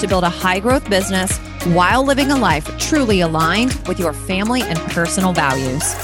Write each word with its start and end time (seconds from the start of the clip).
to 0.00 0.06
build 0.06 0.24
a 0.24 0.28
high 0.28 0.60
growth 0.60 0.88
business 0.88 1.38
while 1.74 2.04
living 2.04 2.30
a 2.30 2.36
life 2.36 2.66
truly 2.78 3.20
aligned 3.20 3.74
with 3.86 3.98
your 3.98 4.12
family 4.12 4.62
and 4.62 4.78
personal 4.90 5.32
values. 5.32 5.94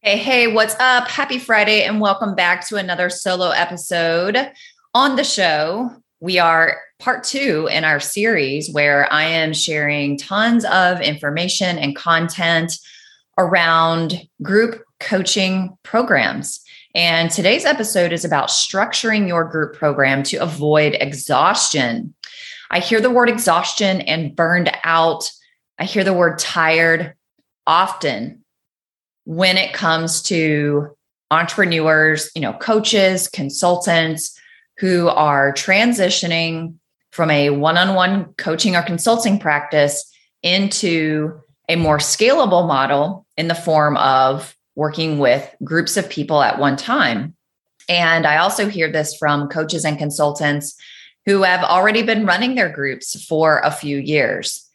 Hey, 0.00 0.18
hey, 0.18 0.46
what's 0.48 0.74
up? 0.80 1.08
Happy 1.08 1.38
Friday, 1.38 1.82
and 1.82 2.00
welcome 2.00 2.34
back 2.34 2.68
to 2.68 2.76
another 2.76 3.08
solo 3.08 3.50
episode 3.50 4.50
on 4.92 5.16
the 5.16 5.24
show. 5.24 5.90
We 6.20 6.38
are 6.38 6.78
part 6.98 7.24
two 7.24 7.68
in 7.70 7.84
our 7.84 8.00
series 8.00 8.70
where 8.72 9.12
I 9.12 9.24
am 9.24 9.52
sharing 9.52 10.16
tons 10.16 10.64
of 10.64 11.00
information 11.00 11.78
and 11.78 11.96
content 11.96 12.78
around 13.38 14.26
group 14.42 14.82
coaching 15.00 15.76
programs. 15.82 16.63
And 16.94 17.30
today's 17.30 17.64
episode 17.64 18.12
is 18.12 18.24
about 18.24 18.50
structuring 18.50 19.26
your 19.26 19.44
group 19.44 19.74
program 19.74 20.22
to 20.24 20.36
avoid 20.36 20.96
exhaustion. 21.00 22.14
I 22.70 22.78
hear 22.78 23.00
the 23.00 23.10
word 23.10 23.28
exhaustion 23.28 24.00
and 24.02 24.34
burned 24.34 24.70
out. 24.84 25.30
I 25.78 25.84
hear 25.84 26.04
the 26.04 26.12
word 26.12 26.38
tired 26.38 27.14
often 27.66 28.44
when 29.24 29.56
it 29.56 29.72
comes 29.72 30.22
to 30.24 30.96
entrepreneurs, 31.30 32.30
you 32.34 32.40
know, 32.42 32.52
coaches, 32.52 33.26
consultants 33.26 34.38
who 34.78 35.08
are 35.08 35.52
transitioning 35.52 36.74
from 37.10 37.30
a 37.30 37.50
one-on-one 37.50 38.34
coaching 38.34 38.76
or 38.76 38.82
consulting 38.82 39.38
practice 39.38 40.12
into 40.42 41.40
a 41.68 41.76
more 41.76 41.98
scalable 41.98 42.68
model 42.68 43.26
in 43.36 43.48
the 43.48 43.54
form 43.54 43.96
of 43.96 44.54
working 44.76 45.18
with 45.18 45.54
groups 45.62 45.96
of 45.96 46.08
people 46.08 46.42
at 46.42 46.58
one 46.58 46.76
time. 46.76 47.34
And 47.88 48.26
I 48.26 48.38
also 48.38 48.68
hear 48.68 48.90
this 48.90 49.16
from 49.16 49.48
coaches 49.48 49.84
and 49.84 49.98
consultants 49.98 50.74
who 51.26 51.42
have 51.42 51.62
already 51.62 52.02
been 52.02 52.26
running 52.26 52.54
their 52.54 52.68
groups 52.68 53.24
for 53.24 53.60
a 53.60 53.70
few 53.70 53.98
years. 53.98 54.68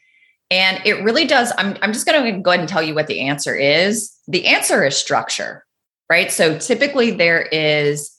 And 0.52 0.82
it 0.86 1.04
really 1.04 1.26
does. 1.26 1.52
I'm, 1.58 1.78
I'm 1.82 1.94
just 1.94 2.08
going 2.08 2.34
to 2.34 2.40
go 2.42 2.52
ahead 2.52 2.60
and 2.60 2.70
tell 2.70 2.82
you 2.82 2.96
what 2.96 3.08
the 3.08 3.22
answer 3.22 3.56
is. 3.56 4.16
The 4.28 4.48
answer 4.48 4.84
is 4.84 4.98
structure, 4.98 5.64
right? 6.10 6.32
So 6.32 6.58
typically 6.58 7.12
there 7.12 7.44
is, 7.44 8.12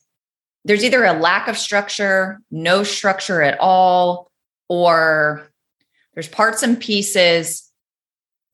there's 0.64 0.84
either 0.84 1.04
a 1.04 1.12
lack 1.12 1.48
of 1.48 1.58
structure, 1.58 2.40
no 2.50 2.84
structure 2.84 3.42
at 3.42 3.58
all, 3.58 4.30
or 4.68 5.48
there's 6.14 6.28
parts 6.28 6.62
and 6.62 6.78
pieces 6.78 7.68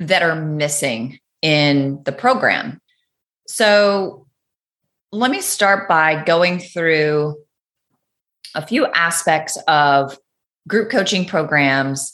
that 0.01 0.23
are 0.23 0.37
missing 0.37 1.19
in 1.43 2.03
the 2.05 2.13
program. 2.13 2.81
So 3.47 4.27
let 5.13 5.31
me 5.31 5.41
start 5.41 5.89
by 5.89 6.23
going 6.25 6.59
through 6.59 7.37
a 8.55 8.67
few 8.67 8.87
aspects 8.87 9.59
of 9.69 10.19
group 10.69 10.91
coaching 10.91 11.25
programs 11.25 12.13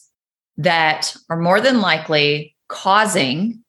that 0.59 1.17
are 1.31 1.39
more 1.39 1.61
than 1.61 1.81
likely 1.81 2.55
causing 2.69 3.63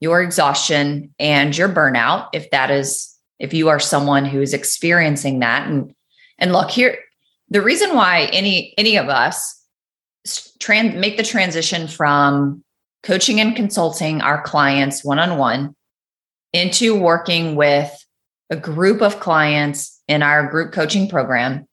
your 0.00 0.22
exhaustion 0.22 1.14
and 1.18 1.56
your 1.56 1.68
burnout 1.68 2.28
if 2.32 2.50
that 2.50 2.70
is 2.70 3.14
if 3.38 3.52
you 3.52 3.68
are 3.68 3.80
someone 3.80 4.24
who 4.24 4.40
is 4.40 4.54
experiencing 4.54 5.40
that. 5.40 5.68
And 5.68 5.94
and 6.38 6.52
look 6.52 6.70
here 6.70 6.98
the 7.50 7.60
reason 7.60 7.94
why 7.94 8.30
any 8.32 8.74
any 8.78 8.96
of 8.96 9.08
us 9.08 9.56
trans 10.58 10.94
make 10.94 11.16
the 11.16 11.22
transition 11.22 11.86
from 11.86 12.64
coaching 13.02 13.40
and 13.40 13.56
consulting 13.56 14.20
our 14.20 14.42
clients 14.42 15.04
one 15.04 15.18
on 15.18 15.36
one 15.36 15.74
into 16.52 16.98
working 16.98 17.56
with 17.56 17.92
a 18.50 18.56
group 18.56 19.00
of 19.00 19.20
clients 19.20 20.00
in 20.08 20.22
our 20.22 20.48
group 20.48 20.72
coaching 20.72 21.08
program, 21.08 21.66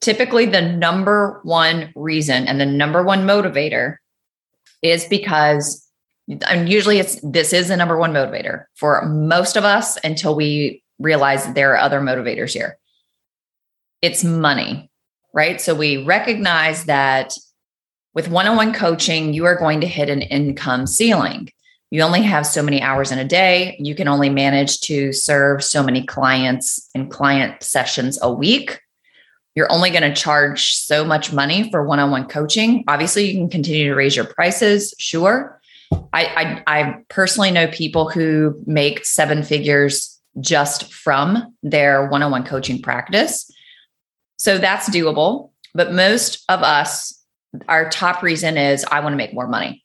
typically 0.00 0.46
the 0.46 0.62
number 0.62 1.40
one 1.44 1.92
reason 1.94 2.46
and 2.46 2.60
the 2.60 2.66
number 2.66 3.02
one 3.02 3.26
motivator 3.26 3.96
is 4.82 5.04
because 5.06 5.84
and 6.46 6.68
usually 6.68 6.98
it's 6.98 7.18
this 7.22 7.52
is 7.52 7.68
the 7.68 7.76
number 7.76 7.96
one 7.96 8.12
motivator 8.12 8.64
for 8.74 9.04
most 9.06 9.56
of 9.56 9.64
us 9.64 9.96
until 10.04 10.34
we 10.34 10.82
realize 10.98 11.46
that 11.46 11.54
there 11.54 11.72
are 11.72 11.78
other 11.78 12.00
motivators 12.00 12.52
here. 12.52 12.76
It's 14.02 14.22
money, 14.24 14.90
right? 15.32 15.60
So 15.60 15.74
we 15.74 16.04
recognize 16.04 16.84
that 16.84 17.32
with 18.14 18.28
one-on-one 18.28 18.74
coaching, 18.74 19.32
you 19.32 19.44
are 19.44 19.56
going 19.56 19.80
to 19.80 19.86
hit 19.86 20.10
an 20.10 20.22
income 20.22 20.86
ceiling 20.86 21.50
you 21.90 22.02
only 22.02 22.22
have 22.22 22.46
so 22.46 22.62
many 22.62 22.82
hours 22.82 23.10
in 23.10 23.18
a 23.18 23.24
day. 23.24 23.76
You 23.78 23.94
can 23.94 24.08
only 24.08 24.28
manage 24.28 24.80
to 24.82 25.12
serve 25.12 25.64
so 25.64 25.82
many 25.82 26.04
clients 26.04 26.88
and 26.94 27.10
client 27.10 27.62
sessions 27.62 28.18
a 28.20 28.32
week. 28.32 28.80
You're 29.54 29.72
only 29.72 29.90
going 29.90 30.02
to 30.02 30.14
charge 30.14 30.74
so 30.74 31.04
much 31.04 31.32
money 31.32 31.70
for 31.70 31.84
one 31.84 31.98
on 31.98 32.10
one 32.10 32.28
coaching. 32.28 32.84
Obviously, 32.86 33.24
you 33.24 33.38
can 33.38 33.48
continue 33.48 33.88
to 33.88 33.94
raise 33.94 34.14
your 34.14 34.26
prices, 34.26 34.94
sure. 34.98 35.60
I, 36.12 36.24
I, 36.26 36.62
I 36.66 36.94
personally 37.08 37.50
know 37.50 37.66
people 37.68 38.10
who 38.10 38.62
make 38.66 39.04
seven 39.06 39.42
figures 39.42 40.20
just 40.40 40.92
from 40.92 41.54
their 41.62 42.06
one 42.08 42.22
on 42.22 42.30
one 42.30 42.44
coaching 42.44 42.82
practice. 42.82 43.50
So 44.36 44.58
that's 44.58 44.88
doable. 44.90 45.50
But 45.74 45.92
most 45.92 46.44
of 46.48 46.62
us, 46.62 47.18
our 47.68 47.88
top 47.88 48.22
reason 48.22 48.58
is 48.58 48.84
I 48.84 49.00
want 49.00 49.14
to 49.14 49.16
make 49.16 49.32
more 49.32 49.48
money. 49.48 49.84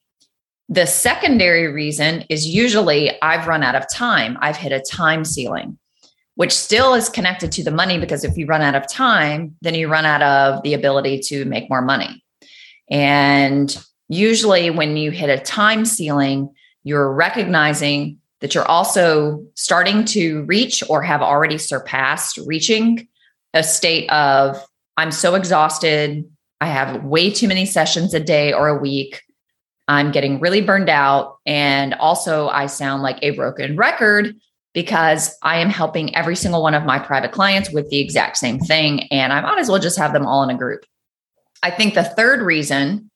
The 0.69 0.85
secondary 0.85 1.67
reason 1.67 2.25
is 2.29 2.47
usually 2.47 3.11
I've 3.21 3.47
run 3.47 3.63
out 3.63 3.75
of 3.75 3.89
time. 3.91 4.37
I've 4.41 4.55
hit 4.55 4.71
a 4.71 4.79
time 4.79 5.25
ceiling, 5.25 5.77
which 6.35 6.53
still 6.53 6.93
is 6.93 7.09
connected 7.09 7.51
to 7.53 7.63
the 7.63 7.71
money 7.71 7.99
because 7.99 8.23
if 8.23 8.37
you 8.37 8.45
run 8.45 8.61
out 8.61 8.75
of 8.75 8.87
time, 8.87 9.55
then 9.61 9.75
you 9.75 9.87
run 9.87 10.05
out 10.05 10.21
of 10.21 10.63
the 10.63 10.73
ability 10.73 11.19
to 11.19 11.45
make 11.45 11.69
more 11.69 11.81
money. 11.81 12.23
And 12.89 13.75
usually, 14.07 14.69
when 14.69 14.97
you 14.97 15.11
hit 15.11 15.29
a 15.29 15.41
time 15.41 15.85
ceiling, 15.85 16.53
you're 16.83 17.13
recognizing 17.13 18.19
that 18.39 18.53
you're 18.53 18.67
also 18.67 19.41
starting 19.55 20.03
to 20.03 20.43
reach 20.43 20.83
or 20.89 21.01
have 21.01 21.21
already 21.21 21.57
surpassed 21.57 22.37
reaching 22.45 23.07
a 23.53 23.63
state 23.63 24.09
of 24.09 24.61
I'm 24.97 25.11
so 25.11 25.35
exhausted. 25.35 26.25
I 26.61 26.67
have 26.67 27.03
way 27.03 27.31
too 27.31 27.47
many 27.47 27.65
sessions 27.65 28.13
a 28.13 28.19
day 28.19 28.53
or 28.53 28.67
a 28.67 28.77
week. 28.77 29.21
I'm 29.87 30.11
getting 30.11 30.39
really 30.39 30.61
burned 30.61 30.89
out. 30.89 31.37
And 31.45 31.93
also, 31.95 32.47
I 32.49 32.67
sound 32.67 33.03
like 33.03 33.19
a 33.21 33.31
broken 33.31 33.75
record 33.75 34.35
because 34.73 35.35
I 35.41 35.57
am 35.59 35.69
helping 35.69 36.15
every 36.15 36.35
single 36.35 36.63
one 36.63 36.73
of 36.73 36.85
my 36.85 36.99
private 36.99 37.31
clients 37.31 37.71
with 37.71 37.89
the 37.89 37.99
exact 37.99 38.37
same 38.37 38.59
thing. 38.59 39.03
And 39.11 39.31
I 39.31 39.41
might 39.41 39.59
as 39.59 39.69
well 39.69 39.79
just 39.79 39.97
have 39.97 40.13
them 40.13 40.25
all 40.25 40.43
in 40.43 40.49
a 40.49 40.57
group. 40.57 40.85
I 41.61 41.69
think 41.69 41.93
the 41.93 42.03
third 42.03 42.41
reason, 42.41 43.09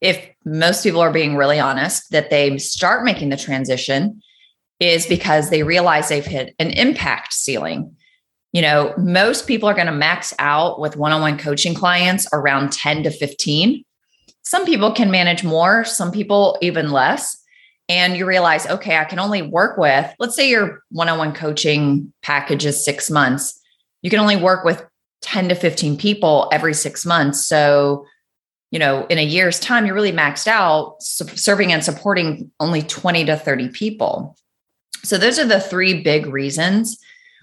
if 0.00 0.26
most 0.44 0.82
people 0.82 1.00
are 1.00 1.12
being 1.12 1.36
really 1.36 1.60
honest, 1.60 2.10
that 2.10 2.30
they 2.30 2.56
start 2.58 3.04
making 3.04 3.28
the 3.28 3.36
transition 3.36 4.22
is 4.80 5.06
because 5.06 5.50
they 5.50 5.62
realize 5.62 6.08
they've 6.08 6.24
hit 6.24 6.54
an 6.58 6.70
impact 6.70 7.32
ceiling. 7.32 7.94
You 8.52 8.62
know, 8.62 8.94
most 8.98 9.46
people 9.46 9.68
are 9.68 9.74
going 9.74 9.86
to 9.86 9.92
max 9.92 10.34
out 10.38 10.80
with 10.80 10.96
one 10.96 11.12
on 11.12 11.20
one 11.20 11.38
coaching 11.38 11.74
clients 11.74 12.26
around 12.32 12.72
10 12.72 13.04
to 13.04 13.10
15 13.10 13.84
some 14.52 14.66
people 14.66 14.92
can 14.92 15.10
manage 15.10 15.42
more, 15.42 15.82
some 15.82 16.12
people 16.12 16.58
even 16.60 16.90
less. 16.90 17.42
And 17.88 18.18
you 18.18 18.26
realize, 18.26 18.66
okay, 18.66 18.98
I 18.98 19.04
can 19.04 19.18
only 19.18 19.40
work 19.40 19.78
with, 19.78 20.14
let's 20.18 20.36
say 20.36 20.50
your 20.50 20.82
one 20.90 21.08
on 21.08 21.16
one 21.16 21.32
coaching 21.32 22.12
package 22.20 22.66
is 22.66 22.84
six 22.84 23.08
months. 23.10 23.58
You 24.02 24.10
can 24.10 24.20
only 24.20 24.36
work 24.36 24.62
with 24.62 24.84
10 25.22 25.48
to 25.48 25.54
15 25.54 25.96
people 25.96 26.50
every 26.52 26.74
six 26.74 27.06
months. 27.06 27.46
So, 27.46 28.04
you 28.70 28.78
know, 28.78 29.06
in 29.06 29.16
a 29.16 29.24
year's 29.24 29.58
time, 29.58 29.86
you're 29.86 29.94
really 29.94 30.12
maxed 30.12 30.46
out 30.46 30.96
serving 31.00 31.72
and 31.72 31.82
supporting 31.82 32.50
only 32.60 32.82
20 32.82 33.24
to 33.24 33.38
30 33.38 33.70
people. 33.70 34.36
So, 35.02 35.16
those 35.16 35.38
are 35.38 35.46
the 35.46 35.60
three 35.60 36.02
big 36.02 36.26
reasons. 36.26 36.98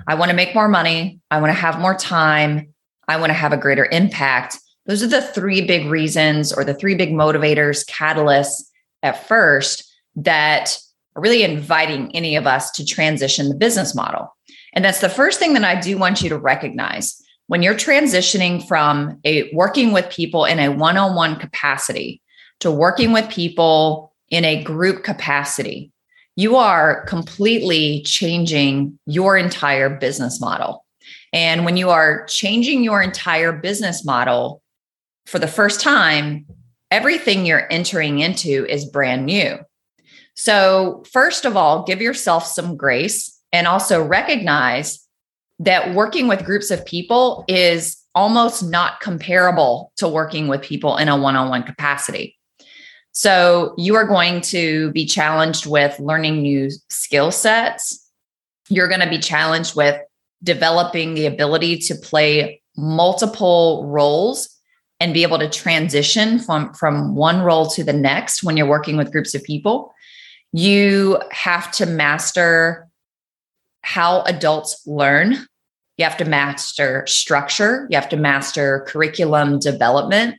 I 0.07 0.13
want 0.13 0.29
to 0.29 0.37
make 0.37 0.53
more 0.53 0.67
money. 0.67 1.21
I 1.31 1.41
want 1.41 1.49
to 1.49 1.59
have 1.59 1.79
more 1.79 1.95
time. 1.95 2.71
I 3.07 3.17
want 3.17 3.31
to 3.31 3.33
have 3.33 3.51
a 3.51 3.57
greater 3.57 3.87
impact. 3.91 4.59
Those 4.89 5.03
are 5.03 5.07
the 5.07 5.21
three 5.21 5.61
big 5.61 5.87
reasons 5.87 6.51
or 6.51 6.65
the 6.65 6.73
three 6.73 6.95
big 6.95 7.11
motivators, 7.11 7.87
catalysts 7.87 8.63
at 9.03 9.27
first 9.27 9.87
that 10.15 10.79
are 11.15 11.21
really 11.21 11.43
inviting 11.43 12.13
any 12.15 12.35
of 12.35 12.47
us 12.47 12.71
to 12.71 12.83
transition 12.83 13.49
the 13.49 13.55
business 13.55 13.93
model. 13.93 14.35
And 14.73 14.83
that's 14.83 14.99
the 14.99 15.07
first 15.07 15.37
thing 15.37 15.53
that 15.53 15.63
I 15.63 15.79
do 15.79 15.95
want 15.99 16.23
you 16.23 16.29
to 16.29 16.39
recognize. 16.39 17.21
when 17.49 17.63
you're 17.63 17.73
transitioning 17.73 18.65
from 18.67 19.19
a 19.25 19.51
working 19.55 19.91
with 19.91 20.07
people 20.11 20.45
in 20.45 20.59
a 20.59 20.69
one-on-one 20.69 21.35
capacity 21.37 22.21
to 22.59 22.69
working 22.69 23.11
with 23.11 23.27
people 23.27 24.13
in 24.29 24.45
a 24.45 24.63
group 24.63 25.03
capacity, 25.03 25.91
you 26.35 26.57
are 26.57 27.03
completely 27.05 28.03
changing 28.03 28.99
your 29.07 29.35
entire 29.35 29.89
business 29.89 30.39
model. 30.39 30.85
And 31.33 31.65
when 31.65 31.75
you 31.75 31.89
are 31.89 32.23
changing 32.27 32.83
your 32.83 33.01
entire 33.01 33.51
business 33.51 34.05
model 34.05 34.61
for 35.29 35.39
the 35.39 35.47
first 35.47 35.79
time, 35.79 36.45
everything 36.89 37.45
you're 37.45 37.71
entering 37.71 38.19
into 38.19 38.65
is 38.67 38.85
brand 38.85 39.25
new. 39.25 39.57
So, 40.33 41.03
first 41.11 41.45
of 41.45 41.55
all, 41.55 41.83
give 41.83 42.01
yourself 42.01 42.45
some 42.45 42.75
grace 42.75 43.39
and 43.51 43.67
also 43.67 44.01
recognize 44.01 45.05
that 45.59 45.93
working 45.93 46.27
with 46.27 46.45
groups 46.45 46.71
of 46.71 46.85
people 46.85 47.43
is 47.47 47.97
almost 48.15 48.63
not 48.63 49.01
comparable 49.01 49.91
to 49.97 50.07
working 50.07 50.47
with 50.47 50.61
people 50.61 50.97
in 50.97 51.09
a 51.09 51.17
one 51.17 51.35
on 51.35 51.49
one 51.49 51.63
capacity. 51.63 52.37
So 53.11 53.73
you 53.77 53.95
are 53.95 54.05
going 54.05 54.41
to 54.41 54.91
be 54.91 55.05
challenged 55.05 55.65
with 55.65 55.99
learning 55.99 56.41
new 56.41 56.69
skill 56.89 57.31
sets. 57.31 58.09
You're 58.69 58.87
going 58.87 59.01
to 59.01 59.09
be 59.09 59.19
challenged 59.19 59.75
with 59.75 59.99
developing 60.41 61.15
the 61.15 61.25
ability 61.25 61.79
to 61.79 61.95
play 61.95 62.61
multiple 62.77 63.85
roles 63.87 64.58
and 64.99 65.13
be 65.13 65.23
able 65.23 65.39
to 65.39 65.49
transition 65.49 66.39
from, 66.39 66.73
from 66.73 67.15
one 67.15 67.41
role 67.41 67.67
to 67.67 67.83
the 67.83 67.93
next 67.93 68.43
when 68.43 68.57
you're 68.57 68.67
working 68.67 68.97
with 68.97 69.11
groups 69.11 69.33
of 69.33 69.43
people. 69.43 69.93
You 70.51 71.21
have 71.31 71.71
to 71.73 71.85
master 71.85 72.87
how 73.81 74.21
adults 74.23 74.81
learn. 74.85 75.47
You 75.97 76.05
have 76.05 76.17
to 76.17 76.25
master 76.25 77.05
structure. 77.07 77.87
You 77.89 77.95
have 77.97 78.09
to 78.09 78.17
master 78.17 78.85
curriculum 78.87 79.59
development. 79.59 80.35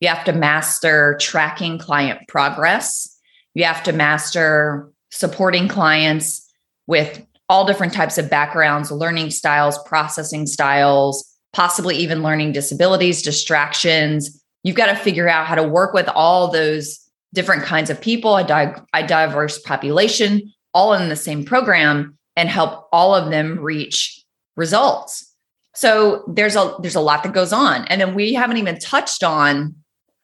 You 0.00 0.08
have 0.08 0.24
to 0.24 0.32
master 0.32 1.16
tracking 1.20 1.78
client 1.78 2.26
progress. 2.28 3.08
You 3.54 3.64
have 3.64 3.82
to 3.84 3.92
master 3.92 4.90
supporting 5.10 5.68
clients 5.68 6.50
with 6.86 7.24
all 7.48 7.66
different 7.66 7.92
types 7.92 8.18
of 8.18 8.30
backgrounds, 8.30 8.90
learning 8.90 9.30
styles, 9.30 9.78
processing 9.84 10.46
styles, 10.46 11.31
possibly 11.52 11.96
even 11.96 12.22
learning 12.22 12.52
disabilities, 12.52 13.22
distractions. 13.22 14.42
You've 14.62 14.76
got 14.76 14.86
to 14.86 14.96
figure 14.96 15.28
out 15.28 15.46
how 15.46 15.54
to 15.54 15.62
work 15.62 15.92
with 15.92 16.08
all 16.08 16.50
those 16.50 16.98
different 17.34 17.64
kinds 17.64 17.90
of 17.90 18.00
people, 18.00 18.36
a, 18.36 18.44
di- 18.44 18.80
a 18.94 19.06
diverse 19.06 19.58
population, 19.58 20.52
all 20.74 20.94
in 20.94 21.08
the 21.08 21.16
same 21.16 21.44
program 21.44 22.16
and 22.36 22.48
help 22.48 22.88
all 22.92 23.14
of 23.14 23.30
them 23.30 23.58
reach 23.58 24.22
results. 24.56 25.28
So 25.74 26.24
there's 26.28 26.56
a 26.56 26.74
there's 26.80 26.94
a 26.94 27.00
lot 27.00 27.22
that 27.22 27.32
goes 27.32 27.52
on. 27.52 27.86
And 27.86 28.00
then 28.00 28.14
we 28.14 28.34
haven't 28.34 28.58
even 28.58 28.78
touched 28.78 29.22
on 29.22 29.74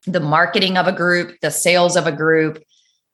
the 0.07 0.21
marketing 0.21 0.77
of 0.77 0.87
a 0.87 0.93
group, 0.93 1.41
the 1.41 1.51
sales 1.51 1.97
of 1.97 2.07
a 2.07 2.13
group, 2.13 2.63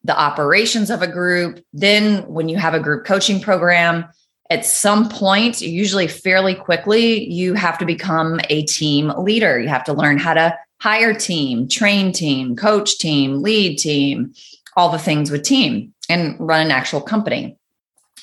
the 0.02 0.18
operations 0.18 0.90
of 0.90 1.02
a 1.02 1.06
group. 1.06 1.64
Then, 1.72 2.26
when 2.28 2.48
you 2.48 2.56
have 2.56 2.74
a 2.74 2.80
group 2.80 3.06
coaching 3.06 3.40
program, 3.40 4.06
at 4.50 4.66
some 4.66 5.08
point, 5.08 5.60
usually 5.62 6.06
fairly 6.06 6.54
quickly, 6.54 7.30
you 7.30 7.54
have 7.54 7.78
to 7.78 7.86
become 7.86 8.40
a 8.50 8.62
team 8.64 9.08
leader. 9.18 9.58
You 9.58 9.68
have 9.68 9.84
to 9.84 9.94
learn 9.94 10.18
how 10.18 10.34
to 10.34 10.58
hire 10.80 11.14
team, 11.14 11.66
train 11.66 12.12
team, 12.12 12.56
coach 12.56 12.98
team, 12.98 13.42
lead 13.42 13.78
team, 13.78 14.34
all 14.76 14.90
the 14.90 14.98
things 14.98 15.30
with 15.30 15.44
team, 15.44 15.94
and 16.08 16.36
run 16.38 16.66
an 16.66 16.70
actual 16.70 17.00
company. 17.00 17.56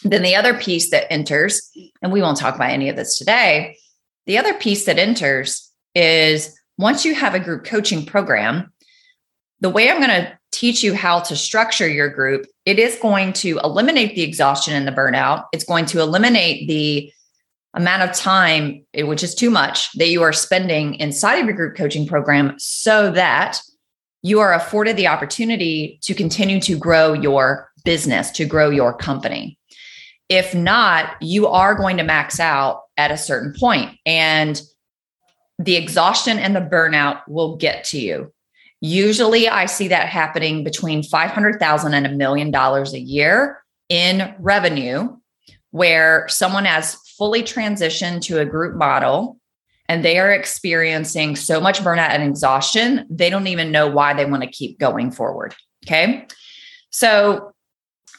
Then 0.03 0.21
the 0.21 0.35
other 0.35 0.53
piece 0.53 0.91
that 0.91 1.11
enters, 1.11 1.71
and 2.01 2.11
we 2.11 2.21
won't 2.21 2.37
talk 2.37 2.55
about 2.55 2.69
any 2.69 2.89
of 2.89 2.95
this 2.95 3.17
today, 3.17 3.77
the 4.27 4.37
other 4.37 4.53
piece 4.53 4.85
that 4.85 4.99
enters 4.99 5.71
is 5.95 6.55
once 6.77 7.03
you 7.03 7.15
have 7.15 7.33
a 7.33 7.39
group 7.39 7.65
coaching 7.65 8.05
program, 8.05 8.71
the 9.59 9.69
way 9.69 9.89
I'm 9.89 9.99
going 9.99 10.09
to 10.09 10.37
teach 10.51 10.83
you 10.83 10.93
how 10.93 11.19
to 11.21 11.35
structure 11.35 11.87
your 11.87 12.09
group, 12.09 12.45
it 12.65 12.79
is 12.79 12.97
going 13.01 13.33
to 13.33 13.59
eliminate 13.63 14.15
the 14.15 14.21
exhaustion 14.21 14.73
and 14.73 14.87
the 14.87 14.91
burnout. 14.91 15.45
It's 15.51 15.63
going 15.63 15.85
to 15.87 15.99
eliminate 15.99 16.67
the 16.67 17.11
amount 17.73 18.03
of 18.03 18.15
time, 18.15 18.85
eh, 18.93 19.03
which 19.03 19.23
is 19.23 19.33
too 19.33 19.49
much, 19.49 19.91
that 19.93 20.09
you 20.09 20.21
are 20.21 20.33
spending 20.33 20.95
inside 20.95 21.35
of 21.35 21.45
your 21.45 21.55
group 21.55 21.75
coaching 21.75 22.05
program 22.05 22.53
so 22.57 23.11
that 23.11 23.61
you 24.21 24.39
are 24.39 24.53
afforded 24.53 24.97
the 24.97 25.07
opportunity 25.07 25.99
to 26.03 26.13
continue 26.13 26.59
to 26.61 26.77
grow 26.77 27.13
your 27.13 27.69
business, 27.83 28.29
to 28.31 28.45
grow 28.45 28.69
your 28.69 28.93
company. 28.95 29.57
If 30.29 30.53
not, 30.53 31.15
you 31.21 31.47
are 31.47 31.75
going 31.75 31.97
to 31.97 32.03
max 32.03 32.39
out 32.39 32.83
at 32.97 33.11
a 33.11 33.17
certain. 33.17 33.53
And 34.05 34.61
the 35.57 35.75
exhaustion 35.75 36.39
and 36.39 36.55
the 36.55 36.61
burnout 36.61 37.21
will 37.27 37.57
get 37.57 37.83
to 37.85 37.99
you. 37.99 38.31
Usually 38.81 39.47
I 39.47 39.67
see 39.67 39.87
that 39.89 40.09
happening 40.09 40.63
between 40.63 41.03
500,000 41.03 41.93
and 41.93 42.05
a 42.05 42.09
million 42.09 42.51
dollars 42.51 42.93
a 42.93 42.99
year 42.99 43.63
in 43.89 44.33
revenue 44.39 45.17
where 45.69 46.27
someone 46.27 46.65
has 46.65 46.95
fully 47.17 47.43
transitioned 47.43 48.21
to 48.23 48.39
a 48.39 48.45
group 48.45 48.75
model 48.75 49.37
and 49.87 50.03
they 50.03 50.17
are 50.17 50.31
experiencing 50.31 51.35
so 51.35 51.59
much 51.59 51.79
burnout 51.79 52.09
and 52.09 52.23
exhaustion, 52.23 53.05
they 53.09 53.29
don't 53.29 53.47
even 53.47 53.71
know 53.71 53.87
why 53.87 54.13
they 54.13 54.25
want 54.25 54.41
to 54.41 54.49
keep 54.49 54.79
going 54.79 55.11
forward. 55.11 55.53
Okay. 55.85 56.25
So 56.91 57.53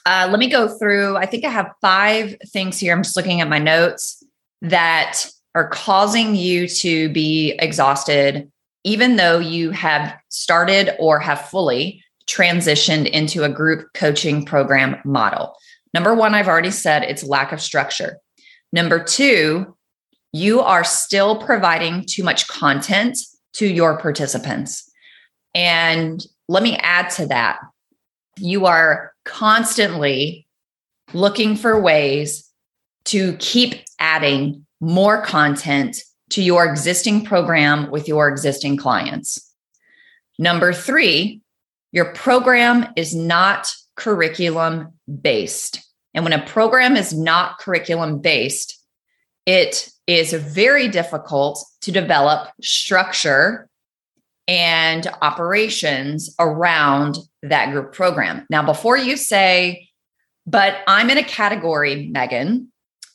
uh, 0.04 0.28
let 0.30 0.38
me 0.38 0.48
go 0.48 0.68
through. 0.68 1.16
I 1.16 1.26
think 1.26 1.44
I 1.44 1.50
have 1.50 1.72
five 1.80 2.36
things 2.48 2.78
here. 2.78 2.92
I'm 2.92 3.02
just 3.02 3.16
looking 3.16 3.40
at 3.40 3.48
my 3.48 3.58
notes 3.58 4.22
that 4.62 5.26
are 5.54 5.68
causing 5.68 6.34
you 6.34 6.66
to 6.68 7.08
be 7.10 7.52
exhausted, 7.58 8.50
even 8.84 9.17
though 9.17 9.38
you 9.38 9.70
have 9.70 10.14
started 10.29 10.94
or 10.99 11.19
have 11.19 11.49
fully 11.49 12.02
transitioned 12.26 13.08
into 13.11 13.44
a 13.44 13.49
group 13.49 13.88
coaching 13.94 14.44
program 14.44 14.96
model. 15.05 15.56
Number 15.94 16.14
one, 16.14 16.34
I've 16.34 16.49
already 16.49 16.70
said 16.70 17.02
it's 17.02 17.25
lack 17.25 17.52
of 17.52 17.61
structure. 17.61 18.19
Number 18.73 19.02
two, 19.02 19.76
you 20.32 20.61
are 20.61 20.84
still 20.84 21.37
providing 21.37 22.05
too 22.06 22.23
much 22.23 22.49
content 22.49 23.19
to 23.55 23.67
your 23.67 23.99
participants. 23.99 24.90
And 25.55 26.25
let 26.49 26.62
me 26.62 26.76
add 26.79 27.11
to 27.11 27.26
that 27.26 27.58
you 28.38 28.67
are 28.67 29.12
constantly 29.25 30.46
looking 31.12 31.56
for 31.56 31.81
ways 31.81 32.50
to 33.05 33.34
keep 33.34 33.75
adding 33.99 34.67
more 34.81 35.23
content 35.23 36.02
to 36.32 36.43
your 36.43 36.64
existing 36.64 37.25
program 37.25 37.90
with 37.90 38.08
your 38.08 38.29
existing 38.29 38.76
clients. 38.76 39.55
Number 40.39 40.72
three, 40.72 41.43
your 41.93 42.06
program 42.15 42.86
is 42.96 43.15
not 43.15 43.70
curriculum 43.96 44.94
based. 45.20 45.81
And 46.15 46.24
when 46.24 46.32
a 46.32 46.44
program 46.44 46.96
is 46.96 47.12
not 47.12 47.58
curriculum 47.58 48.20
based, 48.20 48.79
it 49.44 49.91
is 50.06 50.32
very 50.32 50.89
difficult 50.89 51.65
to 51.82 51.93
develop 51.93 52.48
structure 52.62 53.69
and 54.48 55.06
operations 55.20 56.34
around 56.39 57.19
that 57.43 57.72
group 57.72 57.93
program. 57.93 58.46
Now, 58.51 58.65
before 58.65 58.96
you 58.96 59.17
say, 59.17 59.89
but 60.46 60.79
I'm 60.86 61.10
in 61.10 61.19
a 61.19 61.24
category, 61.24 62.08
Megan, 62.08 62.71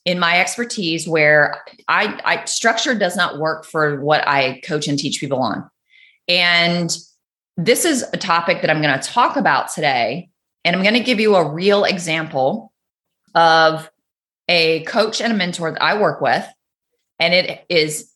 in 0.07 0.19
my 0.19 0.39
expertise 0.39 1.05
where 1.05 1.61
I, 1.89 2.17
I 2.23 2.45
structure 2.45 2.95
does 2.95 3.17
not 3.17 3.39
work 3.39 3.65
for 3.65 3.99
what 3.99 4.25
I 4.25 4.61
coach 4.61 4.87
and 4.87 4.97
teach 4.97 5.19
people 5.19 5.39
on. 5.39 5.69
And 6.29 6.97
this 7.57 7.83
is 7.83 8.05
a 8.13 8.17
topic 8.17 8.61
that 8.61 8.69
I'm 8.69 8.81
going 8.81 8.97
to 8.97 9.05
talk 9.05 9.35
about 9.35 9.69
today. 9.69 10.29
And 10.63 10.77
I'm 10.77 10.81
going 10.81 10.93
to 10.93 11.01
give 11.01 11.19
you 11.19 11.35
a 11.35 11.51
real 11.51 11.83
example 11.83 12.71
of 13.35 13.91
a 14.47 14.85
coach 14.85 15.19
and 15.19 15.33
a 15.33 15.35
mentor 15.35 15.73
that 15.73 15.83
I 15.83 15.99
work 15.99 16.21
with. 16.21 16.47
And 17.19 17.33
it 17.33 17.65
is 17.67 18.09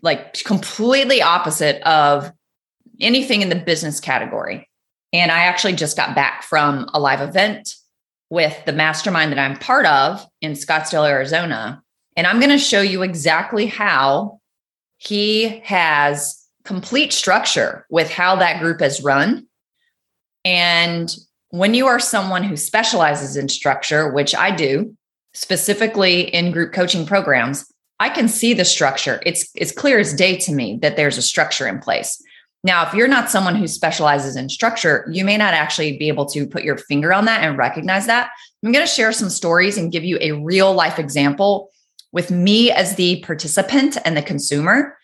like 0.00 0.42
completely 0.44 1.20
opposite 1.20 1.82
of 1.86 2.32
anything 2.98 3.42
in 3.42 3.50
the 3.50 3.56
business 3.56 4.00
category. 4.00 4.70
And 5.12 5.30
I 5.30 5.40
actually 5.40 5.74
just 5.74 5.98
got 5.98 6.14
back 6.14 6.44
from 6.44 6.88
a 6.94 6.98
live 6.98 7.20
event 7.20 7.76
with 8.30 8.64
the 8.64 8.72
mastermind 8.72 9.32
that 9.32 9.38
I'm 9.38 9.58
part 9.58 9.86
of 9.86 10.26
in 10.40 10.52
Scottsdale, 10.52 11.08
Arizona. 11.08 11.82
And 12.16 12.26
I'm 12.26 12.38
going 12.38 12.50
to 12.50 12.58
show 12.58 12.80
you 12.80 13.02
exactly 13.02 13.66
how 13.66 14.40
he 14.98 15.60
has 15.64 16.40
complete 16.64 17.12
structure 17.12 17.86
with 17.90 18.10
how 18.10 18.36
that 18.36 18.60
group 18.60 18.80
is 18.80 19.02
run. 19.02 19.46
And 20.44 21.14
when 21.50 21.74
you 21.74 21.86
are 21.86 22.00
someone 22.00 22.42
who 22.42 22.56
specializes 22.56 23.36
in 23.36 23.48
structure, 23.48 24.10
which 24.12 24.34
I 24.34 24.54
do, 24.54 24.96
specifically 25.34 26.22
in 26.22 26.52
group 26.52 26.72
coaching 26.72 27.06
programs, 27.06 27.70
I 28.00 28.08
can 28.08 28.28
see 28.28 28.54
the 28.54 28.64
structure. 28.64 29.20
It's 29.24 29.48
it's 29.54 29.72
clear 29.72 29.98
as 29.98 30.14
day 30.14 30.36
to 30.38 30.52
me 30.52 30.78
that 30.82 30.96
there's 30.96 31.18
a 31.18 31.22
structure 31.22 31.66
in 31.66 31.78
place. 31.78 32.20
Now, 32.64 32.86
if 32.86 32.94
you're 32.94 33.08
not 33.08 33.30
someone 33.30 33.54
who 33.54 33.68
specializes 33.68 34.36
in 34.36 34.48
structure, 34.48 35.06
you 35.12 35.22
may 35.24 35.36
not 35.36 35.52
actually 35.52 35.98
be 35.98 36.08
able 36.08 36.24
to 36.26 36.46
put 36.46 36.64
your 36.64 36.78
finger 36.78 37.12
on 37.12 37.26
that 37.26 37.42
and 37.42 37.58
recognize 37.58 38.06
that. 38.06 38.30
I'm 38.64 38.72
going 38.72 38.84
to 38.84 38.90
share 38.90 39.12
some 39.12 39.28
stories 39.28 39.76
and 39.76 39.92
give 39.92 40.02
you 40.02 40.16
a 40.20 40.32
real 40.32 40.72
life 40.72 40.98
example 40.98 41.70
with 42.10 42.30
me 42.30 42.70
as 42.70 42.96
the 42.96 43.20
participant 43.20 43.98
and 44.06 44.16
the 44.16 44.22
consumer 44.22 44.96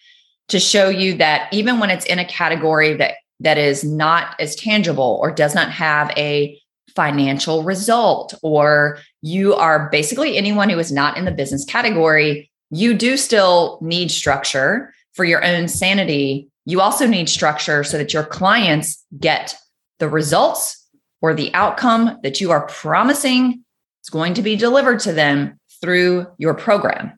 to 0.48 0.58
show 0.58 0.88
you 0.88 1.14
that 1.16 1.52
even 1.52 1.78
when 1.78 1.90
it's 1.90 2.06
in 2.06 2.18
a 2.18 2.24
category 2.24 2.94
that 2.94 3.14
that 3.40 3.58
is 3.58 3.84
not 3.84 4.34
as 4.40 4.56
tangible 4.56 5.18
or 5.22 5.30
does 5.30 5.54
not 5.54 5.70
have 5.70 6.10
a 6.16 6.58
financial 6.94 7.62
result 7.62 8.34
or 8.42 8.98
you 9.22 9.54
are 9.54 9.88
basically 9.90 10.36
anyone 10.36 10.68
who 10.68 10.78
is 10.78 10.90
not 10.90 11.16
in 11.16 11.24
the 11.24 11.30
business 11.30 11.64
category 11.64 12.50
you 12.70 12.94
do 12.94 13.16
still 13.16 13.78
need 13.80 14.10
structure 14.10 14.92
for 15.12 15.24
your 15.24 15.44
own 15.44 15.68
sanity 15.68 16.49
you 16.66 16.80
also 16.80 17.06
need 17.06 17.28
structure 17.28 17.82
so 17.84 17.98
that 17.98 18.12
your 18.12 18.24
clients 18.24 19.04
get 19.18 19.54
the 19.98 20.08
results 20.08 20.88
or 21.22 21.34
the 21.34 21.52
outcome 21.54 22.18
that 22.22 22.40
you 22.40 22.50
are 22.50 22.66
promising 22.66 23.64
is 24.02 24.10
going 24.10 24.34
to 24.34 24.42
be 24.42 24.56
delivered 24.56 25.00
to 25.00 25.12
them 25.12 25.58
through 25.80 26.26
your 26.38 26.54
program 26.54 27.12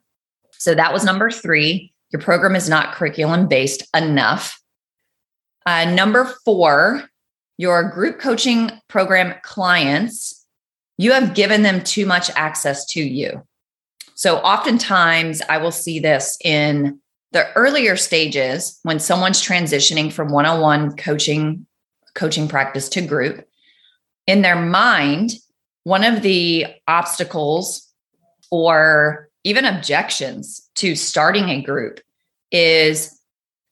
so 0.53 0.73
that 0.73 0.93
was 0.93 1.03
number 1.03 1.29
three 1.29 1.93
your 2.13 2.21
program 2.21 2.55
is 2.55 2.69
not 2.69 2.93
curriculum 2.93 3.47
based 3.47 3.83
enough. 3.95 4.61
Uh, 5.65 5.85
number 5.85 6.31
four, 6.45 7.03
your 7.57 7.83
group 7.89 8.19
coaching 8.19 8.71
program 8.87 9.33
clients, 9.41 10.45
you 10.97 11.11
have 11.11 11.33
given 11.33 11.63
them 11.63 11.83
too 11.83 12.05
much 12.05 12.29
access 12.35 12.85
to 12.85 13.01
you. 13.01 13.41
So 14.13 14.37
oftentimes 14.37 15.41
I 15.49 15.57
will 15.57 15.71
see 15.71 15.99
this 15.99 16.37
in 16.43 16.99
the 17.33 17.51
earlier 17.53 17.95
stages 17.95 18.79
when 18.83 18.99
someone's 18.99 19.41
transitioning 19.41 20.11
from 20.11 20.31
one-on-one 20.31 20.95
coaching 20.95 21.65
coaching 22.15 22.47
practice 22.47 22.89
to 22.89 23.01
group 23.01 23.45
in 24.27 24.43
their 24.43 24.55
mind 24.55 25.33
one 25.83 26.03
of 26.03 26.21
the 26.21 26.65
obstacles 26.87 27.91
or 28.51 29.29
even 29.43 29.65
objections 29.65 30.69
to 30.75 30.95
starting 30.95 31.49
a 31.49 31.61
group 31.61 31.99
is, 32.51 33.19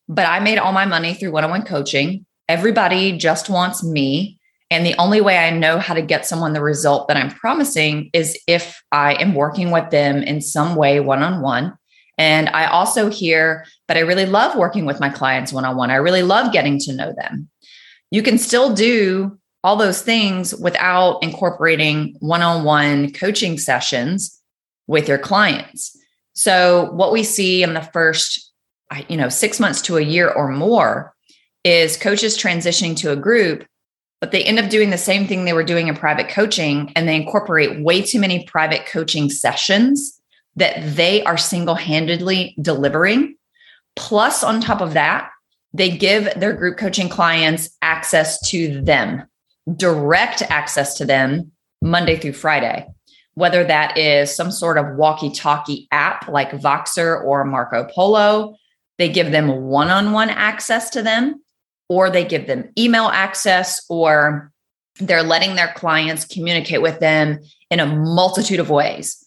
but 0.10 0.26
I 0.26 0.40
made 0.40 0.58
all 0.58 0.74
my 0.74 0.86
money 0.86 1.14
through 1.14 1.32
one 1.32 1.44
on 1.44 1.50
one 1.50 1.64
coaching. 1.64 2.26
Everybody 2.50 3.18
just 3.18 3.50
wants 3.50 3.84
me. 3.84 4.40
And 4.70 4.86
the 4.86 4.96
only 4.98 5.22
way 5.22 5.38
I 5.38 5.52
know 5.52 5.80
how 5.80 5.94
to 5.94 6.02
get 6.02 6.26
someone 6.26 6.54
the 6.54 6.62
result 6.62 7.08
that 7.08 7.18
I'm 7.18 7.30
promising 7.30 8.10
is 8.14 8.38
if 8.48 8.82
I 8.92 9.14
am 9.16 9.36
working 9.36 9.72
with 9.72 9.90
them 9.90 10.24
in 10.24 10.42
some 10.42 10.76
way 10.76 11.00
one 11.00 11.24
on 11.24 11.42
one. 11.42 11.78
And 12.22 12.50
I 12.50 12.68
also 12.68 13.10
hear, 13.10 13.66
but 13.88 13.98
I 13.98 14.02
really 14.02 14.28
love 14.28 14.56
working 14.56 14.86
with 14.86 15.00
my 15.00 15.10
clients 15.10 15.52
one 15.52 15.66
on 15.66 15.76
one. 15.76 15.90
I 15.90 15.96
really 15.96 16.22
love 16.22 16.54
getting 16.54 16.78
to 16.82 16.94
know 16.94 17.16
them. 17.18 17.50
You 18.12 18.22
can 18.22 18.38
still 18.38 18.76
do 18.76 19.40
all 19.64 19.76
those 19.76 20.04
things 20.04 20.54
without 20.54 21.24
incorporating 21.24 22.16
one 22.20 22.44
on 22.44 22.64
one 22.64 23.12
coaching 23.12 23.58
sessions 23.58 24.40
with 24.86 25.08
your 25.08 25.18
clients. 25.18 25.98
So, 26.34 26.92
what 26.92 27.12
we 27.12 27.24
see 27.24 27.64
in 27.64 27.74
the 27.74 27.82
first, 27.82 28.52
you 29.10 29.18
know, 29.18 29.30
six 29.30 29.60
months 29.60 29.82
to 29.84 29.98
a 29.98 30.02
year 30.02 30.30
or 30.30 30.48
more 30.48 31.16
is 31.64 31.98
coaches 31.98 32.38
transitioning 32.38 32.96
to 32.98 33.12
a 33.12 33.16
group, 33.16 33.66
but 34.20 34.32
they 34.32 34.44
end 34.44 34.60
up 34.60 34.70
doing 34.70 34.92
the 34.92 34.98
same 35.00 35.26
thing 35.26 35.44
they 35.44 35.54
were 35.54 35.64
doing 35.64 35.88
in 35.88 35.96
private 35.96 36.30
coaching 36.30 36.94
and 36.96 37.08
they 37.08 37.16
incorporate 37.16 37.82
way 37.82 38.00
too 38.00 38.20
many 38.20 38.46
private 38.46 38.86
coaching 38.86 39.28
sessions 39.28 40.21
that 40.56 40.96
they 40.96 41.24
are 41.24 41.38
single 41.38 41.76
handedly 41.76 42.56
delivering. 42.62 43.36
Plus, 43.96 44.44
on 44.44 44.62
top 44.62 44.82
of 44.82 44.94
that, 44.94 45.30
they 45.74 45.96
give 45.96 46.30
their 46.40 46.54
group 46.54 46.78
coaching 46.78 47.10
clients 47.10 47.70
access 47.82 48.50
to 48.50 48.82
them, 48.82 49.24
direct 49.76 50.42
access 50.44 50.98
to 50.98 51.06
them 51.06 51.52
Monday 51.82 52.18
through 52.18 52.34
Friday 52.34 52.86
whether 53.36 53.64
that 53.64 53.98
is 53.98 54.34
some 54.36 54.52
sort 54.52 54.78
of 54.78 54.96
walkie 54.98 55.32
talkie 55.32 55.88
app 55.92 56.28
like 56.28 56.52
Voxer 56.52 57.24
or 57.24 57.44
Marco 57.46 57.86
Polo. 57.86 58.56
They 58.98 59.10
give 59.10 59.32
them 59.32 59.64
one 59.64 59.90
on 59.90 60.12
one 60.12 60.30
access 60.30 60.90
to 60.92 61.02
them, 61.02 61.42
or 61.90 62.10
they 62.10 62.26
give 62.26 62.48
them 62.48 62.72
email 62.78 63.06
access, 63.06 63.84
or 63.90 64.52
they're 65.00 65.24
letting 65.24 65.56
their 65.56 65.74
clients 65.74 66.26
communicate 66.26 66.82
with 66.82 67.00
them 67.00 67.40
in 67.70 67.80
a 67.80 67.86
multitude 67.86 68.60
of 68.60 68.70
ways. 68.70 69.21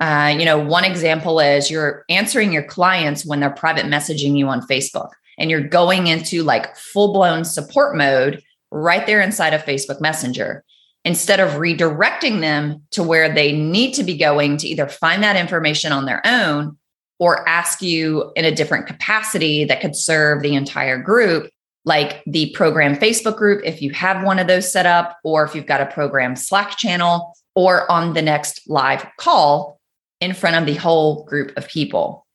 Uh, 0.00 0.34
you 0.36 0.46
know, 0.46 0.58
one 0.58 0.84
example 0.84 1.40
is 1.40 1.70
you're 1.70 2.04
answering 2.08 2.52
your 2.52 2.62
clients 2.62 3.24
when 3.24 3.38
they're 3.38 3.50
private 3.50 3.84
messaging 3.84 4.36
you 4.36 4.48
on 4.48 4.66
Facebook 4.66 5.10
and 5.38 5.50
you're 5.50 5.60
going 5.60 6.06
into 6.06 6.42
like 6.42 6.74
full 6.76 7.12
blown 7.12 7.44
support 7.44 7.96
mode 7.96 8.42
right 8.70 9.06
there 9.06 9.20
inside 9.20 9.52
of 9.52 9.62
Facebook 9.62 10.00
Messenger. 10.00 10.64
Instead 11.04 11.40
of 11.40 11.52
redirecting 11.52 12.40
them 12.40 12.82
to 12.90 13.02
where 13.02 13.32
they 13.32 13.52
need 13.52 13.94
to 13.94 14.02
be 14.02 14.18
going 14.18 14.58
to 14.58 14.68
either 14.68 14.86
find 14.86 15.22
that 15.22 15.36
information 15.36 15.92
on 15.92 16.04
their 16.04 16.20
own 16.26 16.76
or 17.18 17.48
ask 17.48 17.80
you 17.80 18.32
in 18.36 18.44
a 18.44 18.54
different 18.54 18.86
capacity 18.86 19.64
that 19.64 19.80
could 19.80 19.96
serve 19.96 20.42
the 20.42 20.54
entire 20.54 20.98
group, 20.98 21.50
like 21.86 22.22
the 22.26 22.50
program 22.50 22.96
Facebook 22.96 23.36
group, 23.36 23.62
if 23.64 23.80
you 23.80 23.90
have 23.92 24.22
one 24.24 24.38
of 24.38 24.46
those 24.46 24.70
set 24.70 24.84
up, 24.84 25.18
or 25.24 25.42
if 25.42 25.54
you've 25.54 25.66
got 25.66 25.80
a 25.80 25.86
program 25.86 26.36
Slack 26.36 26.76
channel, 26.76 27.34
or 27.54 27.90
on 27.90 28.12
the 28.12 28.22
next 28.22 28.68
live 28.68 29.06
call 29.16 29.79
in 30.20 30.34
front 30.34 30.56
of 30.56 30.66
the 30.66 30.78
whole 30.78 31.24
group 31.24 31.56
of 31.56 31.68
people. 31.68 32.26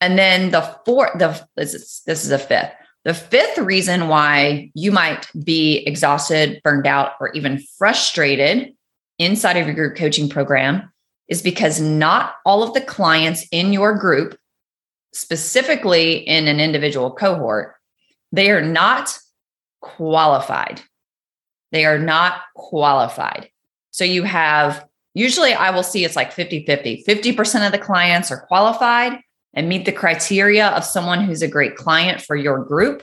And 0.00 0.18
then 0.18 0.50
the 0.50 0.62
fourth, 0.84 1.18
the 1.18 1.46
this 1.56 1.74
is 1.74 2.02
this 2.06 2.24
is 2.24 2.30
a 2.30 2.38
fifth. 2.38 2.72
The 3.04 3.14
fifth 3.14 3.58
reason 3.58 4.08
why 4.08 4.70
you 4.74 4.92
might 4.92 5.26
be 5.44 5.78
exhausted, 5.78 6.60
burned 6.62 6.86
out, 6.86 7.12
or 7.20 7.32
even 7.32 7.64
frustrated 7.78 8.74
inside 9.18 9.56
of 9.56 9.66
your 9.66 9.74
group 9.74 9.96
coaching 9.96 10.28
program 10.28 10.92
is 11.28 11.42
because 11.42 11.80
not 11.80 12.34
all 12.44 12.62
of 12.62 12.74
the 12.74 12.80
clients 12.80 13.46
in 13.50 13.72
your 13.72 13.96
group, 13.96 14.36
specifically 15.12 16.14
in 16.16 16.46
an 16.46 16.60
individual 16.60 17.12
cohort, 17.12 17.74
they 18.30 18.50
are 18.50 18.62
not 18.62 19.16
qualified. 19.80 20.80
They 21.72 21.84
are 21.84 21.98
not 21.98 22.42
qualified. 22.54 23.50
So 23.90 24.04
you 24.04 24.22
have 24.24 24.86
usually 25.14 25.52
I 25.52 25.70
will 25.70 25.82
see 25.82 26.04
it's 26.04 26.16
like 26.16 26.32
50 26.32 26.64
50. 26.66 27.04
50% 27.06 27.66
of 27.66 27.72
the 27.72 27.78
clients 27.78 28.30
are 28.30 28.46
qualified, 28.46 29.20
and 29.54 29.68
meet 29.68 29.84
the 29.84 29.92
criteria 29.92 30.68
of 30.68 30.84
someone 30.84 31.24
who's 31.24 31.42
a 31.42 31.48
great 31.48 31.76
client 31.76 32.20
for 32.20 32.36
your 32.36 32.64
group. 32.64 33.02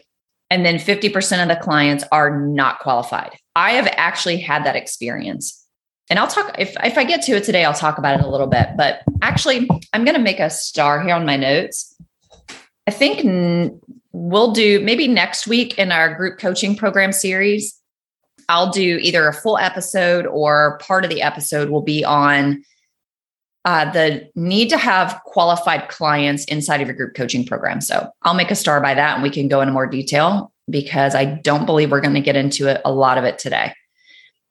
And 0.51 0.65
then 0.65 0.77
50% 0.77 1.43
of 1.43 1.47
the 1.47 1.55
clients 1.55 2.03
are 2.11 2.39
not 2.39 2.79
qualified. 2.79 3.37
I 3.55 3.71
have 3.71 3.87
actually 3.91 4.37
had 4.37 4.65
that 4.65 4.75
experience. 4.75 5.63
And 6.09 6.17
I'll 6.17 6.27
talk, 6.27 6.55
if, 6.57 6.75
if 6.83 6.97
I 6.97 7.03
get 7.03 7.21
to 7.23 7.33
it 7.33 7.43
today, 7.43 7.65
I'll 7.65 7.73
talk 7.73 7.99
about 7.99 8.19
it 8.19 8.25
a 8.25 8.29
little 8.29 8.47
bit. 8.47 8.69
But 8.75 9.01
actually, 9.21 9.69
I'm 9.93 10.05
going 10.05 10.15
to 10.15 10.21
make 10.21 10.39
a 10.39 10.49
star 10.49 11.03
here 11.03 11.13
on 11.13 11.23
my 11.23 11.37
notes. 11.37 11.95
I 12.87 12.91
think 12.91 13.23
n- 13.23 13.79
we'll 14.11 14.51
do 14.51 14.79
maybe 14.79 15.07
next 15.07 15.45
week 15.45 15.77
in 15.77 15.91
our 15.91 16.15
group 16.15 16.39
coaching 16.39 16.75
program 16.75 17.11
series. 17.11 17.78
I'll 18.49 18.71
do 18.71 18.99
either 19.01 19.27
a 19.27 19.33
full 19.33 19.57
episode 19.57 20.25
or 20.25 20.77
part 20.79 21.05
of 21.05 21.09
the 21.09 21.21
episode 21.21 21.69
will 21.69 21.81
be 21.81 22.03
on 22.03 22.63
uh, 23.63 23.91
the 23.91 24.29
need 24.35 24.69
to 24.69 24.77
have 24.77 25.21
qualified 25.25 25.87
clients 25.89 26.45
inside 26.45 26.81
of 26.81 26.87
your 26.87 26.95
group 26.95 27.13
coaching 27.15 27.45
program. 27.45 27.79
So 27.79 28.09
I'll 28.23 28.33
make 28.33 28.51
a 28.51 28.55
star 28.55 28.81
by 28.81 28.93
that 28.95 29.15
and 29.15 29.23
we 29.23 29.29
can 29.29 29.47
go 29.47 29.61
into 29.61 29.73
more 29.73 29.87
detail 29.87 30.51
because 30.69 31.13
I 31.13 31.25
don't 31.25 31.65
believe 31.65 31.91
we're 31.91 32.01
going 32.01 32.15
to 32.15 32.21
get 32.21 32.35
into 32.35 32.67
it, 32.67 32.81
a 32.83 32.91
lot 32.91 33.17
of 33.17 33.23
it 33.23 33.37
today. 33.37 33.73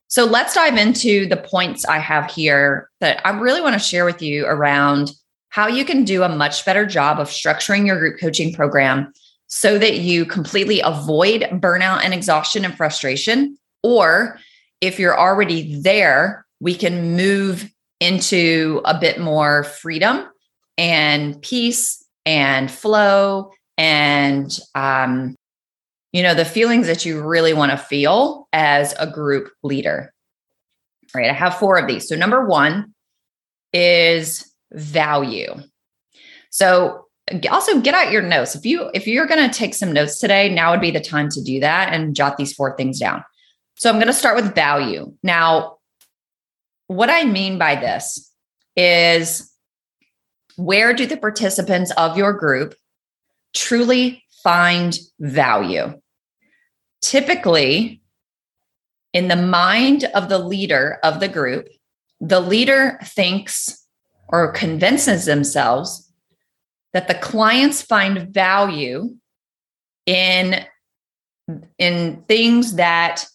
So 0.07 0.25
let's 0.25 0.55
dive 0.55 0.77
into 0.77 1.27
the 1.27 1.37
points 1.37 1.85
I 1.85 1.99
have 1.99 2.31
here 2.31 2.89
that 2.99 3.21
I 3.27 3.37
really 3.37 3.61
want 3.61 3.73
to 3.73 3.79
share 3.79 4.05
with 4.05 4.21
you 4.21 4.45
around 4.45 5.11
how 5.49 5.67
you 5.67 5.85
can 5.85 6.03
do 6.03 6.23
a 6.23 6.29
much 6.29 6.65
better 6.65 6.85
job 6.85 7.19
of 7.19 7.27
structuring 7.27 7.85
your 7.85 7.99
group 7.99 8.19
coaching 8.19 8.53
program 8.53 9.11
so 9.47 9.77
that 9.77 9.99
you 9.99 10.25
completely 10.25 10.79
avoid 10.79 11.41
burnout 11.53 12.03
and 12.03 12.13
exhaustion 12.13 12.65
and 12.65 12.77
frustration. 12.77 13.57
Or 13.83 14.39
if 14.81 14.99
you're 14.99 15.17
already 15.17 15.81
there, 15.81 16.45
we 16.59 16.75
can 16.75 17.15
move 17.15 17.69
into 17.99 18.81
a 18.85 18.97
bit 18.97 19.19
more 19.19 19.63
freedom 19.63 20.27
and 20.77 21.41
peace 21.41 22.05
and 22.25 22.71
flow 22.71 23.51
and 23.77 24.57
um, 24.75 25.35
you 26.13 26.23
know 26.23 26.33
the 26.33 26.45
feelings 26.45 26.87
that 26.87 27.05
you 27.05 27.21
really 27.21 27.53
want 27.53 27.71
to 27.71 27.77
feel 27.77 28.47
as 28.53 28.93
a 28.97 29.07
group 29.07 29.51
leader 29.63 30.13
right? 31.13 31.29
I 31.29 31.33
have 31.33 31.57
four 31.57 31.77
of 31.77 31.87
these. 31.87 32.07
So 32.07 32.15
number 32.15 32.45
one 32.45 32.93
is 33.73 34.53
value. 34.71 35.55
So 36.49 37.05
also 37.49 37.79
get 37.79 37.93
out 37.93 38.11
your 38.11 38.21
notes. 38.21 38.55
If 38.55 38.65
you 38.65 38.89
if 38.93 39.07
you're 39.07 39.27
going 39.27 39.47
to 39.47 39.55
take 39.55 39.75
some 39.75 39.93
notes 39.93 40.19
today 40.19 40.49
now 40.49 40.71
would 40.71 40.81
be 40.81 40.91
the 40.91 40.99
time 40.99 41.29
to 41.29 41.43
do 41.43 41.59
that 41.59 41.93
and 41.93 42.15
jot 42.15 42.37
these 42.37 42.53
four 42.53 42.75
things 42.75 42.99
down 42.99 43.23
so 43.79 43.89
i'm 43.89 43.95
going 43.95 44.07
to 44.07 44.13
start 44.13 44.35
with 44.35 44.53
value 44.53 45.11
now 45.23 45.79
what 46.89 47.11
I 47.11 47.23
mean 47.23 47.59
by 47.59 47.75
this 47.75 48.33
is 48.75 49.53
where 50.55 50.91
do 50.91 51.05
the 51.05 51.17
participants 51.17 51.91
of 51.91 52.17
your 52.17 52.33
group 52.33 52.73
truly 53.55 54.23
find 54.43 54.97
value? 55.19 56.01
Typically, 57.01 58.01
in 59.13 59.27
the 59.27 59.35
mind 59.35 60.05
of 60.15 60.29
the 60.29 60.39
leader 60.39 60.97
of 61.03 61.19
the 61.19 61.27
group, 61.27 61.67
the 62.19 62.39
leader 62.39 62.97
thinks 63.03 63.85
or 64.27 64.51
convinces 64.51 65.25
themselves 65.25 66.11
that 66.93 67.07
the 67.07 67.13
clients 67.13 67.83
find 67.83 68.33
value 68.33 69.15
in 70.07 70.65
in 71.77 72.23
things 72.27 72.75
that 72.75 73.25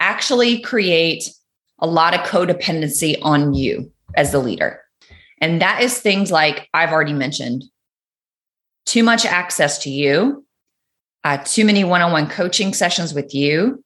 actually 0.00 0.60
create 0.60 1.30
a 1.78 1.86
lot 1.86 2.14
of 2.14 2.20
codependency 2.20 3.16
on 3.22 3.54
you 3.54 3.90
as 4.16 4.32
the 4.32 4.38
leader. 4.38 4.80
And 5.40 5.60
that 5.62 5.82
is 5.82 5.98
things 5.98 6.30
like 6.30 6.68
I've 6.74 6.92
already 6.92 7.12
mentioned 7.12 7.64
too 8.86 9.02
much 9.02 9.24
access 9.24 9.78
to 9.78 9.90
you, 9.90 10.44
uh, 11.24 11.38
too 11.44 11.64
many 11.64 11.84
one 11.84 12.00
on 12.00 12.10
one 12.10 12.28
coaching 12.28 12.72
sessions 12.72 13.14
with 13.14 13.34
you, 13.34 13.84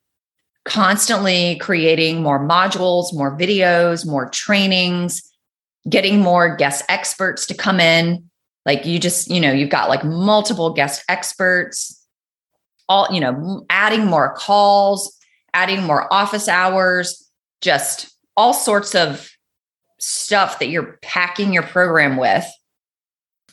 constantly 0.65 1.57
creating 1.57 2.23
more 2.23 2.39
modules, 2.39 3.13
more 3.13 3.37
videos, 3.37 4.07
more 4.07 4.29
trainings, 4.31 5.23
getting 5.89 6.21
more 6.21 6.57
guest 6.57 6.85
experts 6.89 7.47
to 7.47 7.55
come 7.55 7.81
in. 7.81 8.31
Like 8.65 8.87
you 8.87 8.99
just, 9.01 9.29
you 9.29 9.41
know, 9.41 9.53
you've 9.53 9.71
got 9.71 9.89
like 9.89 10.05
multiple 10.05 10.73
guest 10.73 11.03
experts, 11.09 12.07
all, 12.89 13.09
you 13.11 13.21
know, 13.21 13.67
adding 13.71 14.07
more 14.07 14.35
calls, 14.35 15.19
adding 15.55 15.83
more 15.83 16.13
office 16.13 16.49
hours, 16.49 17.29
just 17.61 18.11
all 18.37 18.55
sorts 18.55 18.95
of 18.95 19.31
stuff 19.99 20.59
that 20.59 20.69
you're 20.69 20.99
packing 21.03 21.53
your 21.53 21.63
program 21.63 22.17
with, 22.17 22.47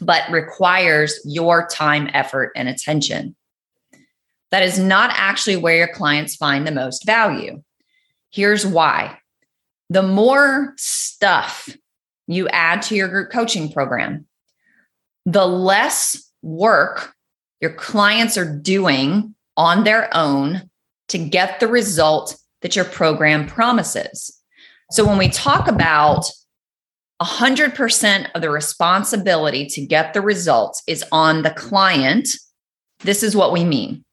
but 0.01 0.29
requires 0.31 1.19
your 1.25 1.67
time, 1.67 2.09
effort, 2.13 2.51
and 2.55 2.67
attention. 2.67 3.35
That 4.51 4.63
is 4.63 4.79
not 4.79 5.11
actually 5.13 5.57
where 5.57 5.75
your 5.75 5.93
clients 5.93 6.35
find 6.35 6.65
the 6.65 6.71
most 6.71 7.05
value. 7.05 7.61
Here's 8.31 8.65
why 8.65 9.19
the 9.89 10.03
more 10.03 10.73
stuff 10.77 11.69
you 12.27 12.47
add 12.49 12.83
to 12.83 12.95
your 12.95 13.07
group 13.07 13.31
coaching 13.31 13.71
program, 13.71 14.27
the 15.25 15.45
less 15.45 16.31
work 16.41 17.13
your 17.59 17.73
clients 17.73 18.37
are 18.37 18.57
doing 18.57 19.35
on 19.57 19.83
their 19.83 20.15
own 20.15 20.68
to 21.09 21.17
get 21.17 21.59
the 21.59 21.67
result 21.67 22.37
that 22.61 22.75
your 22.75 22.85
program 22.85 23.47
promises. 23.47 24.35
So 24.91 25.05
when 25.05 25.17
we 25.17 25.29
talk 25.29 25.67
about 25.67 26.25
100% 27.21 28.31
of 28.33 28.41
the 28.41 28.49
responsibility 28.49 29.65
to 29.67 29.85
get 29.85 30.13
the 30.13 30.21
results 30.21 30.81
is 30.87 31.03
on 31.11 31.43
the 31.43 31.51
client, 31.51 32.29
this 33.01 33.23
is 33.23 33.35
what 33.35 33.51
we 33.51 33.63
mean. 33.63 34.03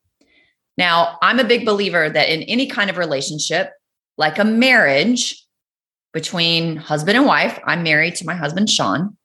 Now, 0.76 1.19
I'm 1.23 1.38
a 1.38 1.45
big 1.45 1.65
believer 1.65 2.11
that 2.11 2.29
in 2.29 2.43
any 2.43 2.67
kind 2.67 2.91
of 2.91 2.99
relationship, 2.99 3.71
like 4.19 4.38
a 4.38 4.45
marriage 4.45 5.43
between 6.12 6.76
husband 6.76 7.17
and 7.17 7.26
wife, 7.26 7.59
I'm 7.65 7.83
married 7.83 8.17
to 8.17 8.26
my 8.26 8.35
husband, 8.35 8.69
Sean. 8.69 9.17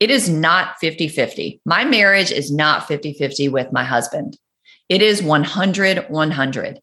It 0.00 0.10
is 0.10 0.28
not 0.28 0.78
50 0.80 1.08
50. 1.08 1.60
My 1.64 1.84
marriage 1.84 2.32
is 2.32 2.50
not 2.50 2.88
50 2.88 3.12
50 3.14 3.48
with 3.48 3.70
my 3.70 3.84
husband. 3.84 4.38
It 4.88 5.02
is 5.02 5.22
100 5.22 6.06
100. 6.08 6.80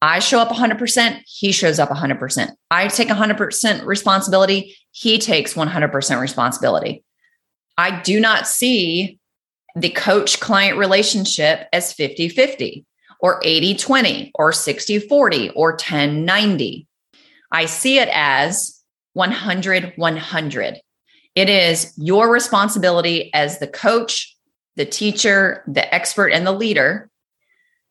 I 0.00 0.20
show 0.20 0.38
up 0.38 0.50
100%, 0.50 1.22
he 1.26 1.50
shows 1.50 1.78
up 1.78 1.88
100%. 1.88 2.50
I 2.70 2.88
take 2.88 3.08
100% 3.08 3.84
responsibility, 3.84 4.76
he 4.92 5.18
takes 5.18 5.54
100% 5.54 6.20
responsibility. 6.20 7.04
I 7.76 8.00
do 8.00 8.20
not 8.20 8.46
see 8.46 9.18
the 9.74 9.90
coach 9.90 10.40
client 10.40 10.78
relationship 10.78 11.68
as 11.72 11.92
50 11.92 12.28
50 12.28 12.84
or 13.20 13.40
80 13.44 13.74
20 13.76 14.32
or 14.34 14.52
60 14.52 14.98
40 15.00 15.50
or 15.50 15.76
10 15.76 16.24
90. 16.24 16.86
I 17.50 17.66
see 17.66 17.98
it 17.98 18.08
as 18.12 18.82
100 19.14 19.92
100. 19.96 20.80
It 21.34 21.48
is 21.48 21.92
your 21.96 22.30
responsibility 22.32 23.32
as 23.32 23.58
the 23.58 23.68
coach, 23.68 24.36
the 24.76 24.84
teacher, 24.84 25.62
the 25.66 25.92
expert, 25.94 26.28
and 26.28 26.46
the 26.46 26.52
leader 26.52 27.10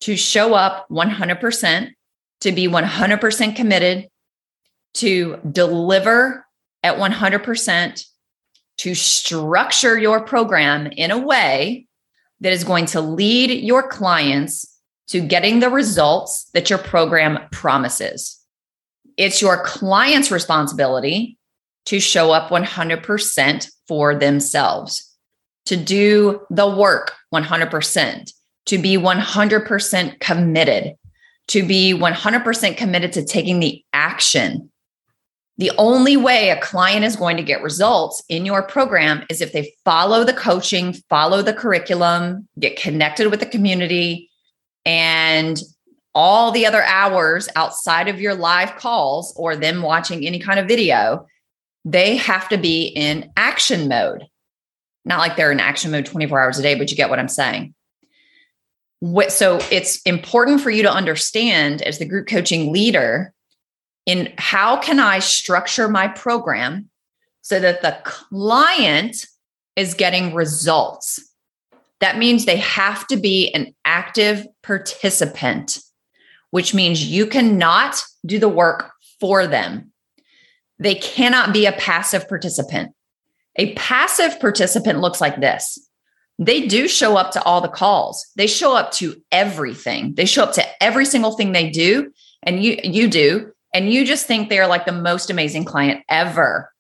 to 0.01 0.15
show 0.15 0.53
up 0.53 0.87
100%, 0.89 1.91
to 2.41 2.51
be 2.51 2.67
100% 2.67 3.55
committed, 3.55 4.07
to 4.95 5.39
deliver 5.51 6.45
at 6.83 6.97
100%, 6.97 8.05
to 8.77 8.95
structure 8.95 9.97
your 9.97 10.21
program 10.21 10.87
in 10.87 11.11
a 11.11 11.17
way 11.17 11.87
that 12.41 12.53
is 12.53 12.63
going 12.63 12.85
to 12.85 13.01
lead 13.01 13.49
your 13.63 13.87
clients 13.87 14.77
to 15.07 15.21
getting 15.21 15.59
the 15.59 15.69
results 15.69 16.49
that 16.53 16.69
your 16.69 16.79
program 16.79 17.39
promises. 17.51 18.37
It's 19.15 19.41
your 19.41 19.63
client's 19.63 20.31
responsibility 20.31 21.37
to 21.85 21.99
show 21.99 22.31
up 22.31 22.49
100% 22.49 23.69
for 23.87 24.13
themselves, 24.13 25.15
to 25.65 25.77
do 25.77 26.41
the 26.49 26.69
work 26.69 27.13
100%, 27.33 28.31
to 28.65 28.77
be 28.77 28.97
100% 28.97 30.19
committed, 30.19 30.95
to 31.47 31.65
be 31.65 31.93
100% 31.93 32.77
committed 32.77 33.13
to 33.13 33.25
taking 33.25 33.59
the 33.59 33.83
action. 33.93 34.69
The 35.57 35.71
only 35.77 36.17
way 36.17 36.49
a 36.49 36.61
client 36.61 37.03
is 37.03 37.15
going 37.15 37.37
to 37.37 37.43
get 37.43 37.63
results 37.63 38.21
in 38.29 38.45
your 38.45 38.61
program 38.61 39.25
is 39.29 39.41
if 39.41 39.53
they 39.53 39.73
follow 39.83 40.23
the 40.23 40.33
coaching, 40.33 40.93
follow 41.09 41.41
the 41.41 41.53
curriculum, 41.53 42.47
get 42.59 42.79
connected 42.79 43.31
with 43.31 43.39
the 43.39 43.45
community, 43.47 44.29
and 44.85 45.59
all 46.13 46.51
the 46.51 46.65
other 46.65 46.83
hours 46.83 47.49
outside 47.55 48.07
of 48.07 48.21
your 48.21 48.35
live 48.35 48.75
calls 48.75 49.33
or 49.35 49.55
them 49.55 49.81
watching 49.81 50.25
any 50.25 50.39
kind 50.39 50.59
of 50.59 50.67
video, 50.67 51.25
they 51.85 52.17
have 52.17 52.49
to 52.49 52.57
be 52.57 52.87
in 52.87 53.31
action 53.35 53.87
mode. 53.87 54.25
Not 55.05 55.19
like 55.19 55.37
they're 55.37 55.51
in 55.51 55.59
action 55.59 55.91
mode 55.91 56.05
24 56.05 56.41
hours 56.41 56.59
a 56.59 56.61
day, 56.61 56.75
but 56.75 56.91
you 56.91 56.97
get 56.97 57.09
what 57.09 57.19
I'm 57.19 57.27
saying. 57.27 57.73
So 59.29 59.59
it's 59.71 60.01
important 60.03 60.61
for 60.61 60.71
you 60.71 60.83
to 60.83 60.91
understand 60.91 61.81
as 61.81 61.99
the 61.99 62.05
group 62.05 62.27
coaching 62.27 62.73
leader 62.73 63.33
in 64.05 64.33
how 64.37 64.77
can 64.77 64.99
I 64.99 65.19
structure 65.19 65.87
my 65.87 66.07
program 66.07 66.89
so 67.41 67.59
that 67.59 67.81
the 67.81 67.97
client 68.03 69.25
is 69.75 69.93
getting 69.93 70.33
results 70.33 71.27
that 71.99 72.17
means 72.17 72.45
they 72.45 72.57
have 72.57 73.07
to 73.07 73.17
be 73.17 73.51
an 73.53 73.73
active 73.83 74.45
participant, 74.61 75.79
which 76.51 76.73
means 76.73 77.03
you 77.03 77.25
cannot 77.25 78.01
do 78.25 78.39
the 78.39 78.49
work 78.49 78.91
for 79.19 79.47
them. 79.47 79.91
They 80.79 80.95
cannot 80.95 81.53
be 81.53 81.65
a 81.65 81.71
passive 81.71 82.27
participant. 82.29 82.93
A 83.55 83.73
passive 83.73 84.39
participant 84.39 84.99
looks 84.99 85.19
like 85.19 85.39
this. 85.41 85.79
They 86.39 86.67
do 86.67 86.87
show 86.87 87.17
up 87.17 87.31
to 87.31 87.43
all 87.43 87.61
the 87.61 87.67
calls. 87.67 88.25
They 88.35 88.47
show 88.47 88.75
up 88.75 88.91
to 88.93 89.19
everything. 89.31 90.13
They 90.15 90.25
show 90.25 90.43
up 90.43 90.53
to 90.53 90.83
every 90.83 91.05
single 91.05 91.31
thing 91.31 91.51
they 91.51 91.69
do 91.69 92.11
and 92.43 92.63
you 92.63 92.77
you 92.83 93.07
do 93.07 93.51
and 93.73 93.91
you 93.91 94.05
just 94.05 94.27
think 94.27 94.49
they're 94.49 94.67
like 94.67 94.85
the 94.85 94.91
most 94.91 95.29
amazing 95.29 95.65
client 95.65 96.03
ever. 96.09 96.71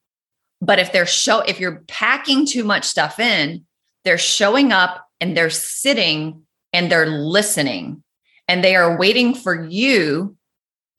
But 0.61 0.79
if 0.79 0.91
they're 0.91 1.07
show 1.07 1.41
if 1.41 1.59
you're 1.59 1.83
packing 1.87 2.45
too 2.45 2.63
much 2.63 2.85
stuff 2.85 3.19
in, 3.19 3.65
they're 4.03 4.17
showing 4.17 4.71
up 4.71 5.05
and 5.19 5.35
they're 5.35 5.49
sitting 5.49 6.43
and 6.71 6.91
they're 6.91 7.09
listening 7.09 8.03
and 8.47 8.63
they 8.63 8.75
are 8.75 8.97
waiting 8.97 9.33
for 9.33 9.65
you 9.65 10.35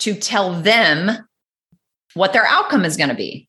to 0.00 0.14
tell 0.14 0.60
them 0.60 1.10
what 2.14 2.32
their 2.32 2.46
outcome 2.46 2.84
is 2.84 2.96
going 2.96 3.08
to 3.08 3.14
be. 3.14 3.48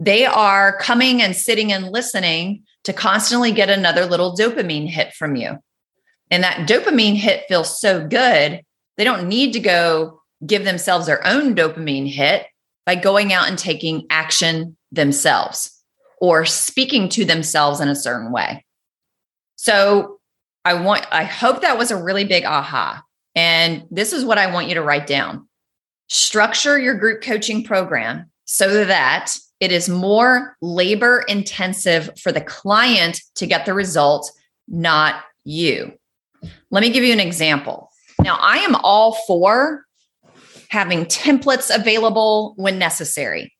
They 0.00 0.26
are 0.26 0.76
coming 0.78 1.22
and 1.22 1.34
sitting 1.34 1.72
and 1.72 1.88
listening 1.88 2.64
to 2.88 2.94
constantly 2.94 3.52
get 3.52 3.68
another 3.68 4.06
little 4.06 4.34
dopamine 4.34 4.88
hit 4.88 5.12
from 5.12 5.36
you. 5.36 5.58
And 6.30 6.42
that 6.42 6.66
dopamine 6.66 7.16
hit 7.16 7.44
feels 7.46 7.78
so 7.78 8.06
good, 8.06 8.62
they 8.96 9.04
don't 9.04 9.28
need 9.28 9.52
to 9.52 9.60
go 9.60 10.22
give 10.46 10.64
themselves 10.64 11.04
their 11.04 11.24
own 11.26 11.54
dopamine 11.54 12.10
hit 12.10 12.46
by 12.86 12.94
going 12.94 13.30
out 13.30 13.46
and 13.46 13.58
taking 13.58 14.06
action 14.08 14.74
themselves 14.90 15.70
or 16.18 16.46
speaking 16.46 17.10
to 17.10 17.26
themselves 17.26 17.78
in 17.80 17.88
a 17.88 17.94
certain 17.94 18.32
way. 18.32 18.64
So 19.56 20.18
I 20.64 20.72
want, 20.72 21.06
I 21.12 21.24
hope 21.24 21.60
that 21.60 21.76
was 21.76 21.90
a 21.90 22.02
really 22.02 22.24
big 22.24 22.46
aha. 22.46 23.02
And 23.34 23.84
this 23.90 24.14
is 24.14 24.24
what 24.24 24.38
I 24.38 24.50
want 24.50 24.68
you 24.68 24.76
to 24.76 24.82
write 24.82 25.06
down 25.06 25.46
structure 26.10 26.78
your 26.78 26.94
group 26.94 27.20
coaching 27.20 27.62
program 27.62 28.30
so 28.46 28.86
that 28.86 29.34
it 29.60 29.72
is 29.72 29.88
more 29.88 30.56
labor 30.60 31.24
intensive 31.28 32.10
for 32.20 32.30
the 32.30 32.40
client 32.40 33.20
to 33.34 33.46
get 33.46 33.66
the 33.66 33.74
result, 33.74 34.30
not 34.68 35.24
you. 35.44 35.92
Let 36.70 36.82
me 36.82 36.90
give 36.90 37.04
you 37.04 37.12
an 37.12 37.20
example. 37.20 37.90
Now, 38.20 38.38
I 38.40 38.58
am 38.58 38.76
all 38.76 39.12
for 39.26 39.84
having 40.68 41.06
templates 41.06 41.74
available 41.74 42.54
when 42.56 42.78
necessary, 42.78 43.52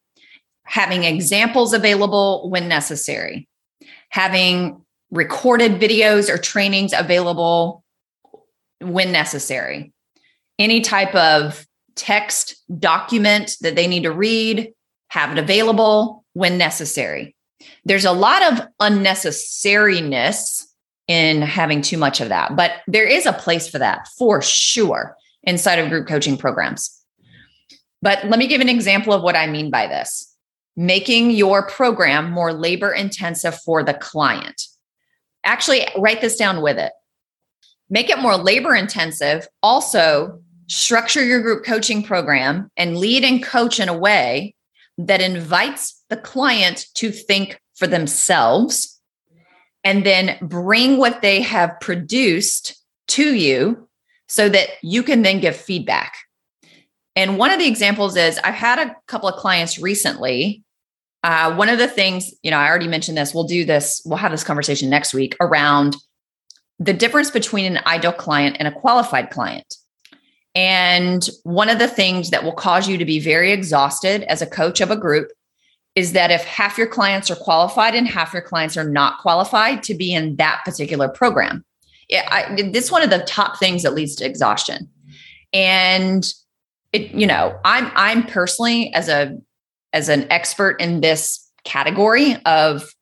having 0.64 1.04
examples 1.04 1.72
available 1.72 2.48
when 2.50 2.68
necessary, 2.68 3.48
having 4.10 4.82
recorded 5.10 5.80
videos 5.80 6.28
or 6.28 6.38
trainings 6.38 6.92
available 6.92 7.82
when 8.80 9.10
necessary. 9.10 9.92
Any 10.58 10.80
type 10.80 11.14
of 11.14 11.66
text 11.94 12.62
document 12.78 13.56
that 13.62 13.74
they 13.74 13.86
need 13.86 14.02
to 14.04 14.12
read, 14.12 14.72
have 15.08 15.32
it 15.32 15.38
available 15.38 16.24
when 16.34 16.58
necessary. 16.58 17.34
There's 17.84 18.04
a 18.04 18.12
lot 18.12 18.52
of 18.52 18.66
unnecessariness 18.80 20.64
in 21.08 21.42
having 21.42 21.80
too 21.80 21.96
much 21.96 22.20
of 22.20 22.28
that, 22.28 22.54
but 22.54 22.72
there 22.86 23.06
is 23.06 23.26
a 23.26 23.32
place 23.32 23.68
for 23.68 23.78
that 23.78 24.06
for 24.18 24.42
sure 24.42 25.16
inside 25.42 25.78
of 25.78 25.88
group 25.88 26.06
coaching 26.06 26.36
programs. 26.36 26.94
But 28.02 28.24
let 28.26 28.38
me 28.38 28.46
give 28.46 28.60
an 28.60 28.68
example 28.68 29.12
of 29.12 29.22
what 29.22 29.36
I 29.36 29.46
mean 29.46 29.70
by 29.70 29.86
this 29.86 30.24
making 30.76 31.32
your 31.32 31.66
program 31.66 32.30
more 32.30 32.52
labor 32.52 32.92
intensive 32.92 33.58
for 33.62 33.82
the 33.82 33.94
client. 33.94 34.62
Actually, 35.42 35.88
write 35.96 36.20
this 36.20 36.36
down 36.36 36.62
with 36.62 36.78
it. 36.78 36.92
Make 37.90 38.10
it 38.10 38.20
more 38.20 38.36
labor 38.36 38.76
intensive. 38.76 39.48
Also, 39.60 40.40
structure 40.68 41.24
your 41.24 41.42
group 41.42 41.64
coaching 41.64 42.04
program 42.04 42.70
and 42.76 42.96
lead 42.96 43.24
and 43.24 43.42
coach 43.42 43.80
in 43.80 43.88
a 43.88 43.98
way 43.98 44.54
that 44.98 45.20
invites 45.20 46.02
the 46.10 46.16
client 46.16 46.86
to 46.94 47.10
think 47.10 47.60
for 47.76 47.86
themselves 47.86 49.00
and 49.84 50.04
then 50.04 50.36
bring 50.42 50.98
what 50.98 51.22
they 51.22 51.40
have 51.40 51.78
produced 51.80 52.76
to 53.06 53.34
you 53.34 53.88
so 54.28 54.48
that 54.48 54.68
you 54.82 55.02
can 55.02 55.22
then 55.22 55.40
give 55.40 55.56
feedback. 55.56 56.16
And 57.16 57.38
one 57.38 57.50
of 57.50 57.58
the 57.58 57.66
examples 57.66 58.16
is 58.16 58.38
I've 58.44 58.54
had 58.54 58.78
a 58.78 58.94
couple 59.06 59.28
of 59.28 59.36
clients 59.36 59.78
recently. 59.78 60.62
Uh, 61.24 61.54
one 61.54 61.68
of 61.68 61.78
the 61.78 61.88
things, 61.88 62.32
you 62.42 62.50
know, 62.50 62.58
I 62.58 62.68
already 62.68 62.86
mentioned 62.86 63.16
this, 63.16 63.34
we'll 63.34 63.44
do 63.44 63.64
this, 63.64 64.02
we'll 64.04 64.18
have 64.18 64.30
this 64.30 64.44
conversation 64.44 64.90
next 64.90 65.14
week 65.14 65.36
around 65.40 65.96
the 66.78 66.92
difference 66.92 67.30
between 67.30 67.64
an 67.76 67.82
ideal 67.86 68.12
client 68.12 68.56
and 68.58 68.68
a 68.68 68.72
qualified 68.72 69.30
client. 69.30 69.74
And 70.54 71.28
one 71.44 71.68
of 71.68 71.78
the 71.78 71.88
things 71.88 72.30
that 72.30 72.42
will 72.42 72.52
cause 72.52 72.88
you 72.88 72.98
to 72.98 73.04
be 73.04 73.20
very 73.20 73.52
exhausted 73.52 74.22
as 74.24 74.42
a 74.42 74.46
coach 74.46 74.80
of 74.80 74.90
a 74.90 74.96
group 74.96 75.30
is 75.94 76.12
that 76.12 76.30
if 76.30 76.44
half 76.44 76.78
your 76.78 76.86
clients 76.86 77.30
are 77.30 77.36
qualified 77.36 77.94
and 77.94 78.06
half 78.06 78.32
your 78.32 78.42
clients 78.42 78.76
are 78.76 78.88
not 78.88 79.18
qualified 79.18 79.82
to 79.82 79.94
be 79.94 80.14
in 80.14 80.36
that 80.36 80.62
particular 80.64 81.08
program, 81.08 81.64
it, 82.08 82.24
I, 82.30 82.70
this 82.70 82.86
is 82.86 82.92
one 82.92 83.02
of 83.02 83.10
the 83.10 83.18
top 83.20 83.58
things 83.58 83.82
that 83.82 83.94
leads 83.94 84.14
to 84.16 84.24
exhaustion. 84.24 84.88
And 85.52 86.26
it, 86.92 87.10
you 87.12 87.26
know, 87.26 87.58
I'm 87.64 87.90
I'm 87.94 88.24
personally 88.24 88.92
as 88.94 89.08
a 89.08 89.36
as 89.92 90.08
an 90.08 90.30
expert 90.30 90.80
in 90.80 91.00
this 91.00 91.44
category 91.64 92.36
of 92.46 92.94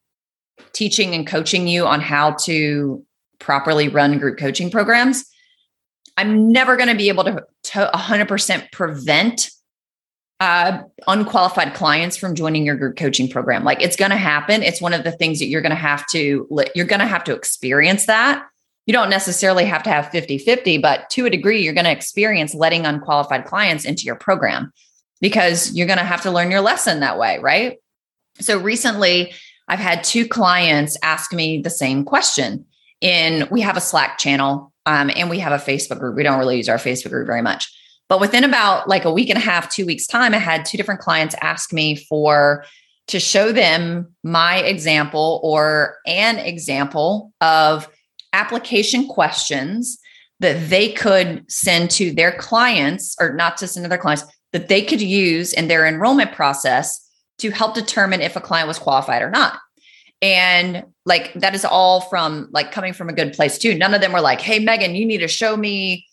teaching 0.73 1.15
and 1.15 1.27
coaching 1.27 1.69
you 1.69 1.87
on 1.87 2.01
how 2.01 2.33
to 2.45 3.05
properly 3.39 3.89
run 3.89 4.19
group 4.19 4.39
coaching 4.39 4.71
programs. 4.71 5.25
I'm 6.17 6.51
never 6.51 6.77
going 6.77 6.89
to 6.89 6.95
be 6.95 7.09
able 7.09 7.25
to, 7.25 7.45
to 7.65 7.91
100% 7.95 8.73
prevent 8.73 9.51
uh, 10.41 10.83
unqualified 11.07 11.75
clients 11.75 12.17
from 12.17 12.35
joining 12.35 12.67
your 12.67 12.77
group 12.77 12.97
coaching 12.97 13.29
program. 13.29 13.65
Like 13.65 13.81
it's 13.83 13.97
going 13.97 14.11
to 14.11 14.17
happen. 14.17 14.63
It's 14.63 14.81
one 14.81 14.93
of 14.93 15.05
the 15.05 15.13
things 15.13 15.39
that 15.39 15.47
you're 15.47 15.63
going 15.63 15.71
to 15.71 15.77
have 15.77 16.07
to, 16.13 16.47
you're 16.75 16.87
going 16.87 17.01
to 17.01 17.07
have 17.07 17.25
to 17.25 17.35
experience 17.35 18.07
that. 18.07 18.47
You 18.87 18.93
don't 18.93 19.11
necessarily 19.11 19.65
have 19.65 19.83
to 19.83 19.91
have 19.91 20.11
50 20.11 20.39
50, 20.39 20.79
but 20.79 21.11
to 21.11 21.27
a 21.27 21.31
degree, 21.31 21.63
you're 21.63 21.75
going 21.75 21.87
to 21.87 21.91
experience 21.91 22.55
letting 22.55 22.87
unqualified 22.87 23.45
clients 23.45 23.85
into 23.85 24.05
your 24.05 24.15
program 24.15 24.73
because 25.21 25.73
you're 25.73 25.89
going 25.89 25.99
to 25.99 26.05
have 26.05 26.23
to 26.23 26.31
learn 26.31 26.51
your 26.51 26.61
lesson 26.61 27.01
that 27.01 27.19
way. 27.19 27.39
Right. 27.39 27.79
So 28.39 28.59
recently, 28.59 29.33
I've 29.69 29.81
had 29.81 30.05
two 30.05 30.29
clients 30.29 30.97
ask 31.03 31.33
me 31.33 31.61
the 31.61 31.71
same 31.71 32.05
question. 32.05 32.67
In 33.01 33.49
we 33.51 33.61
have 33.63 33.77
a 33.77 33.81
Slack 33.81 34.19
channel 34.19 34.73
um, 34.87 35.11
and 35.15 35.29
we 35.29 35.39
have 35.41 35.53
a 35.53 35.63
Facebook 35.63 35.99
group. 35.99 36.17
We 36.17 36.23
don't 36.23 36.39
really 36.39 36.57
use 36.57 36.69
our 36.69 36.79
Facebook 36.79 37.11
group 37.11 37.27
very 37.27 37.43
much. 37.43 37.73
But 38.09 38.21
within 38.21 38.45
about 38.45 38.89
like 38.89 39.05
a 39.05 39.13
week 39.13 39.29
and 39.29 39.37
a 39.37 39.41
half, 39.43 39.69
two 39.69 39.85
weeks 39.85 40.07
time, 40.07 40.33
I 40.33 40.39
had 40.39 40.65
two 40.65 40.77
different 40.77 41.01
clients 41.01 41.35
ask 41.43 41.73
me 41.73 41.97
for 41.97 42.65
to 43.09 43.21
show 43.21 43.53
them 43.53 44.15
my 44.23 44.59
example 44.59 45.41
or 45.43 45.97
an 46.07 46.39
example 46.39 47.33
of 47.41 47.89
application 48.33 49.09
questions 49.09 49.99
that 50.41 50.69
they 50.69 50.93
could 50.93 51.51
send 51.51 51.91
to 51.91 52.13
their 52.13 52.33
clients 52.33 53.17
or 53.21 53.35
not 53.35 53.57
to 53.57 53.67
send 53.67 53.85
to 53.85 53.89
their 53.89 53.99
clients 53.99 54.25
that 54.53 54.69
they 54.69 54.83
could 54.83 55.01
use 55.01 55.53
in 55.53 55.69
their 55.69 55.87
enrollment 55.87 56.33
process 56.33 57.03
to 57.39 57.51
help 57.51 57.75
determine 57.75 58.21
if 58.21 58.37
a 58.37 58.41
client 58.41 58.69
was 58.69 58.79
qualified 58.79 59.23
or 59.23 59.31
not. 59.31 59.59
And 60.23 60.85
like 61.05 61.35
that 61.35 61.55
is 61.55 61.65
all 61.65 62.01
from 62.03 62.49
like 62.51 62.73
coming 62.73 62.93
from 62.93 63.09
a 63.09 63.13
good 63.13 63.33
place 63.33 63.59
too. 63.59 63.77
None 63.77 63.95
of 63.95 64.01
them 64.01 64.13
were 64.13 64.21
like, 64.21 64.41
hey, 64.41 64.59
Megan, 64.59 64.95
you 64.95 65.07
need 65.07 65.19
to 65.19 65.29
show 65.29 65.57
me. 65.57 66.07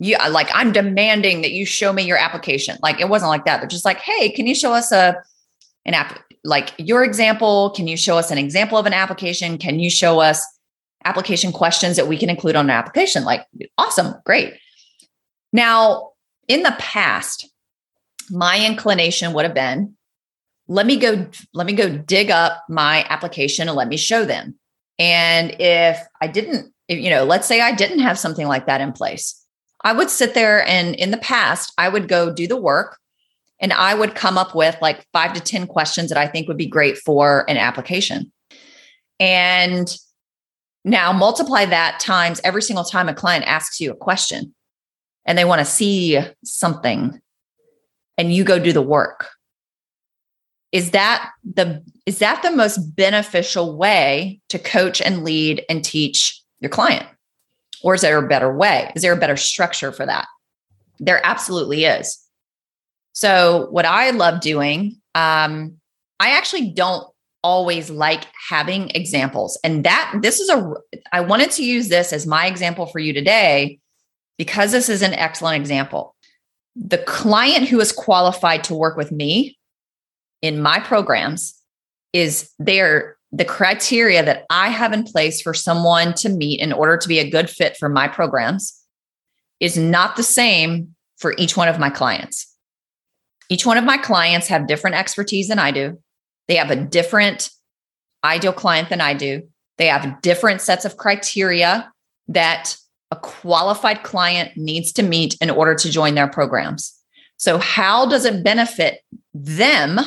Yeah, 0.00 0.22
uh, 0.24 0.30
like 0.30 0.48
I'm 0.52 0.70
demanding 0.70 1.42
that 1.42 1.50
you 1.50 1.66
show 1.66 1.92
me 1.92 2.02
your 2.02 2.18
application. 2.18 2.76
Like 2.82 3.00
it 3.00 3.08
wasn't 3.08 3.30
like 3.30 3.44
that. 3.46 3.60
They're 3.60 3.68
just 3.68 3.84
like, 3.84 3.98
hey, 3.98 4.30
can 4.30 4.46
you 4.46 4.54
show 4.54 4.72
us 4.72 4.92
a 4.92 5.16
an 5.86 5.94
app 5.94 6.22
like 6.44 6.72
your 6.78 7.02
example? 7.02 7.70
Can 7.70 7.88
you 7.88 7.96
show 7.96 8.16
us 8.16 8.30
an 8.30 8.38
example 8.38 8.78
of 8.78 8.86
an 8.86 8.92
application? 8.92 9.58
Can 9.58 9.80
you 9.80 9.90
show 9.90 10.20
us 10.20 10.44
application 11.04 11.52
questions 11.52 11.96
that 11.96 12.06
we 12.06 12.16
can 12.16 12.30
include 12.30 12.54
on 12.54 12.66
an 12.66 12.70
application? 12.70 13.24
Like, 13.24 13.46
awesome, 13.76 14.14
great. 14.24 14.54
Now, 15.52 16.10
in 16.46 16.62
the 16.62 16.74
past, 16.78 17.48
my 18.30 18.64
inclination 18.64 19.32
would 19.32 19.44
have 19.44 19.54
been 19.54 19.96
let 20.68 20.86
me 20.86 20.96
go 20.96 21.26
let 21.54 21.66
me 21.66 21.72
go 21.72 21.88
dig 21.88 22.30
up 22.30 22.62
my 22.68 23.04
application 23.08 23.68
and 23.68 23.76
let 23.76 23.88
me 23.88 23.96
show 23.96 24.24
them. 24.24 24.54
And 24.98 25.56
if 25.60 25.98
i 26.20 26.26
didn't 26.26 26.72
if, 26.88 26.98
you 26.98 27.10
know 27.10 27.24
let's 27.24 27.46
say 27.46 27.60
i 27.60 27.72
didn't 27.72 28.00
have 28.00 28.18
something 28.18 28.46
like 28.46 28.66
that 28.66 28.80
in 28.80 28.92
place 28.92 29.40
i 29.84 29.92
would 29.92 30.10
sit 30.10 30.34
there 30.34 30.66
and 30.66 30.94
in 30.96 31.10
the 31.10 31.18
past 31.18 31.72
i 31.78 31.88
would 31.88 32.08
go 32.08 32.32
do 32.32 32.48
the 32.48 32.56
work 32.56 32.98
and 33.60 33.72
i 33.72 33.94
would 33.94 34.16
come 34.16 34.36
up 34.36 34.54
with 34.56 34.76
like 34.82 35.06
5 35.12 35.34
to 35.34 35.40
10 35.40 35.68
questions 35.68 36.08
that 36.08 36.18
i 36.18 36.26
think 36.26 36.48
would 36.48 36.56
be 36.56 36.66
great 36.66 36.98
for 36.98 37.48
an 37.48 37.56
application. 37.56 38.32
And 39.20 39.92
now 40.84 41.12
multiply 41.12 41.64
that 41.64 42.00
times 42.00 42.40
every 42.44 42.62
single 42.62 42.84
time 42.84 43.08
a 43.08 43.14
client 43.14 43.44
asks 43.46 43.80
you 43.80 43.90
a 43.90 43.96
question 43.96 44.54
and 45.24 45.36
they 45.36 45.44
want 45.44 45.60
to 45.60 45.64
see 45.64 46.18
something 46.44 47.20
and 48.16 48.32
you 48.32 48.42
go 48.42 48.58
do 48.58 48.72
the 48.72 48.82
work 48.82 49.28
is 50.72 50.90
that 50.90 51.30
the 51.44 51.82
is 52.06 52.18
that 52.18 52.42
the 52.42 52.50
most 52.50 52.78
beneficial 52.96 53.76
way 53.76 54.40
to 54.48 54.58
coach 54.58 55.00
and 55.00 55.24
lead 55.24 55.64
and 55.68 55.84
teach 55.84 56.42
your 56.60 56.70
client? 56.70 57.06
Or 57.82 57.94
is 57.94 58.00
there 58.00 58.18
a 58.18 58.28
better 58.28 58.52
way? 58.54 58.92
Is 58.96 59.02
there 59.02 59.12
a 59.12 59.18
better 59.18 59.36
structure 59.36 59.92
for 59.92 60.04
that? 60.04 60.26
There 60.98 61.24
absolutely 61.24 61.84
is. 61.84 62.18
So 63.12 63.68
what 63.70 63.86
i 63.86 64.10
love 64.10 64.40
doing 64.40 65.00
um, 65.14 65.76
i 66.20 66.30
actually 66.30 66.70
don't 66.70 67.04
always 67.44 67.88
like 67.88 68.24
having 68.48 68.90
examples. 68.90 69.58
And 69.62 69.84
that 69.84 70.18
this 70.22 70.40
is 70.40 70.50
a 70.50 70.72
i 71.12 71.20
wanted 71.20 71.50
to 71.52 71.64
use 71.64 71.88
this 71.88 72.12
as 72.12 72.26
my 72.26 72.46
example 72.46 72.86
for 72.86 72.98
you 72.98 73.12
today 73.12 73.78
because 74.36 74.72
this 74.72 74.88
is 74.88 75.02
an 75.02 75.14
excellent 75.14 75.56
example. 75.56 76.14
The 76.76 76.98
client 76.98 77.68
who 77.68 77.80
is 77.80 77.90
qualified 77.90 78.62
to 78.64 78.74
work 78.74 78.96
with 78.96 79.10
me 79.10 79.57
in 80.42 80.60
my 80.60 80.80
programs 80.80 81.54
is 82.12 82.50
there 82.58 83.16
the 83.32 83.44
criteria 83.44 84.24
that 84.24 84.46
I 84.50 84.68
have 84.68 84.92
in 84.92 85.04
place 85.04 85.42
for 85.42 85.52
someone 85.52 86.14
to 86.14 86.28
meet 86.28 86.60
in 86.60 86.72
order 86.72 86.96
to 86.96 87.08
be 87.08 87.18
a 87.18 87.28
good 87.28 87.50
fit 87.50 87.76
for 87.76 87.88
my 87.88 88.08
programs 88.08 88.74
is 89.60 89.76
not 89.76 90.16
the 90.16 90.22
same 90.22 90.94
for 91.18 91.34
each 91.36 91.56
one 91.56 91.68
of 91.68 91.78
my 91.78 91.90
clients. 91.90 92.46
Each 93.50 93.66
one 93.66 93.76
of 93.76 93.84
my 93.84 93.98
clients 93.98 94.48
have 94.48 94.66
different 94.66 94.96
expertise 94.96 95.48
than 95.48 95.58
I 95.58 95.72
do. 95.72 95.98
They 96.46 96.56
have 96.56 96.70
a 96.70 96.76
different 96.76 97.50
ideal 98.24 98.52
client 98.52 98.88
than 98.88 99.00
I 99.00 99.14
do. 99.14 99.42
They 99.76 99.86
have 99.86 100.20
different 100.22 100.60
sets 100.60 100.84
of 100.84 100.96
criteria 100.96 101.90
that 102.28 102.76
a 103.10 103.16
qualified 103.16 104.02
client 104.02 104.56
needs 104.56 104.92
to 104.92 105.02
meet 105.02 105.36
in 105.40 105.50
order 105.50 105.74
to 105.74 105.90
join 105.90 106.14
their 106.14 106.28
programs. 106.28 106.94
So, 107.36 107.58
how 107.58 108.06
does 108.06 108.24
it 108.24 108.44
benefit 108.44 109.00
them 109.32 110.00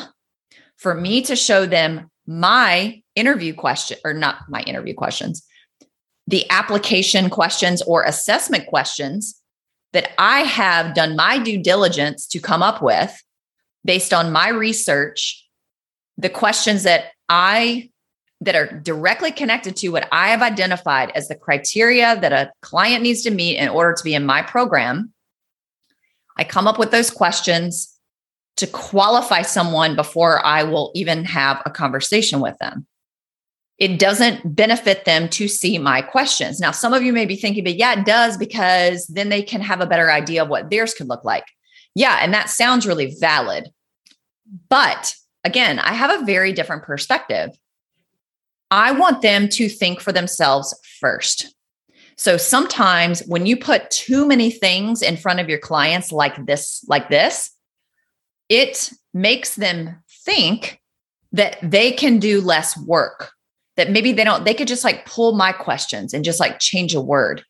for 0.82 0.94
me 0.94 1.22
to 1.22 1.36
show 1.36 1.64
them 1.64 2.10
my 2.26 3.00
interview 3.14 3.54
question 3.54 3.98
or 4.04 4.12
not 4.12 4.40
my 4.48 4.62
interview 4.62 4.94
questions, 4.94 5.46
the 6.26 6.48
application 6.50 7.30
questions 7.30 7.82
or 7.82 8.02
assessment 8.02 8.66
questions 8.66 9.40
that 9.92 10.10
I 10.18 10.40
have 10.40 10.94
done 10.94 11.14
my 11.14 11.38
due 11.38 11.62
diligence 11.62 12.26
to 12.28 12.40
come 12.40 12.62
up 12.62 12.82
with 12.82 13.22
based 13.84 14.12
on 14.12 14.32
my 14.32 14.48
research, 14.48 15.46
the 16.18 16.30
questions 16.30 16.82
that 16.82 17.06
I 17.28 17.90
that 18.40 18.56
are 18.56 18.66
directly 18.66 19.30
connected 19.30 19.76
to 19.76 19.90
what 19.90 20.08
I 20.10 20.30
have 20.30 20.42
identified 20.42 21.12
as 21.14 21.28
the 21.28 21.36
criteria 21.36 22.18
that 22.20 22.32
a 22.32 22.50
client 22.60 23.04
needs 23.04 23.22
to 23.22 23.30
meet 23.30 23.56
in 23.56 23.68
order 23.68 23.92
to 23.92 24.02
be 24.02 24.16
in 24.16 24.26
my 24.26 24.42
program. 24.42 25.12
I 26.36 26.42
come 26.42 26.66
up 26.66 26.76
with 26.76 26.90
those 26.90 27.08
questions 27.08 27.91
to 28.62 28.66
qualify 28.68 29.42
someone 29.42 29.96
before 29.96 30.44
I 30.46 30.62
will 30.62 30.92
even 30.94 31.24
have 31.24 31.60
a 31.66 31.70
conversation 31.70 32.38
with 32.38 32.56
them. 32.58 32.86
It 33.76 33.98
doesn't 33.98 34.54
benefit 34.54 35.04
them 35.04 35.28
to 35.30 35.48
see 35.48 35.78
my 35.78 36.00
questions. 36.00 36.60
Now, 36.60 36.70
some 36.70 36.92
of 36.92 37.02
you 37.02 37.12
may 37.12 37.26
be 37.26 37.34
thinking, 37.34 37.64
but 37.64 37.74
yeah, 37.74 37.98
it 37.98 38.06
does 38.06 38.36
because 38.36 39.04
then 39.08 39.30
they 39.30 39.42
can 39.42 39.60
have 39.62 39.80
a 39.80 39.86
better 39.86 40.12
idea 40.12 40.44
of 40.44 40.48
what 40.48 40.70
theirs 40.70 40.94
could 40.94 41.08
look 41.08 41.24
like. 41.24 41.42
Yeah, 41.96 42.18
and 42.22 42.32
that 42.34 42.50
sounds 42.50 42.86
really 42.86 43.16
valid. 43.18 43.68
But 44.68 45.16
again, 45.42 45.80
I 45.80 45.92
have 45.92 46.22
a 46.22 46.24
very 46.24 46.52
different 46.52 46.84
perspective. 46.84 47.50
I 48.70 48.92
want 48.92 49.22
them 49.22 49.48
to 49.48 49.68
think 49.68 50.00
for 50.00 50.12
themselves 50.12 50.72
first. 51.00 51.52
So 52.16 52.36
sometimes 52.36 53.24
when 53.26 53.44
you 53.44 53.56
put 53.56 53.90
too 53.90 54.24
many 54.24 54.52
things 54.52 55.02
in 55.02 55.16
front 55.16 55.40
of 55.40 55.48
your 55.48 55.58
clients 55.58 56.12
like 56.12 56.46
this, 56.46 56.84
like 56.86 57.10
this, 57.10 57.50
it 58.52 58.92
makes 59.14 59.54
them 59.54 59.96
think 60.26 60.78
that 61.32 61.56
they 61.62 61.90
can 61.90 62.18
do 62.18 62.42
less 62.42 62.76
work, 62.76 63.32
that 63.76 63.90
maybe 63.90 64.12
they 64.12 64.24
don't, 64.24 64.44
they 64.44 64.52
could 64.52 64.68
just 64.68 64.84
like 64.84 65.06
pull 65.06 65.34
my 65.34 65.52
questions 65.52 66.12
and 66.12 66.22
just 66.22 66.38
like 66.38 66.58
change 66.58 66.94
a 66.94 67.00
word. 67.00 67.42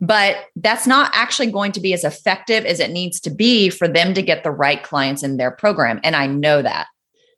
But 0.00 0.46
that's 0.56 0.86
not 0.86 1.10
actually 1.12 1.52
going 1.52 1.72
to 1.72 1.80
be 1.80 1.92
as 1.92 2.04
effective 2.04 2.64
as 2.64 2.80
it 2.80 2.90
needs 2.90 3.20
to 3.20 3.30
be 3.30 3.68
for 3.68 3.86
them 3.86 4.14
to 4.14 4.22
get 4.22 4.42
the 4.42 4.50
right 4.50 4.82
clients 4.82 5.22
in 5.22 5.36
their 5.36 5.50
program. 5.50 6.00
And 6.02 6.16
I 6.16 6.26
know 6.26 6.62
that. 6.62 6.86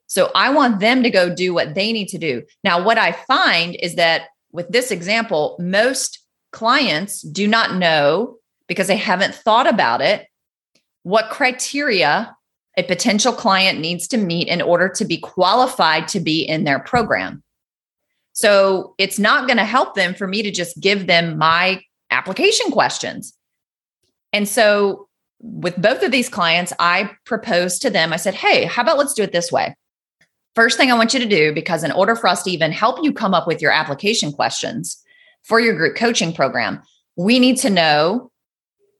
So 0.07 0.31
I 0.33 0.49
want 0.51 0.79
them 0.79 1.03
to 1.03 1.09
go 1.09 1.35
do 1.35 1.53
what 1.53 1.75
they 1.75 1.91
need 1.91 2.07
to 2.09 2.17
do. 2.17 2.43
Now, 2.63 2.81
what 2.81 2.97
I 2.97 3.11
find 3.11 3.75
is 3.81 3.95
that 3.95 4.29
with 4.53 4.69
this 4.69 4.91
example, 4.91 5.57
most 5.59 6.19
clients 6.53 7.21
do 7.21 7.49
not 7.49 7.75
know 7.75 8.37
because 8.67 8.87
they 8.87 8.95
haven't 8.95 9.35
thought 9.35 9.67
about 9.67 9.99
it 9.99 10.25
what 11.01 11.29
criteria 11.29 12.33
a 12.77 12.83
potential 12.83 13.33
client 13.33 13.79
needs 13.79 14.07
to 14.07 14.17
meet 14.17 14.47
in 14.47 14.61
order 14.61 14.89
to 14.89 15.05
be 15.05 15.17
qualified 15.17 16.07
to 16.09 16.19
be 16.19 16.41
in 16.41 16.63
their 16.63 16.79
program. 16.79 17.43
So 18.33 18.95
it's 18.97 19.19
not 19.19 19.47
going 19.47 19.57
to 19.57 19.65
help 19.65 19.93
them 19.93 20.15
for 20.15 20.27
me 20.27 20.41
to 20.41 20.51
just 20.51 20.79
give 20.79 21.05
them 21.05 21.37
my 21.37 21.81
application 22.09 22.71
questions. 22.71 23.33
And 24.31 24.47
so 24.47 25.07
with 25.39 25.79
both 25.79 26.01
of 26.01 26.11
these 26.11 26.29
clients, 26.29 26.73
I 26.79 27.11
proposed 27.25 27.81
to 27.83 27.89
them, 27.89 28.11
I 28.11 28.17
said, 28.17 28.33
hey, 28.33 28.65
how 28.65 28.81
about 28.81 28.97
let's 28.97 29.13
do 29.13 29.23
it 29.23 29.31
this 29.31 29.51
way? 29.51 29.75
First 30.55 30.77
thing 30.77 30.91
I 30.91 30.95
want 30.95 31.13
you 31.13 31.19
to 31.19 31.27
do, 31.27 31.53
because 31.53 31.83
in 31.83 31.91
order 31.91 32.15
for 32.15 32.27
us 32.27 32.43
to 32.43 32.51
even 32.51 32.71
help 32.71 33.03
you 33.03 33.13
come 33.13 33.33
up 33.33 33.47
with 33.47 33.61
your 33.61 33.71
application 33.71 34.31
questions 34.31 34.99
for 35.43 35.59
your 35.59 35.75
group 35.75 35.95
coaching 35.95 36.33
program, 36.33 36.81
we 37.15 37.39
need 37.39 37.57
to 37.57 37.69
know 37.69 38.31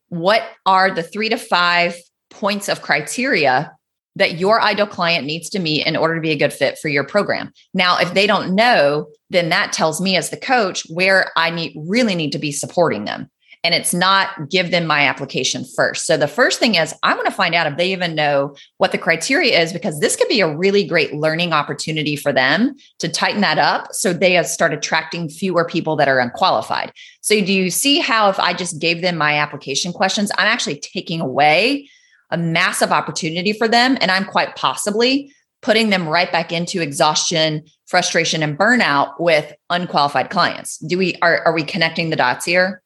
what 0.10 0.44
are 0.66 0.92
the 0.92 1.02
three 1.02 1.30
to 1.30 1.38
five 1.38 1.96
points 2.34 2.70
of 2.70 2.82
criteria 2.82 3.72
that 4.16 4.38
your 4.38 4.62
ideal 4.62 4.88
client 4.88 5.26
needs 5.26 5.50
to 5.50 5.60
meet 5.60 5.86
in 5.88 5.96
order 5.96 6.16
to 6.16 6.22
be 6.22 6.32
a 6.32 6.38
good 6.38 6.54
fit 6.54 6.78
for 6.78 6.88
your 6.88 7.04
program. 7.04 7.52
Now, 7.74 7.98
if 7.98 8.14
they 8.14 8.28
don't 8.28 8.54
know, 8.54 9.08
then 9.30 9.50
that 9.50 9.74
tells 9.74 10.00
me 10.00 10.16
as 10.16 10.30
the 10.30 10.38
coach 10.38 10.84
where 10.90 11.32
I 11.36 11.50
need 11.50 11.76
really 11.88 12.14
need 12.14 12.32
to 12.34 12.40
be 12.40 12.52
supporting 12.52 13.06
them. 13.06 13.30
And 13.66 13.74
it's 13.74 13.94
not 13.94 14.50
give 14.50 14.72
them 14.72 14.86
my 14.86 15.08
application 15.08 15.64
first. 15.64 16.06
So 16.06 16.18
the 16.18 16.28
first 16.28 16.60
thing 16.60 16.76
is 16.76 16.94
I 17.02 17.14
want 17.16 17.28
to 17.28 17.32
find 17.32 17.56
out 17.56 17.66
if 17.66 17.78
they 17.78 17.94
even 17.94 18.14
know 18.14 18.58
what 18.78 18.92
the 18.92 18.98
criteria 18.98 19.58
is 19.58 19.72
because 19.72 20.02
this 20.02 20.18
could 20.18 20.28
be 20.28 20.42
a 20.42 20.54
really 20.54 20.84
great 20.84 21.14
learning 21.14 21.54
opportunity 21.54 22.18
for 22.18 22.34
them 22.34 22.76
to 23.00 23.08
tighten 23.08 23.40
that 23.40 23.58
up 23.58 23.88
so 23.94 24.12
they 24.12 24.42
start 24.44 24.74
attracting 24.74 25.30
fewer 25.30 25.64
people 25.64 25.96
that 25.96 26.10
are 26.10 26.20
unqualified. 26.20 26.92
So 27.22 27.40
do 27.40 27.54
you 27.54 27.70
see 27.70 28.00
how 28.00 28.30
if 28.30 28.38
I 28.38 28.54
just 28.54 28.80
gave 28.80 29.02
them 29.02 29.16
my 29.16 29.38
application 29.38 29.94
questions, 29.94 30.30
I'm 30.38 30.48
actually 30.48 30.82
taking 30.82 31.22
away 31.22 31.90
a 32.34 32.38
massive 32.38 32.92
opportunity 32.92 33.54
for 33.54 33.68
them. 33.70 33.98
And 34.02 34.12
I'm 34.12 34.26
quite 34.26 34.56
possibly 34.56 35.32
putting 35.62 35.92
them 35.92 36.10
right 36.10 36.30
back 36.30 36.52
into 36.52 36.82
exhaustion, 36.82 37.64
frustration, 37.86 38.44
and 38.44 38.58
burnout 38.58 39.14
with 39.20 39.54
unqualified 39.70 40.30
clients. 40.30 40.78
Do 40.80 40.98
we 40.98 41.16
are, 41.22 41.42
are 41.46 41.54
we 41.54 41.64
connecting 41.64 42.10
the 42.10 42.18
dots 42.18 42.44
here? 42.44 42.82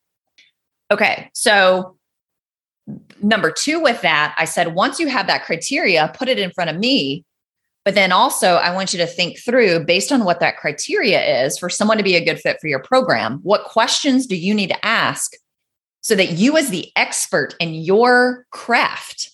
Okay. 0.92 1.32
So 1.34 1.98
number 3.22 3.52
two 3.52 3.82
with 3.82 4.02
that, 4.02 4.36
I 4.38 4.46
said, 4.46 4.76
once 4.76 5.00
you 5.00 5.08
have 5.08 5.28
that 5.28 5.46
criteria, 5.46 6.12
put 6.14 6.28
it 6.28 6.38
in 6.38 6.52
front 6.52 6.70
of 6.70 6.78
me. 6.78 7.26
But 7.84 7.96
then 7.96 8.12
also, 8.12 8.56
I 8.56 8.74
want 8.74 8.94
you 8.94 9.00
to 9.00 9.08
think 9.08 9.40
through 9.40 9.86
based 9.86 10.12
on 10.12 10.26
what 10.26 10.42
that 10.42 10.58
criteria 10.58 11.46
is 11.46 11.58
for 11.58 11.70
someone 11.70 11.98
to 11.98 12.04
be 12.04 12.16
a 12.16 12.24
good 12.24 12.40
fit 12.40 12.58
for 12.60 12.68
your 12.68 12.84
program. 12.84 13.40
What 13.44 13.64
questions 13.64 14.28
do 14.28 14.36
you 14.36 14.54
need 14.54 14.70
to 14.70 14.86
ask 14.86 15.34
so 16.02 16.14
that 16.16 16.34
you, 16.34 16.58
as 16.58 16.70
the 16.70 16.92
expert 16.96 17.56
in 17.60 17.74
your 17.74 18.46
craft, 18.52 19.32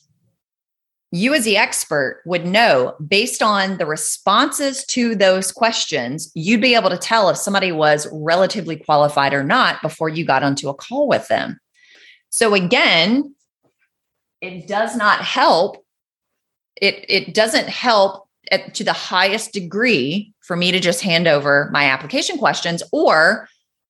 you 1.14 1.36
as 1.36 1.46
the 1.46 1.58
expert 1.58 2.24
would 2.26 2.44
know 2.44 2.96
based 3.06 3.44
on 3.44 3.78
the 3.78 3.86
responses 3.86 4.84
to 4.86 5.14
those 5.14 5.52
questions, 5.52 6.32
you'd 6.34 6.60
be 6.60 6.74
able 6.74 6.90
to 6.90 6.98
tell 6.98 7.30
if 7.30 7.38
somebody 7.38 7.72
was 7.72 8.08
relatively 8.12 8.76
qualified 8.76 9.32
or 9.32 9.44
not 9.44 9.80
before 9.84 10.10
you 10.10 10.26
got 10.26 10.42
onto 10.42 10.70
a 10.70 10.74
call 10.74 11.08
with 11.08 11.28
them. 11.28 11.60
So 12.30 12.56
again, 12.56 13.36
it 14.42 14.68
does 14.68 14.96
not 14.96 15.22
help. 15.22 15.86
It, 16.82 17.06
it 17.08 17.36
doesn't 17.36 17.70
help 17.70 18.28
at, 18.52 18.74
to 18.74 18.84
the 18.84 18.92
highest 18.92 19.54
degree 19.54 20.34
for 20.42 20.56
me 20.56 20.72
to 20.72 20.80
just 20.80 21.02
hand 21.02 21.28
over 21.28 21.70
my 21.72 21.86
application 21.86 22.40
questions 22.40 22.82
or 22.92 23.48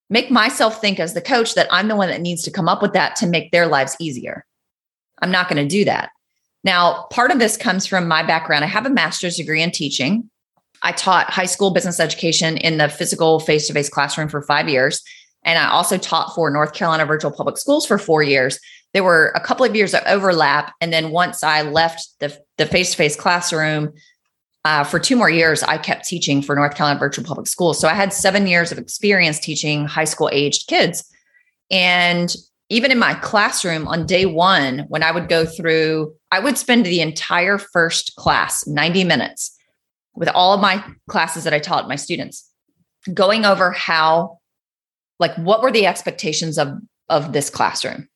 make 0.10 0.30
myself 0.30 0.82
think 0.82 1.00
as 1.00 1.14
the 1.14 1.22
coach 1.22 1.56
that 1.56 1.70
I'm 1.72 1.88
the 1.88 1.96
one 1.96 2.10
that 2.10 2.20
needs 2.20 2.44
to 2.44 2.52
come 2.52 2.68
up 2.68 2.82
with 2.82 2.92
that 2.94 3.16
to 3.16 3.28
make 3.28 3.52
their 3.52 3.68
lives 3.68 3.96
easier. 4.02 4.46
I'm 5.22 5.32
not 5.32 5.48
going 5.48 5.64
to 5.64 5.70
do 5.70 5.86
that. 5.86 6.10
Now, 6.64 7.08
part 7.12 7.32
of 7.32 7.40
this 7.40 7.58
comes 7.58 7.86
from 7.86 8.08
my 8.08 8.24
background. 8.24 8.64
I 8.64 8.68
have 8.68 8.86
a 8.86 8.90
master's 8.90 9.36
degree 9.36 9.62
in 9.62 9.72
teaching. 9.72 10.30
I 10.82 10.92
taught 10.92 11.30
high 11.30 11.46
school 11.46 11.72
business 11.72 12.00
education 12.00 12.58
in 12.58 12.78
the 12.78 12.90
physical 12.90 13.40
face 13.40 13.68
to 13.68 13.74
face 13.74 13.90
classroom 13.90 14.30
for 14.30 14.42
five 14.42 14.70
years. 14.70 15.02
And 15.46 15.60
I 15.60 15.70
also 15.70 15.98
taught 15.98 16.36
for 16.36 16.50
North 16.50 16.74
Carolina 16.74 17.06
Virtual 17.06 17.32
Public 17.32 17.58
Schools 17.58 17.86
for 17.86 17.98
four 17.98 18.24
years. 18.24 18.60
There 18.94 19.04
were 19.04 19.32
a 19.36 19.40
couple 19.40 19.66
of 19.66 19.76
years 19.76 19.94
of 19.94 20.02
overlap. 20.06 20.74
And 20.80 20.94
then 20.94 21.12
once 21.12 21.44
I 21.44 21.64
left 21.64 22.08
the 22.20 22.66
face 22.66 22.92
to 22.92 22.98
face 22.98 23.16
classroom 23.16 23.94
uh, 24.66 24.84
for 24.84 25.00
two 25.00 25.16
more 25.16 25.30
years, 25.30 25.64
I 25.64 25.78
kept 25.78 26.06
teaching 26.06 26.42
for 26.42 26.56
North 26.56 26.76
Carolina 26.76 27.00
Virtual 27.00 27.26
Public 27.26 27.48
Schools. 27.48 27.80
So 27.80 27.88
I 27.88 27.94
had 27.94 28.14
seven 28.14 28.48
years 28.48 28.72
of 28.72 28.78
experience 28.78 29.40
teaching 29.40 29.86
high 29.86 30.06
school 30.06 30.30
aged 30.32 30.68
kids. 30.68 31.04
And 31.72 32.34
even 32.74 32.92
in 32.92 32.98
my 32.98 33.14
classroom 33.14 33.88
on 33.88 34.08
day 34.08 34.26
one, 34.26 34.86
when 34.88 35.04
I 35.04 35.12
would 35.12 35.30
go 35.30 35.46
through, 35.46 36.16
I 36.32 36.40
would 36.40 36.58
spend 36.58 36.86
the 36.86 37.02
entire 37.02 37.60
first 37.60 38.16
class, 38.16 38.66
90 38.66 39.04
minutes, 39.04 39.56
with 40.16 40.28
all 40.30 40.56
of 40.56 40.62
my 40.62 40.84
classes 41.08 41.44
that 41.44 41.54
I 41.54 41.60
taught 41.60 41.88
my 41.88 41.96
students, 41.96 42.50
going 43.14 43.46
over 43.46 43.72
how, 43.72 44.40
like, 45.20 45.36
what 45.36 45.62
were 45.62 45.72
the 45.72 45.86
expectations 45.86 46.58
of, 46.58 46.70
of 47.10 47.32
this 47.32 47.52
classroom? 47.52 48.10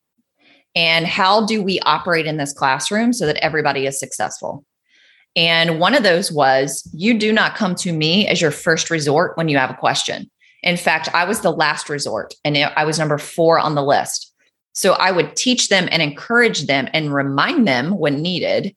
And 0.75 1.05
how 1.05 1.45
do 1.45 1.61
we 1.61 1.79
operate 1.81 2.25
in 2.25 2.37
this 2.37 2.53
classroom 2.53 3.13
so 3.13 3.27
that 3.27 3.43
everybody 3.43 3.85
is 3.85 3.99
successful? 3.99 4.65
And 5.35 5.79
one 5.79 5.93
of 5.93 6.01
those 6.01 6.31
was 6.31 6.89
you 6.95 7.17
do 7.17 7.31
not 7.31 7.55
come 7.55 7.75
to 7.75 7.93
me 7.93 8.27
as 8.27 8.41
your 8.41 8.49
first 8.49 8.89
resort 8.89 9.37
when 9.37 9.49
you 9.49 9.57
have 9.59 9.69
a 9.69 9.75
question. 9.75 10.31
In 10.63 10.77
fact, 10.77 11.09
I 11.13 11.25
was 11.25 11.41
the 11.41 11.51
last 11.51 11.89
resort 11.89 12.33
and 12.43 12.57
I 12.57 12.85
was 12.85 12.97
number 12.97 13.19
four 13.19 13.59
on 13.59 13.75
the 13.75 13.83
list. 13.83 14.26
So 14.77 14.93
I 14.93 15.09
would 15.09 15.35
teach 15.35 15.69
them 15.69 15.89
and 15.91 16.03
encourage 16.03 16.67
them 16.67 16.87
and 16.93 17.11
remind 17.11 17.67
them 17.67 17.97
when 17.97 18.21
needed. 18.21 18.75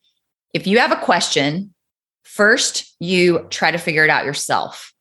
If 0.55 0.67
you 0.67 0.79
have 0.79 0.93
a 0.93 0.97
question, 0.97 1.75
first 2.23 2.97
you 3.01 3.47
try 3.51 3.71
to 3.71 3.77
figure 3.77 4.03
it 4.03 4.09
out 4.09 4.25
yourself. 4.25 4.95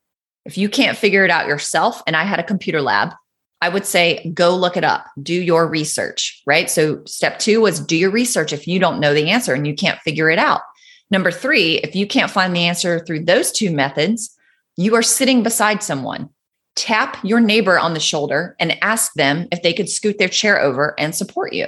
If 0.44 0.58
you 0.58 0.68
can't 0.68 0.98
figure 0.98 1.24
it 1.24 1.32
out 1.32 1.48
yourself, 1.48 2.02
and 2.06 2.18
I 2.18 2.24
had 2.24 2.40
a 2.40 2.44
computer 2.44 2.82
lab, 2.82 3.14
I 3.62 3.70
would 3.70 3.86
say 3.86 4.30
go 4.34 4.54
look 4.54 4.76
it 4.76 4.84
up, 4.84 5.06
do 5.24 5.34
your 5.34 5.70
research, 5.70 6.42
right? 6.46 6.70
So 6.70 7.02
step 7.06 7.40
two 7.40 7.62
was 7.62 7.80
do 7.80 7.96
your 7.96 8.12
research 8.12 8.52
if 8.52 8.68
you 8.68 8.78
don't 8.78 9.00
know 9.00 9.14
the 9.14 9.30
answer 9.30 9.54
and 9.54 9.66
you 9.66 9.76
can't 9.76 10.02
figure 10.02 10.30
it 10.30 10.38
out. 10.38 10.62
Number 11.10 11.32
three, 11.32 11.76
if 11.76 11.96
you 11.96 12.08
can't 12.08 12.30
find 12.30 12.54
the 12.54 12.66
answer 12.66 13.00
through 13.00 13.24
those 13.24 13.54
two 13.54 13.72
methods, 13.72 14.36
you 14.76 14.96
are 14.96 15.02
sitting 15.02 15.44
beside 15.44 15.82
someone 15.82 16.30
tap 16.80 17.18
your 17.24 17.42
neighbor 17.42 17.78
on 17.78 17.94
the 17.94 18.00
shoulder 18.00 18.56
and 18.58 18.82
ask 18.82 19.14
them 19.14 19.48
if 19.52 19.62
they 19.62 19.74
could 19.74 19.90
scoot 19.90 20.18
their 20.18 20.30
chair 20.30 20.60
over 20.62 20.96
and 20.98 21.14
support 21.14 21.52
you. 21.52 21.68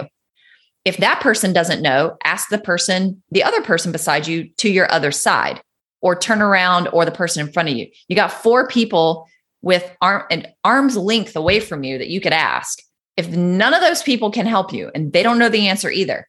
If 0.85 0.97
that 0.97 1.19
person 1.19 1.51
doesn't 1.51 1.81
know, 1.81 2.17
ask 2.23 2.47
the 2.49 2.57
person, 2.57 3.21
the 3.29 3.43
other 3.43 3.61
person 3.61 3.91
beside 3.91 4.25
you 4.25 4.49
to 4.57 4.69
your 4.69 4.91
other 4.91 5.11
side 5.11 5.61
or 6.01 6.15
turn 6.15 6.41
around 6.41 6.87
or 6.93 7.03
the 7.03 7.11
person 7.11 7.45
in 7.45 7.51
front 7.51 7.69
of 7.69 7.75
you. 7.75 7.87
You 8.07 8.15
got 8.15 8.31
four 8.31 8.67
people 8.67 9.27
with 9.61 9.95
arm 10.01 10.23
and 10.31 10.47
arm's 10.63 10.95
length 10.95 11.35
away 11.35 11.59
from 11.59 11.83
you 11.83 11.97
that 11.97 12.09
you 12.09 12.21
could 12.21 12.33
ask. 12.33 12.79
If 13.17 13.27
none 13.29 13.73
of 13.73 13.81
those 13.81 14.01
people 14.01 14.31
can 14.31 14.45
help 14.45 14.71
you 14.71 14.89
and 14.95 15.11
they 15.11 15.21
don't 15.21 15.37
know 15.37 15.49
the 15.49 15.67
answer 15.67 15.91
either, 15.91 16.27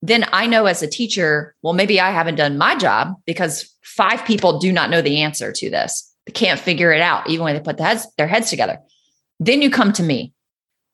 then 0.00 0.24
I 0.32 0.46
know 0.46 0.64
as 0.66 0.82
a 0.82 0.88
teacher, 0.88 1.54
well, 1.62 1.74
maybe 1.74 2.00
I 2.00 2.10
haven't 2.10 2.36
done 2.36 2.58
my 2.58 2.76
job 2.76 3.14
because 3.26 3.72
five 3.84 4.24
people 4.24 4.58
do 4.58 4.72
not 4.72 4.90
know 4.90 5.02
the 5.02 5.20
answer 5.20 5.52
to 5.52 5.70
this. 5.70 6.11
They 6.26 6.32
can't 6.32 6.60
figure 6.60 6.92
it 6.92 7.00
out, 7.00 7.28
even 7.28 7.44
when 7.44 7.54
they 7.54 7.60
put 7.60 7.76
the 7.76 7.84
heads, 7.84 8.06
their 8.16 8.28
heads 8.28 8.50
together. 8.50 8.78
Then 9.40 9.62
you 9.62 9.70
come 9.70 9.92
to 9.94 10.02
me 10.02 10.32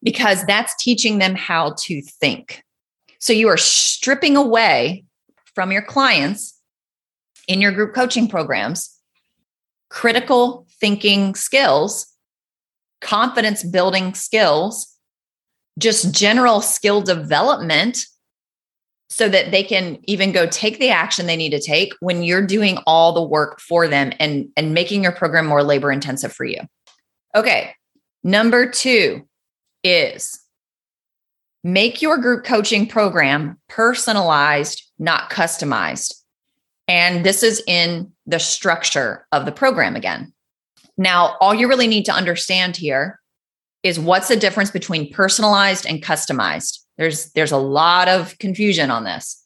because 0.03 0.45
that's 0.47 0.75
teaching 0.83 1.19
them 1.19 1.35
how 1.35 1.75
to 1.81 2.01
think. 2.03 2.63
So 3.21 3.33
you 3.33 3.49
are 3.49 3.57
stripping 3.57 4.37
away 4.37 5.05
from 5.55 5.73
your 5.73 5.83
clients 5.83 6.59
in 7.47 7.61
your 7.61 7.73
group 7.73 7.95
coaching 7.95 8.29
programs 8.29 8.95
critical 9.91 10.67
thinking 10.81 11.35
skills, 11.35 12.07
confidence 13.01 13.65
building 13.65 14.15
skills, 14.15 14.95
just 15.79 16.13
general 16.15 16.61
skill 16.61 17.01
development 17.01 18.07
so 19.11 19.29
that 19.29 19.51
they 19.51 19.63
can 19.63 19.99
even 20.05 20.33
go 20.33 20.47
take 20.47 20.79
the 20.79 20.91
action 20.91 21.27
they 21.27 21.37
need 21.37 21.51
to 21.51 21.61
take 21.61 21.93
when 22.01 22.23
you're 22.23 22.47
doing 22.47 22.79
all 22.87 23.13
the 23.13 23.23
work 23.23 23.61
for 23.61 23.89
them 23.89 24.13
and 24.21 24.49
and 24.57 24.75
making 24.75 25.03
your 25.03 25.13
program 25.13 25.47
more 25.47 25.63
labor 25.63 25.91
intensive 25.91 26.33
for 26.33 26.45
you. 26.45 26.61
Okay. 27.35 27.75
Number 28.23 28.69
2 28.71 29.27
is 29.85 30.41
make 31.65 32.03
your 32.03 32.19
group 32.19 32.45
coaching 32.45 32.87
program 32.87 33.59
personalized, 33.69 34.83
not 34.99 35.31
customized. 35.31 36.15
And 36.87 37.25
this 37.25 37.43
is 37.43 37.63
in 37.67 38.13
the 38.27 38.39
structure 38.39 39.27
of 39.33 39.45
the 39.45 39.53
program 39.53 39.95
again. 39.95 40.33
Now, 40.97 41.37
all 41.41 41.55
you 41.55 41.69
really 41.69 41.87
need 41.87 42.05
to 42.07 42.13
understand 42.13 42.77
here 42.77 43.21
is 43.83 44.01
what's 44.01 44.29
the 44.29 44.37
difference 44.37 44.71
between 44.71 45.13
personalized 45.13 45.87
and 45.87 46.03
customized. 46.03 46.81
There's 46.99 47.31
there's 47.33 47.53
a 47.53 47.57
lot 47.57 48.09
of 48.09 48.37
confusion 48.39 48.91
on 48.91 49.05
this. 49.05 49.43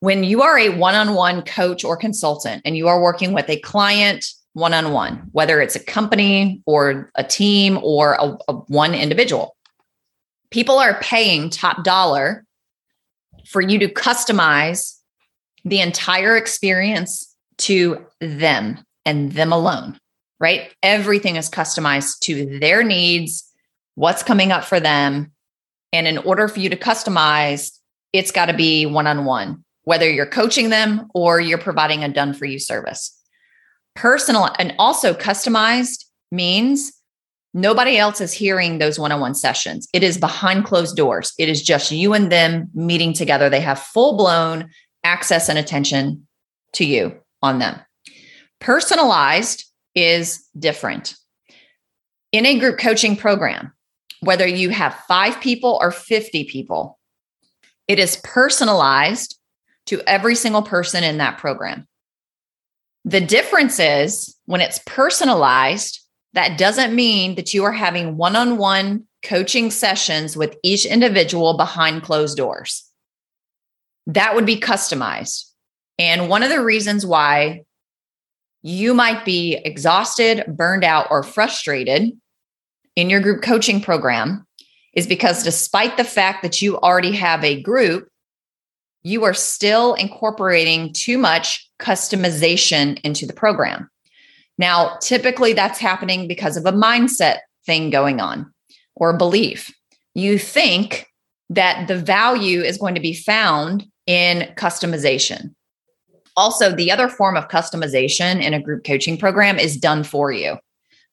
When 0.00 0.22
you 0.22 0.42
are 0.42 0.58
a 0.58 0.68
one-on-one 0.68 1.42
coach 1.42 1.82
or 1.82 1.96
consultant 1.96 2.62
and 2.64 2.76
you 2.76 2.86
are 2.86 3.02
working 3.02 3.32
with 3.32 3.48
a 3.48 3.58
client 3.60 4.26
one-on-one, 4.52 5.28
whether 5.32 5.60
it's 5.60 5.74
a 5.74 5.80
company 5.80 6.62
or 6.66 7.10
a 7.16 7.24
team 7.24 7.78
or 7.82 8.14
a, 8.14 8.36
a 8.48 8.52
one 8.52 8.94
individual, 8.94 9.56
people 10.50 10.78
are 10.78 11.00
paying 11.00 11.50
top 11.50 11.82
dollar 11.82 12.44
for 13.46 13.60
you 13.60 13.78
to 13.78 13.88
customize 13.88 14.98
the 15.64 15.80
entire 15.80 16.36
experience 16.36 17.34
to 17.56 18.06
them 18.20 18.78
and 19.04 19.32
them 19.32 19.52
alone, 19.52 19.98
right? 20.38 20.74
Everything 20.82 21.36
is 21.36 21.50
customized 21.50 22.20
to 22.20 22.58
their 22.58 22.82
needs, 22.82 23.50
what's 23.94 24.22
coming 24.22 24.52
up 24.52 24.64
for 24.64 24.80
them. 24.80 25.32
And 25.92 26.06
in 26.06 26.18
order 26.18 26.48
for 26.48 26.60
you 26.60 26.68
to 26.68 26.76
customize, 26.76 27.72
it's 28.12 28.30
got 28.30 28.46
to 28.46 28.54
be 28.54 28.86
one 28.86 29.06
on 29.06 29.24
one, 29.24 29.64
whether 29.84 30.10
you're 30.10 30.26
coaching 30.26 30.70
them 30.70 31.08
or 31.14 31.40
you're 31.40 31.58
providing 31.58 32.04
a 32.04 32.08
done 32.08 32.34
for 32.34 32.44
you 32.44 32.58
service. 32.58 33.14
Personal 33.94 34.50
and 34.58 34.74
also 34.78 35.12
customized 35.14 36.04
means 36.30 36.92
nobody 37.54 37.96
else 37.96 38.20
is 38.20 38.32
hearing 38.32 38.78
those 38.78 38.98
one 38.98 39.12
on 39.12 39.20
one 39.20 39.34
sessions. 39.34 39.88
It 39.92 40.02
is 40.02 40.18
behind 40.18 40.64
closed 40.64 40.96
doors, 40.96 41.32
it 41.38 41.48
is 41.48 41.62
just 41.62 41.90
you 41.90 42.14
and 42.14 42.30
them 42.30 42.70
meeting 42.74 43.12
together. 43.12 43.48
They 43.48 43.60
have 43.60 43.78
full 43.78 44.16
blown 44.16 44.70
access 45.04 45.48
and 45.48 45.58
attention 45.58 46.26
to 46.74 46.84
you 46.84 47.16
on 47.42 47.58
them. 47.58 47.80
Personalized 48.60 49.64
is 49.94 50.44
different. 50.58 51.14
In 52.30 52.44
a 52.44 52.58
group 52.58 52.78
coaching 52.78 53.16
program, 53.16 53.72
whether 54.20 54.46
you 54.46 54.70
have 54.70 55.02
five 55.06 55.40
people 55.40 55.78
or 55.80 55.90
50 55.90 56.44
people, 56.44 56.98
it 57.86 57.98
is 57.98 58.20
personalized 58.24 59.38
to 59.86 60.02
every 60.06 60.34
single 60.34 60.62
person 60.62 61.02
in 61.04 61.18
that 61.18 61.38
program. 61.38 61.86
The 63.04 63.20
difference 63.20 63.78
is 63.78 64.36
when 64.44 64.60
it's 64.60 64.80
personalized, 64.86 66.00
that 66.34 66.58
doesn't 66.58 66.94
mean 66.94 67.36
that 67.36 67.54
you 67.54 67.64
are 67.64 67.72
having 67.72 68.16
one 68.16 68.36
on 68.36 68.58
one 68.58 69.06
coaching 69.22 69.70
sessions 69.70 70.36
with 70.36 70.56
each 70.62 70.84
individual 70.84 71.56
behind 71.56 72.02
closed 72.02 72.36
doors. 72.36 72.84
That 74.06 74.34
would 74.34 74.46
be 74.46 74.60
customized. 74.60 75.44
And 75.98 76.28
one 76.28 76.42
of 76.42 76.50
the 76.50 76.62
reasons 76.62 77.04
why 77.04 77.62
you 78.62 78.94
might 78.94 79.24
be 79.24 79.54
exhausted, 79.56 80.44
burned 80.46 80.84
out, 80.84 81.08
or 81.10 81.22
frustrated 81.22 82.12
in 82.98 83.08
your 83.08 83.20
group 83.20 83.42
coaching 83.42 83.80
program 83.80 84.44
is 84.92 85.06
because 85.06 85.44
despite 85.44 85.96
the 85.96 86.02
fact 86.02 86.42
that 86.42 86.60
you 86.60 86.76
already 86.78 87.12
have 87.12 87.44
a 87.44 87.62
group, 87.62 88.08
you 89.04 89.22
are 89.22 89.34
still 89.34 89.94
incorporating 89.94 90.92
too 90.92 91.16
much 91.16 91.70
customization 91.78 93.00
into 93.02 93.24
the 93.24 93.32
program. 93.32 93.88
Now, 94.58 94.96
typically 95.00 95.52
that's 95.52 95.78
happening 95.78 96.26
because 96.26 96.56
of 96.56 96.66
a 96.66 96.72
mindset 96.72 97.38
thing 97.64 97.90
going 97.90 98.18
on 98.20 98.52
or 98.96 99.16
belief. 99.16 99.72
You 100.14 100.36
think 100.36 101.06
that 101.50 101.86
the 101.86 101.96
value 101.96 102.62
is 102.62 102.78
going 102.78 102.96
to 102.96 103.00
be 103.00 103.14
found 103.14 103.86
in 104.08 104.52
customization. 104.56 105.54
Also, 106.36 106.74
the 106.74 106.90
other 106.90 107.08
form 107.08 107.36
of 107.36 107.46
customization 107.46 108.42
in 108.42 108.54
a 108.54 108.60
group 108.60 108.82
coaching 108.82 109.16
program 109.16 109.56
is 109.56 109.76
done 109.76 110.02
for 110.02 110.32
you. 110.32 110.58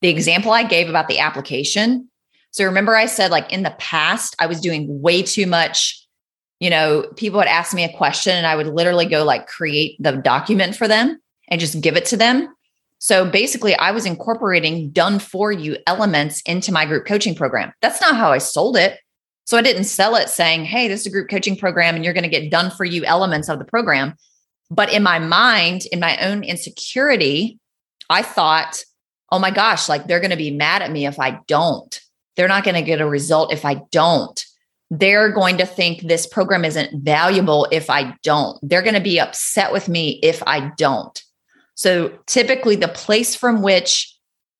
The 0.01 0.10
example 0.10 0.51
I 0.51 0.63
gave 0.63 0.89
about 0.89 1.08
the 1.08 1.19
application. 1.19 2.10
So 2.51 2.63
remember, 2.65 2.95
I 2.95 3.05
said, 3.05 3.31
like 3.31 3.51
in 3.51 3.63
the 3.63 3.75
past, 3.79 4.36
I 4.39 4.45
was 4.45 4.62
doing 4.62 5.01
way 5.01 5.21
too 5.23 5.47
much. 5.47 6.01
You 6.60 6.69
know, 6.69 7.05
people 7.17 7.38
would 7.39 7.47
ask 7.47 7.73
me 7.73 7.84
a 7.84 7.97
question 7.97 8.34
and 8.34 8.47
I 8.47 8.55
would 8.55 8.67
literally 8.67 9.05
go 9.05 9.23
like 9.23 9.47
create 9.47 9.97
the 9.99 10.13
document 10.13 10.75
for 10.75 10.88
them 10.88 11.19
and 11.49 11.60
just 11.60 11.81
give 11.81 11.97
it 11.97 12.05
to 12.05 12.17
them. 12.17 12.53
So 12.99 13.29
basically, 13.29 13.75
I 13.75 13.91
was 13.91 14.05
incorporating 14.05 14.89
done 14.91 15.19
for 15.19 15.51
you 15.51 15.77
elements 15.86 16.41
into 16.41 16.71
my 16.71 16.86
group 16.86 17.05
coaching 17.05 17.36
program. 17.36 17.73
That's 17.81 18.01
not 18.01 18.15
how 18.15 18.31
I 18.31 18.38
sold 18.38 18.77
it. 18.77 18.99
So 19.45 19.58
I 19.58 19.62
didn't 19.62 19.84
sell 19.84 20.15
it 20.15 20.29
saying, 20.29 20.65
hey, 20.65 20.88
this 20.88 21.01
is 21.01 21.08
a 21.08 21.12
group 21.12 21.29
coaching 21.29 21.55
program 21.55 21.95
and 21.95 22.03
you're 22.03 22.13
going 22.13 22.23
to 22.23 22.29
get 22.29 22.49
done 22.49 22.71
for 22.71 22.84
you 22.84 23.03
elements 23.05 23.47
of 23.47 23.60
the 23.60 23.65
program. 23.65 24.15
But 24.71 24.91
in 24.91 25.03
my 25.03 25.19
mind, 25.19 25.84
in 25.91 25.99
my 25.99 26.17
own 26.17 26.43
insecurity, 26.43 27.60
I 28.10 28.23
thought, 28.23 28.84
oh 29.31 29.39
my 29.39 29.51
gosh, 29.51 29.89
like 29.89 30.07
they're 30.07 30.19
going 30.19 30.31
to 30.31 30.38
be 30.38 30.51
mad 30.51 30.81
at 30.81 30.91
me 30.91 31.05
if 31.05 31.19
I 31.19 31.39
don't. 31.47 31.99
They're 32.35 32.47
not 32.47 32.63
going 32.63 32.75
to 32.75 32.81
get 32.81 33.01
a 33.01 33.07
result 33.07 33.53
if 33.53 33.65
I 33.65 33.81
don't. 33.91 34.45
They're 34.91 35.31
going 35.31 35.57
to 35.57 35.65
think 35.65 36.01
this 36.01 36.27
program 36.27 36.63
isn't 36.63 37.03
valuable 37.03 37.67
if 37.71 37.89
I 37.89 38.15
don't. 38.23 38.57
They're 38.61 38.83
going 38.83 38.95
to 38.95 39.01
be 39.01 39.19
upset 39.19 39.71
with 39.71 39.89
me 39.89 40.19
if 40.21 40.43
I 40.45 40.71
don't. 40.77 41.21
So 41.73 42.17
typically, 42.27 42.75
the 42.75 42.88
place 42.88 43.35
from 43.35 43.61
which 43.61 44.11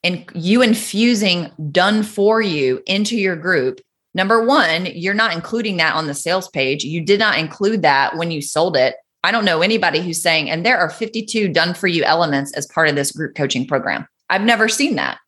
and 0.04 0.26
you 0.34 0.62
infusing 0.62 1.52
done 1.72 2.04
for 2.04 2.42
you 2.42 2.82
into 2.86 3.18
your 3.18 3.36
group 3.36 3.82
number 4.14 4.46
one 4.46 4.86
you're 4.86 5.16
not 5.16 5.34
including 5.34 5.78
that 5.78 5.96
on 5.96 6.06
the 6.06 6.14
sales 6.14 6.48
page 6.50 6.84
you 6.84 7.02
did 7.02 7.20
not 7.20 7.40
include 7.40 7.82
that 7.82 8.16
when 8.16 8.30
you 8.30 8.40
sold 8.40 8.78
it 8.78 8.96
I 9.26 9.32
don't 9.32 9.44
know 9.44 9.64
anybody 9.64 10.02
who's 10.02 10.22
saying, 10.22 10.52
and 10.52 10.64
there 10.64 10.78
are 10.78 10.88
52 10.88 11.48
done 11.48 11.74
for 11.74 11.88
you 11.88 12.04
elements 12.04 12.54
as 12.54 12.68
part 12.68 12.90
of 12.90 12.96
this 12.96 13.12
group 13.12 13.34
coaching 13.34 13.66
program. 13.66 14.08
I've 14.30 14.44
never 14.44 14.68
seen 14.68 14.96
that. 14.96 15.20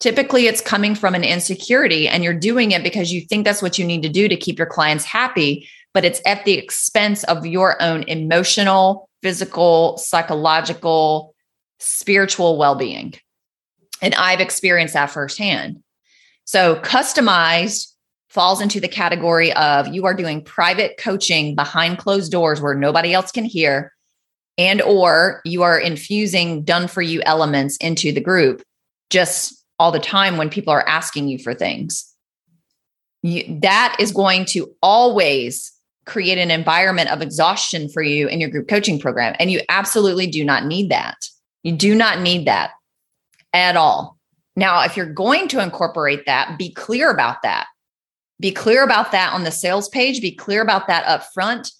Typically, 0.00 0.46
it's 0.46 0.60
coming 0.60 0.94
from 0.94 1.14
an 1.14 1.24
insecurity, 1.24 2.08
and 2.08 2.22
you're 2.22 2.34
doing 2.34 2.72
it 2.72 2.82
because 2.82 3.12
you 3.12 3.20
think 3.20 3.44
that's 3.44 3.62
what 3.62 3.78
you 3.78 3.84
need 3.84 4.02
to 4.02 4.08
do 4.08 4.28
to 4.28 4.36
keep 4.36 4.58
your 4.58 4.66
clients 4.66 5.04
happy, 5.04 5.68
but 5.92 6.04
it's 6.04 6.20
at 6.26 6.44
the 6.44 6.54
expense 6.54 7.24
of 7.24 7.46
your 7.46 7.80
own 7.80 8.02
emotional, 8.02 9.08
physical, 9.22 9.96
psychological, 9.96 11.34
spiritual 11.78 12.58
well 12.58 12.74
being. 12.74 13.14
And 14.02 14.14
I've 14.16 14.40
experienced 14.40 14.94
that 14.94 15.10
firsthand. 15.10 15.82
So, 16.44 16.76
customized 16.76 17.92
falls 18.28 18.60
into 18.60 18.80
the 18.80 18.88
category 18.88 19.52
of 19.52 19.86
you 19.88 20.04
are 20.06 20.12
doing 20.12 20.42
private 20.42 20.98
coaching 20.98 21.54
behind 21.54 21.98
closed 21.98 22.32
doors 22.32 22.60
where 22.60 22.74
nobody 22.74 23.14
else 23.14 23.30
can 23.30 23.44
hear 23.44 23.92
and 24.58 24.80
or 24.82 25.40
you 25.44 25.62
are 25.62 25.78
infusing 25.78 26.62
done 26.62 26.88
for 26.88 27.02
you 27.02 27.22
elements 27.24 27.76
into 27.78 28.12
the 28.12 28.20
group 28.20 28.62
just 29.10 29.64
all 29.78 29.90
the 29.90 29.98
time 29.98 30.36
when 30.36 30.50
people 30.50 30.72
are 30.72 30.86
asking 30.88 31.28
you 31.28 31.38
for 31.38 31.54
things. 31.54 32.10
You, 33.22 33.58
that 33.62 33.96
is 33.98 34.12
going 34.12 34.44
to 34.46 34.70
always 34.82 35.72
create 36.06 36.38
an 36.38 36.50
environment 36.50 37.10
of 37.10 37.22
exhaustion 37.22 37.88
for 37.88 38.02
you 38.02 38.28
in 38.28 38.40
your 38.40 38.50
group 38.50 38.68
coaching 38.68 38.98
program 38.98 39.34
and 39.38 39.50
you 39.50 39.60
absolutely 39.68 40.26
do 40.26 40.44
not 40.44 40.66
need 40.66 40.90
that. 40.90 41.16
You 41.62 41.72
do 41.72 41.94
not 41.94 42.20
need 42.20 42.46
that 42.46 42.72
at 43.52 43.76
all. 43.76 44.18
Now 44.56 44.82
if 44.84 44.96
you're 44.96 45.12
going 45.12 45.48
to 45.48 45.62
incorporate 45.62 46.26
that 46.26 46.58
be 46.58 46.72
clear 46.72 47.10
about 47.10 47.42
that. 47.42 47.66
Be 48.40 48.50
clear 48.50 48.82
about 48.82 49.12
that 49.12 49.32
on 49.32 49.44
the 49.44 49.50
sales 49.50 49.88
page, 49.88 50.20
be 50.20 50.34
clear 50.34 50.60
about 50.60 50.88
that 50.88 51.06
up 51.06 51.24
front. 51.32 51.70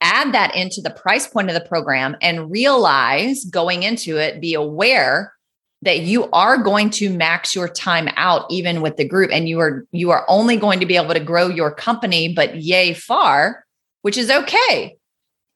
Add 0.00 0.32
that 0.32 0.54
into 0.54 0.80
the 0.80 0.90
price 0.90 1.26
point 1.26 1.48
of 1.48 1.54
the 1.54 1.60
program 1.60 2.16
and 2.22 2.50
realize 2.50 3.44
going 3.44 3.82
into 3.82 4.16
it, 4.16 4.40
be 4.40 4.54
aware 4.54 5.34
that 5.82 6.00
you 6.00 6.28
are 6.30 6.58
going 6.58 6.90
to 6.90 7.10
max 7.10 7.54
your 7.54 7.68
time 7.68 8.08
out 8.16 8.44
even 8.50 8.82
with 8.82 8.96
the 8.96 9.08
group 9.08 9.30
and 9.32 9.48
you 9.48 9.58
are 9.60 9.86
you 9.92 10.10
are 10.10 10.26
only 10.28 10.56
going 10.56 10.80
to 10.80 10.86
be 10.86 10.96
able 10.96 11.14
to 11.14 11.20
grow 11.20 11.48
your 11.48 11.72
company 11.72 12.34
but 12.34 12.56
yay 12.56 12.92
far 12.92 13.64
which 14.02 14.18
is 14.18 14.30
okay 14.30 14.98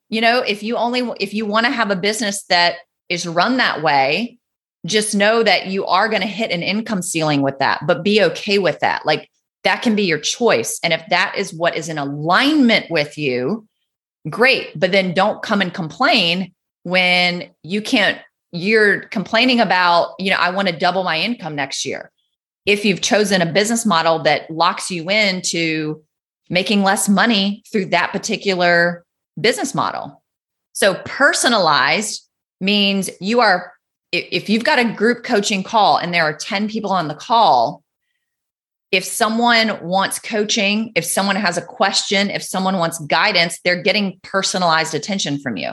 you 0.09 0.23
know 0.23 0.39
if 0.39 0.63
you 0.63 0.77
only 0.77 1.03
if 1.21 1.35
you 1.35 1.45
want 1.45 1.67
to 1.67 1.71
have 1.71 1.91
a 1.91 1.97
business 1.97 2.45
that 2.45 2.77
is 3.11 3.27
run 3.27 3.59
that 3.59 3.83
way 3.83 4.39
just 4.87 5.15
know 5.15 5.43
that 5.43 5.67
you 5.67 5.85
are 5.85 6.09
going 6.09 6.23
to 6.23 6.27
hit 6.27 6.51
an 6.51 6.63
income 6.63 7.03
ceiling 7.03 7.43
with 7.43 7.59
that 7.59 7.83
but 7.87 8.03
be 8.03 8.23
okay 8.23 8.59
with 8.59 8.81
that 8.81 9.05
like 9.05 9.29
that 9.65 9.83
can 9.83 9.97
be 9.97 10.05
your 10.05 10.19
choice. 10.19 10.79
And 10.83 10.93
if 10.93 11.03
that 11.09 11.35
is 11.37 11.53
what 11.53 11.77
is 11.77 11.89
in 11.89 11.99
alignment 11.99 12.91
with 12.91 13.19
you, 13.19 13.67
great. 14.29 14.79
But 14.79 14.93
then 14.93 15.15
don't 15.15 15.43
come 15.43 15.61
and 15.61 15.73
complain 15.73 16.53
when 16.83 17.51
you 17.63 17.83
can't, 17.83 18.19
you're 18.53 19.01
complaining 19.09 19.61
about, 19.61 20.15
you 20.19 20.31
know, 20.31 20.37
I 20.39 20.51
want 20.51 20.69
to 20.69 20.77
double 20.77 21.05
my 21.05 21.21
income 21.21 21.55
next 21.55 21.85
year. 21.85 22.11
If 22.67 22.85
you've 22.85 23.03
chosen 23.03 23.43
a 23.43 23.53
business 23.53 23.85
model 23.85 24.23
that 24.23 24.51
locks 24.51 24.91
you 24.91 25.09
into 25.11 26.03
making 26.49 26.83
less 26.83 27.09
money 27.09 27.63
through 27.71 27.87
that 27.87 28.13
particular 28.13 29.05
business 29.41 29.75
model. 29.75 30.23
So 30.73 30.95
personalized 31.05 32.29
means 32.61 33.11
you 33.21 33.41
are, 33.41 33.73
if 34.13 34.49
you've 34.49 34.65
got 34.65 34.79
a 34.79 34.93
group 34.93 35.25
coaching 35.25 35.63
call 35.63 35.99
and 35.99 36.13
there 36.13 36.25
are 36.25 36.35
10 36.35 36.69
people 36.69 36.91
on 36.91 37.09
the 37.09 37.15
call, 37.15 37.84
if 38.95 39.05
someone 39.05 39.79
wants 39.83 40.19
coaching, 40.19 40.93
if 40.95 41.05
someone 41.05 41.37
has 41.37 41.57
a 41.57 41.63
question, 41.63 42.31
if 42.31 42.43
someone 42.43 42.79
wants 42.79 42.99
guidance, 43.07 43.59
they're 43.65 43.83
getting 43.83 44.19
personalized 44.23 44.95
attention 44.95 45.39
from 45.39 45.57
you. 45.57 45.73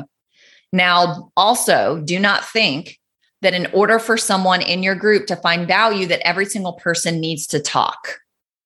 Now, 0.73 1.31
also, 1.35 2.01
do 2.03 2.19
not 2.19 2.45
think 2.45 2.99
that 3.41 3.53
in 3.53 3.67
order 3.73 3.99
for 3.99 4.17
someone 4.17 4.61
in 4.61 4.83
your 4.83 4.95
group 4.95 5.25
to 5.27 5.35
find 5.35 5.67
value 5.67 6.05
that 6.07 6.25
every 6.25 6.45
single 6.45 6.73
person 6.73 7.19
needs 7.19 7.47
to 7.47 7.59
talk. 7.59 8.19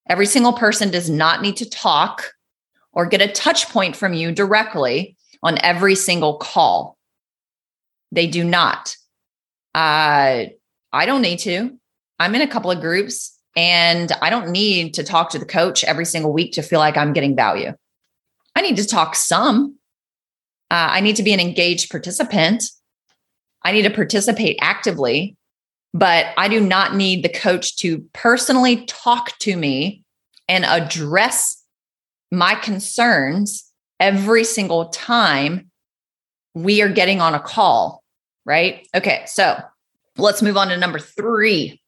Every 0.07 0.25
single 0.25 0.53
person 0.53 0.91
does 0.91 1.09
not 1.09 1.41
need 1.41 1.57
to 1.57 1.69
talk 1.69 2.31
or 2.93 3.05
get 3.05 3.21
a 3.21 3.31
touch 3.31 3.69
point 3.69 3.95
from 3.95 4.13
you 4.13 4.31
directly 4.31 5.15
on 5.41 5.57
every 5.61 5.95
single 5.95 6.37
call. 6.37 6.97
They 8.11 8.27
do 8.27 8.43
not. 8.43 8.95
Uh, 9.73 10.45
I 10.93 11.05
don't 11.05 11.21
need 11.21 11.39
to. 11.39 11.77
I'm 12.19 12.35
in 12.35 12.41
a 12.41 12.47
couple 12.47 12.71
of 12.71 12.81
groups 12.81 13.34
and 13.55 14.11
I 14.21 14.29
don't 14.29 14.49
need 14.49 14.93
to 14.95 15.03
talk 15.03 15.29
to 15.31 15.39
the 15.39 15.45
coach 15.45 15.83
every 15.83 16.05
single 16.05 16.33
week 16.33 16.53
to 16.53 16.61
feel 16.61 16.79
like 16.79 16.97
I'm 16.97 17.13
getting 17.13 17.35
value. 17.35 17.73
I 18.55 18.61
need 18.61 18.77
to 18.77 18.87
talk 18.87 19.15
some. 19.15 19.77
Uh, 20.71 20.89
I 20.91 21.01
need 21.01 21.15
to 21.17 21.23
be 21.23 21.33
an 21.33 21.39
engaged 21.39 21.89
participant. 21.89 22.63
I 23.63 23.71
need 23.71 23.83
to 23.83 23.89
participate 23.89 24.57
actively, 24.61 25.35
but 25.93 26.27
I 26.37 26.47
do 26.47 26.59
not 26.59 26.95
need 26.95 27.23
the 27.23 27.29
coach 27.29 27.75
to 27.77 27.99
personally 28.13 28.85
talk 28.85 29.37
to 29.39 29.55
me 29.55 30.03
and 30.47 30.65
address 30.65 31.63
my 32.31 32.55
concerns 32.55 33.71
every 33.99 34.43
single 34.43 34.89
time 34.89 35.71
we 36.53 36.81
are 36.81 36.89
getting 36.89 37.21
on 37.21 37.33
a 37.33 37.39
call, 37.39 38.03
right? 38.45 38.87
Okay, 38.95 39.23
so 39.27 39.57
let's 40.17 40.41
move 40.41 40.57
on 40.57 40.69
to 40.69 40.77
number 40.77 40.99
three. 40.99 41.81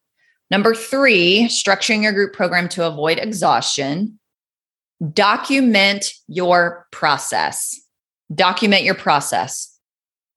Number 0.49 0.73
three, 0.73 1.47
structuring 1.49 2.03
your 2.03 2.13
group 2.13 2.33
program 2.33 2.69
to 2.69 2.87
avoid 2.87 3.19
exhaustion. 3.19 4.19
Document 5.13 6.11
your 6.27 6.87
process. 6.91 7.79
Document 8.33 8.83
your 8.83 8.95
process. 8.95 9.77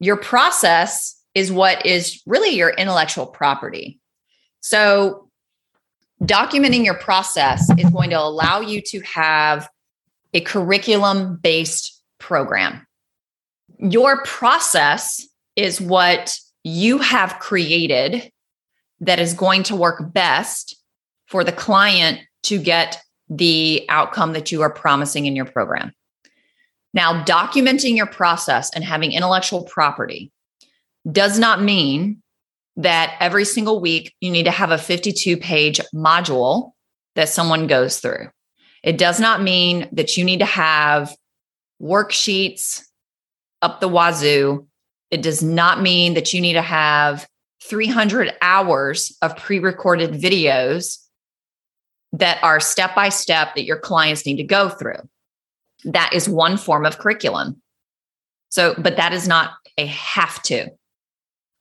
Your 0.01 0.17
process 0.17 1.17
is 1.35 1.53
what 1.53 1.85
is 1.87 2.23
really 2.27 2.51
your 2.51 2.71
intellectual 2.71 3.27
property. 3.27 4.01
So, 4.61 5.29
documenting 6.23 6.85
your 6.85 6.95
process 6.95 7.71
is 7.79 7.89
going 7.91 8.11
to 8.11 8.21
allow 8.21 8.61
you 8.61 8.83
to 8.83 9.01
have 9.01 9.69
a 10.35 10.41
curriculum 10.41 11.37
based 11.37 12.03
program. 12.19 12.87
Your 13.79 14.23
process 14.25 15.27
is 15.57 15.81
what 15.81 16.39
you 16.63 16.99
have 16.99 17.39
created 17.39 18.31
that 19.01 19.18
is 19.18 19.34
going 19.34 19.62
to 19.64 19.76
work 19.76 20.12
best 20.12 20.76
for 21.26 21.44
the 21.44 21.53
client 21.53 22.20
to 22.42 22.59
get 22.59 23.01
the 23.28 23.84
outcome 23.88 24.32
that 24.32 24.51
you 24.51 24.62
are 24.62 24.70
promising 24.70 25.26
in 25.26 25.36
your 25.36 25.44
program. 25.44 25.92
Now, 26.92 27.22
documenting 27.24 27.96
your 27.96 28.07
process 28.07 28.70
and 28.74 28.82
having 28.82 29.12
intellectual 29.12 29.62
property 29.62 30.32
does 31.11 31.38
not 31.38 31.62
mean 31.62 32.22
that 32.76 33.16
every 33.20 33.44
single 33.44 33.80
week 33.80 34.14
you 34.20 34.30
need 34.30 34.44
to 34.44 34.51
have 34.51 34.70
a 34.70 34.78
52 34.78 35.36
page 35.36 35.80
module 35.94 36.72
that 37.14 37.28
someone 37.28 37.66
goes 37.66 38.01
through. 38.01 38.28
It 38.82 38.98
does 38.98 39.20
not 39.20 39.42
mean 39.42 39.88
that 39.92 40.16
you 40.16 40.24
need 40.24 40.38
to 40.38 40.46
have 40.46 41.14
worksheets 41.80 42.82
up 43.62 43.80
the 43.80 43.88
wazoo. 43.88 44.66
It 45.11 45.22
does 45.22 45.42
not 45.42 45.80
mean 45.80 46.14
that 46.14 46.32
you 46.32 46.40
need 46.40 46.55
to 46.55 46.62
have 46.62 47.26
300 47.63 48.33
hours 48.41 49.17
of 49.23 49.37
pre 49.37 49.59
recorded 49.59 50.13
videos 50.13 50.99
that 52.13 52.43
are 52.43 52.61
step 52.61 52.95
by 52.95 53.09
step 53.09 53.55
that 53.55 53.65
your 53.65 53.79
clients 53.79 54.27
need 54.27 54.37
to 54.37 54.45
go 54.45 54.69
through. 54.69 55.09
That 55.85 56.13
is 56.13 56.29
one 56.29 56.57
form 56.57 56.85
of 56.85 56.99
curriculum. 56.99 57.63
So, 58.51 58.75
but 58.77 58.97
that 58.97 59.13
is 59.13 59.29
not 59.29 59.53
a 59.79 59.87
have 59.87 60.43
to. 60.45 60.71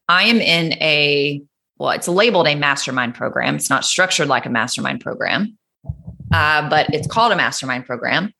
I 0.07 0.23
am 0.23 0.37
in 0.37 0.73
a, 0.73 1.43
well, 1.77 1.91
it's 1.91 2.07
labeled 2.07 2.47
a 2.47 2.55
mastermind 2.55 3.13
program. 3.13 3.55
It's 3.55 3.69
not 3.69 3.85
structured 3.85 4.27
like 4.27 4.47
a 4.47 4.49
mastermind 4.49 5.01
program, 5.01 5.57
uh, 6.33 6.67
but 6.67 6.91
it's 6.93 7.07
called 7.07 7.31
a 7.31 7.35
mastermind 7.35 7.85
program. 7.85 8.33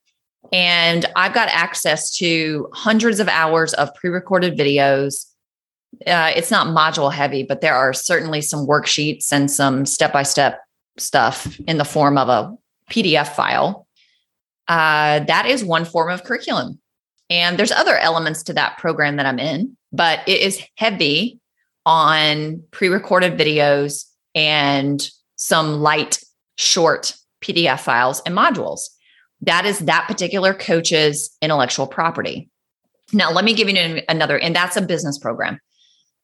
And 0.52 1.06
I've 1.14 1.32
got 1.32 1.48
access 1.48 2.10
to 2.16 2.68
hundreds 2.72 3.20
of 3.20 3.28
hours 3.28 3.72
of 3.74 3.94
pre 3.94 4.10
recorded 4.10 4.58
videos. 4.58 5.26
Uh, 6.06 6.32
it's 6.34 6.50
not 6.50 6.68
module 6.68 7.12
heavy, 7.12 7.42
but 7.42 7.60
there 7.60 7.74
are 7.74 7.92
certainly 7.92 8.40
some 8.40 8.66
worksheets 8.66 9.32
and 9.32 9.50
some 9.50 9.84
step 9.84 10.12
by 10.12 10.22
step 10.22 10.60
stuff 10.98 11.58
in 11.66 11.78
the 11.78 11.84
form 11.84 12.16
of 12.16 12.28
a 12.28 12.56
PDF 12.90 13.28
file. 13.28 13.86
Uh, 14.68 15.20
that 15.20 15.46
is 15.46 15.64
one 15.64 15.84
form 15.84 16.10
of 16.10 16.24
curriculum. 16.24 16.78
And 17.28 17.58
there's 17.58 17.72
other 17.72 17.96
elements 17.96 18.42
to 18.44 18.52
that 18.54 18.78
program 18.78 19.16
that 19.16 19.26
I'm 19.26 19.38
in, 19.38 19.76
but 19.92 20.20
it 20.28 20.40
is 20.40 20.62
heavy 20.76 21.40
on 21.86 22.62
pre 22.70 22.88
recorded 22.88 23.38
videos 23.38 24.04
and 24.34 25.08
some 25.36 25.80
light, 25.80 26.22
short 26.56 27.14
PDF 27.42 27.80
files 27.80 28.20
and 28.26 28.36
modules. 28.36 28.90
That 29.42 29.64
is 29.64 29.80
that 29.80 30.06
particular 30.06 30.52
coach's 30.52 31.36
intellectual 31.40 31.86
property. 31.86 32.50
Now, 33.12 33.32
let 33.32 33.44
me 33.44 33.54
give 33.54 33.68
you 33.68 34.02
another, 34.08 34.38
and 34.38 34.54
that's 34.54 34.76
a 34.76 34.82
business 34.82 35.18
program. 35.18 35.58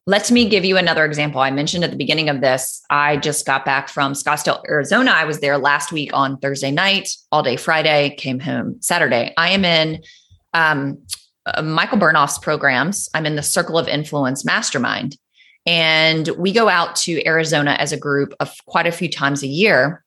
Let 0.09 0.31
me 0.31 0.49
give 0.49 0.65
you 0.65 0.77
another 0.77 1.05
example. 1.05 1.41
I 1.41 1.51
mentioned 1.51 1.83
at 1.83 1.91
the 1.91 1.97
beginning 1.97 2.29
of 2.29 2.41
this, 2.41 2.81
I 2.91 3.17
just 3.17 3.45
got 3.45 3.65
back 3.65 3.89
from 3.89 4.13
Scottsdale, 4.13 4.63
Arizona. 4.69 5.11
I 5.11 5.25
was 5.25 5.41
there 5.41 5.59
last 5.59 5.91
week 5.91 6.11
on 6.13 6.39
Thursday 6.39 6.71
night, 6.71 7.09
all 7.33 7.43
day 7.43 7.57
Friday, 7.57 8.15
came 8.17 8.39
home 8.39 8.77
Saturday. 8.81 9.35
I 9.37 9.51
am 9.51 9.65
in 9.65 10.05
um, 10.55 10.99
uh, 11.45 11.61
Michael 11.61 11.99
Bernoff's 11.99 12.39
programs. 12.39 13.09
I'm 13.15 13.27
in 13.27 13.35
the 13.35 13.43
Circle 13.43 13.79
of 13.79 13.89
Influence 13.89 14.45
Mastermind. 14.45 15.17
And 15.67 16.29
we 16.39 16.53
go 16.53 16.69
out 16.69 16.95
to 16.97 17.27
Arizona 17.27 17.73
as 17.73 17.91
a 17.91 17.99
group 17.99 18.33
of 18.39 18.55
quite 18.67 18.87
a 18.87 18.93
few 18.93 19.11
times 19.11 19.43
a 19.43 19.49
year. 19.49 20.05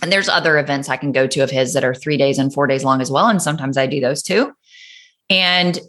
And 0.00 0.12
there's 0.12 0.28
other 0.28 0.58
events 0.58 0.88
I 0.88 0.96
can 0.96 1.10
go 1.10 1.26
to 1.26 1.40
of 1.40 1.50
his 1.50 1.72
that 1.72 1.82
are 1.82 1.94
three 1.94 2.16
days 2.16 2.38
and 2.38 2.54
four 2.54 2.68
days 2.68 2.84
long 2.84 3.00
as 3.00 3.10
well. 3.10 3.26
And 3.26 3.42
sometimes 3.42 3.76
I 3.76 3.88
do 3.88 4.00
those 4.00 4.22
too. 4.22 4.52
And 5.28 5.80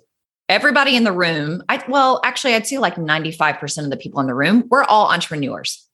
everybody 0.50 0.96
in 0.96 1.04
the 1.04 1.12
room, 1.12 1.64
I 1.70 1.84
well, 1.88 2.20
actually, 2.24 2.56
I'd 2.56 2.68
say 2.68 2.78
like 2.78 2.96
95% 2.96 3.84
of 3.84 3.90
the 3.90 3.98
people 3.98 4.20
in 4.20 4.28
the 4.28 4.36
room, 4.36 4.66
we're 4.70 4.84
all 4.84 5.12
entrepreneurs. 5.12 5.88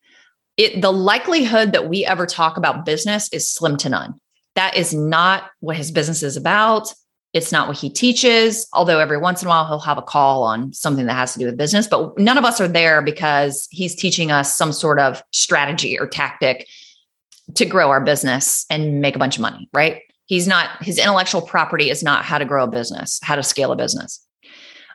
It 0.57 0.81
the 0.81 0.91
likelihood 0.91 1.71
that 1.71 1.89
we 1.89 2.05
ever 2.05 2.25
talk 2.25 2.57
about 2.57 2.85
business 2.85 3.29
is 3.31 3.49
slim 3.49 3.77
to 3.77 3.89
none. 3.89 4.15
That 4.55 4.75
is 4.75 4.93
not 4.93 5.49
what 5.59 5.77
his 5.77 5.91
business 5.91 6.23
is 6.23 6.35
about. 6.35 6.93
It's 7.33 7.53
not 7.53 7.69
what 7.69 7.77
he 7.77 7.89
teaches, 7.89 8.67
although 8.73 8.99
every 8.99 9.17
once 9.17 9.41
in 9.41 9.47
a 9.47 9.49
while 9.49 9.65
he'll 9.65 9.79
have 9.79 9.97
a 9.97 10.01
call 10.01 10.43
on 10.43 10.73
something 10.73 11.05
that 11.05 11.13
has 11.13 11.31
to 11.33 11.39
do 11.39 11.45
with 11.45 11.57
business. 11.57 11.87
But 11.87 12.19
none 12.19 12.37
of 12.37 12.43
us 12.43 12.59
are 12.59 12.67
there 12.67 13.01
because 13.01 13.69
he's 13.71 13.95
teaching 13.95 14.31
us 14.31 14.55
some 14.55 14.73
sort 14.73 14.99
of 14.99 15.23
strategy 15.31 15.97
or 15.97 16.07
tactic 16.07 16.67
to 17.55 17.65
grow 17.65 17.89
our 17.89 18.01
business 18.01 18.65
and 18.69 18.99
make 18.99 19.15
a 19.15 19.19
bunch 19.19 19.37
of 19.37 19.41
money, 19.41 19.69
right? 19.73 20.01
He's 20.25 20.47
not, 20.47 20.83
his 20.83 20.97
intellectual 20.97 21.41
property 21.41 21.89
is 21.89 22.03
not 22.03 22.25
how 22.25 22.37
to 22.37 22.45
grow 22.45 22.65
a 22.65 22.67
business, 22.67 23.19
how 23.23 23.37
to 23.37 23.43
scale 23.43 23.71
a 23.71 23.77
business. 23.77 24.25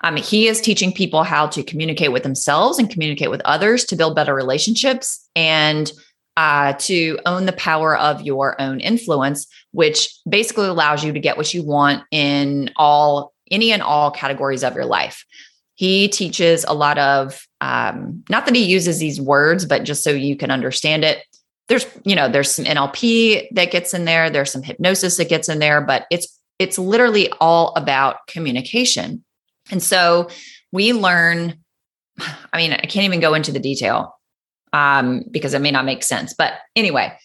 Um, 0.03 0.17
he 0.17 0.47
is 0.47 0.61
teaching 0.61 0.93
people 0.93 1.23
how 1.23 1.47
to 1.49 1.63
communicate 1.63 2.13
with 2.13 2.23
themselves 2.23 2.79
and 2.79 2.91
communicate 2.91 3.31
with 3.31 3.41
others 3.45 3.85
to 3.87 3.97
build 3.97 4.15
better 4.15 4.35
relationships 4.35 5.29
and 5.35 5.91
uh, 6.37 6.75
to 6.75 7.19
own 7.25 7.47
the 7.47 7.53
power 7.53 7.97
of 7.97 8.23
your 8.23 8.61
own 8.61 8.81
influence, 8.81 9.47
which 9.73 10.15
basically 10.29 10.67
allows 10.67 11.03
you 11.03 11.13
to 11.13 11.21
get 11.21 11.37
what 11.37 11.53
you 11.55 11.63
want 11.63 12.05
in 12.11 12.71
all 12.77 13.33
any 13.51 13.73
and 13.73 13.83
all 13.83 14.11
categories 14.11 14.65
of 14.65 14.75
your 14.75 14.85
life. 14.85 15.25
He 15.75 16.09
teaches 16.09 16.65
a 16.67 16.75
lot 16.75 16.99
of 16.99 17.47
um, 17.61 18.25
not 18.29 18.47
that 18.47 18.55
he 18.55 18.65
uses 18.65 18.99
these 18.99 19.21
words, 19.21 19.65
but 19.65 19.85
just 19.85 20.03
so 20.03 20.11
you 20.11 20.37
can 20.37 20.51
understand 20.51 21.05
it. 21.05 21.23
There's 21.69 21.87
you 22.05 22.15
know 22.15 22.29
there's 22.29 22.51
some 22.51 22.65
NLP 22.65 23.49
that 23.53 23.71
gets 23.71 23.93
in 23.93 24.05
there. 24.05 24.31
There's 24.31 24.53
some 24.53 24.63
hypnosis 24.63 25.17
that 25.17 25.29
gets 25.29 25.49
in 25.49 25.59
there, 25.59 25.81
but 25.81 26.07
it's 26.11 26.39
it's 26.59 26.79
literally 26.79 27.31
all 27.41 27.73
about 27.77 28.27
communication. 28.27 29.25
And 29.71 29.83
so 29.83 30.29
we 30.73 30.93
learn. 30.93 31.59
I 32.53 32.57
mean, 32.57 32.73
I 32.73 32.79
can't 32.79 33.05
even 33.05 33.21
go 33.21 33.35
into 33.35 33.53
the 33.53 33.59
detail 33.59 34.19
um, 34.73 35.25
because 35.31 35.53
it 35.53 35.61
may 35.61 35.71
not 35.71 35.85
make 35.85 36.03
sense. 36.03 36.33
But 36.33 36.55
anyway, 36.75 37.17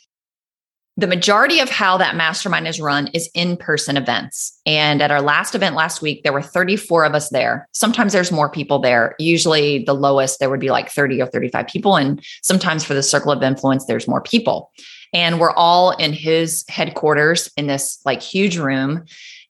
the 0.98 1.08
majority 1.08 1.60
of 1.60 1.70
how 1.70 1.98
that 1.98 2.16
mastermind 2.16 2.68
is 2.68 2.82
run 2.82 3.08
is 3.08 3.30
in 3.34 3.56
person 3.56 3.96
events. 3.96 4.60
And 4.66 5.02
at 5.02 5.12
our 5.12 5.22
last 5.22 5.56
event 5.56 5.76
last 5.76 6.02
week, 6.02 6.24
there 6.24 6.34
were 6.34 6.42
34 6.42 7.06
of 7.06 7.16
us 7.16 7.30
there. 7.30 7.68
Sometimes 7.72 8.12
there's 8.12 8.32
more 8.32 8.50
people 8.50 8.80
there. 8.80 9.16
Usually, 9.18 9.84
the 9.84 9.96
lowest, 9.96 10.40
there 10.40 10.50
would 10.50 10.60
be 10.60 10.70
like 10.70 10.92
30 10.92 11.22
or 11.22 11.28
35 11.28 11.68
people. 11.68 11.96
And 11.96 12.24
sometimes 12.44 12.84
for 12.84 12.94
the 12.94 13.04
circle 13.04 13.32
of 13.32 13.42
influence, 13.42 13.86
there's 13.86 14.08
more 14.08 14.22
people. 14.22 14.72
And 15.14 15.40
we're 15.40 15.54
all 15.54 15.92
in 15.92 16.14
his 16.14 16.66
headquarters 16.68 17.50
in 17.58 17.68
this 17.68 18.00
like 18.06 18.22
huge 18.22 18.58
room. 18.58 19.06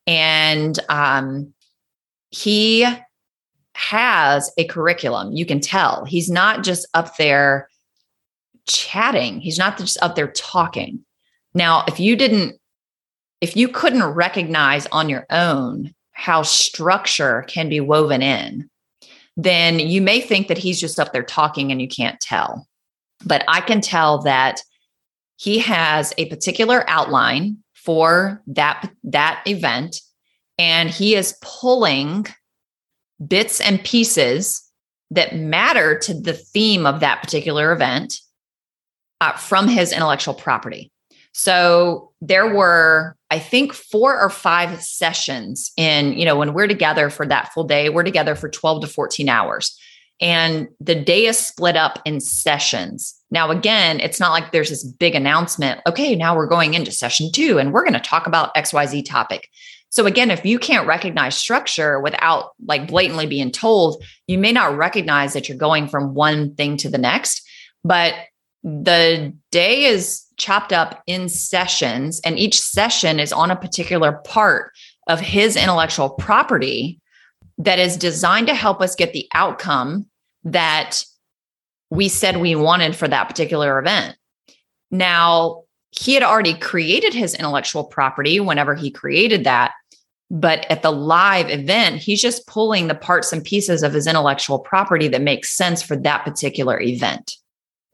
And 0.07 0.77
um, 0.89 1.53
he 2.32 2.88
has 3.75 4.51
a 4.57 4.65
curriculum. 4.65 5.34
You 5.34 5.45
can 5.45 5.59
tell 5.59 6.05
he's 6.05 6.29
not 6.29 6.63
just 6.63 6.88
up 6.93 7.17
there 7.17 7.69
chatting, 8.67 9.39
he's 9.39 9.57
not 9.57 9.77
just 9.77 10.01
up 10.01 10.15
there 10.15 10.32
talking. 10.32 11.05
Now, 11.53 11.84
if 11.88 11.99
you 11.99 12.15
didn't, 12.15 12.55
if 13.41 13.55
you 13.55 13.67
couldn't 13.67 14.03
recognize 14.03 14.88
on 14.88 15.09
your 15.09 15.25
own 15.29 15.93
how 16.11 16.43
structure 16.43 17.43
can 17.47 17.69
be 17.69 17.79
woven 17.79 18.21
in, 18.21 18.69
then 19.36 19.79
you 19.79 20.01
may 20.01 20.21
think 20.21 20.47
that 20.47 20.57
he's 20.57 20.79
just 20.79 20.99
up 20.99 21.13
there 21.13 21.23
talking 21.23 21.71
and 21.71 21.82
you 21.82 21.88
can't 21.88 22.19
tell. 22.19 22.67
But 23.25 23.43
I 23.47 23.61
can 23.61 23.82
tell 23.82 24.21
that 24.23 24.61
he 25.38 25.59
has 25.59 26.13
a 26.17 26.29
particular 26.29 26.84
outline 26.88 27.57
for 27.73 28.41
that 28.47 28.91
that 29.03 29.41
event 29.47 30.01
and 30.57 30.89
he 30.89 31.15
is 31.15 31.37
pulling 31.41 32.27
bits 33.25 33.59
and 33.59 33.83
pieces 33.83 34.67
that 35.11 35.35
matter 35.35 35.97
to 35.99 36.13
the 36.13 36.33
theme 36.33 36.85
of 36.85 37.01
that 37.01 37.21
particular 37.21 37.71
event 37.71 38.19
uh, 39.19 39.33
from 39.33 39.67
his 39.67 39.91
intellectual 39.91 40.33
property. 40.33 40.91
So 41.33 42.11
there 42.21 42.53
were, 42.53 43.15
I 43.29 43.39
think, 43.39 43.73
four 43.73 44.19
or 44.19 44.29
five 44.29 44.81
sessions 44.81 45.71
in, 45.77 46.13
you 46.13 46.25
know, 46.25 46.35
when 46.35 46.53
we're 46.53 46.67
together 46.67 47.09
for 47.09 47.25
that 47.27 47.53
full 47.53 47.63
day, 47.63 47.89
we're 47.89 48.03
together 48.03 48.35
for 48.35 48.49
12 48.49 48.81
to 48.81 48.87
14 48.87 49.29
hours. 49.29 49.77
And 50.19 50.67
the 50.79 50.95
day 50.95 51.25
is 51.25 51.37
split 51.37 51.75
up 51.75 51.99
in 52.05 52.19
sessions. 52.19 53.15
Now, 53.31 53.49
again, 53.49 53.99
it's 53.99 54.19
not 54.19 54.31
like 54.31 54.51
there's 54.51 54.69
this 54.69 54.83
big 54.83 55.15
announcement. 55.15 55.81
Okay, 55.87 56.15
now 56.15 56.35
we're 56.35 56.47
going 56.47 56.73
into 56.73 56.91
session 56.91 57.31
two 57.33 57.57
and 57.57 57.73
we're 57.73 57.83
going 57.83 57.93
to 57.93 57.99
talk 57.99 58.27
about 58.27 58.53
XYZ 58.53 59.05
topic. 59.05 59.49
So, 59.91 60.05
again, 60.05 60.31
if 60.31 60.45
you 60.45 60.57
can't 60.57 60.87
recognize 60.87 61.35
structure 61.35 61.99
without 61.99 62.51
like 62.65 62.87
blatantly 62.87 63.27
being 63.27 63.51
told, 63.51 64.03
you 64.25 64.37
may 64.37 64.51
not 64.51 64.77
recognize 64.77 65.33
that 65.33 65.47
you're 65.47 65.57
going 65.57 65.87
from 65.87 66.13
one 66.13 66.55
thing 66.55 66.77
to 66.77 66.89
the 66.89 66.97
next. 66.97 67.47
But 67.83 68.13
the 68.63 69.33
day 69.51 69.85
is 69.85 70.23
chopped 70.37 70.71
up 70.71 71.03
in 71.07 71.27
sessions, 71.27 72.21
and 72.23 72.39
each 72.39 72.59
session 72.59 73.19
is 73.19 73.33
on 73.33 73.51
a 73.51 73.55
particular 73.55 74.13
part 74.25 74.71
of 75.07 75.19
his 75.19 75.55
intellectual 75.55 76.09
property 76.09 76.99
that 77.57 77.79
is 77.79 77.97
designed 77.97 78.47
to 78.47 78.55
help 78.55 78.81
us 78.81 78.95
get 78.95 79.13
the 79.13 79.27
outcome 79.33 80.05
that 80.43 81.03
we 81.89 82.07
said 82.07 82.37
we 82.37 82.55
wanted 82.55 82.95
for 82.95 83.07
that 83.07 83.27
particular 83.27 83.77
event. 83.77 84.15
Now, 84.89 85.63
he 85.91 86.13
had 86.13 86.23
already 86.23 86.53
created 86.53 87.13
his 87.13 87.35
intellectual 87.35 87.83
property 87.83 88.39
whenever 88.39 88.73
he 88.75 88.89
created 88.89 89.43
that. 89.43 89.73
But 90.34 90.65
at 90.71 90.82
the 90.82 90.91
live 90.91 91.49
event, 91.49 91.97
he's 91.97 92.21
just 92.21 92.47
pulling 92.47 92.88
the 92.88 92.95
parts 92.95 93.34
and 93.34 93.43
pieces 93.43 93.84
of 93.84 93.91
his 93.91 94.07
intellectual 94.07 94.59
property 94.59 95.09
that 95.09 95.21
makes 95.21 95.49
sense 95.51 95.84
for 95.84 95.97
that 95.97 96.23
particular 96.23 96.79
event. 96.79 97.36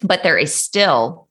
But 0.02 0.22
there 0.22 0.38
is 0.38 0.54
still 0.54 1.28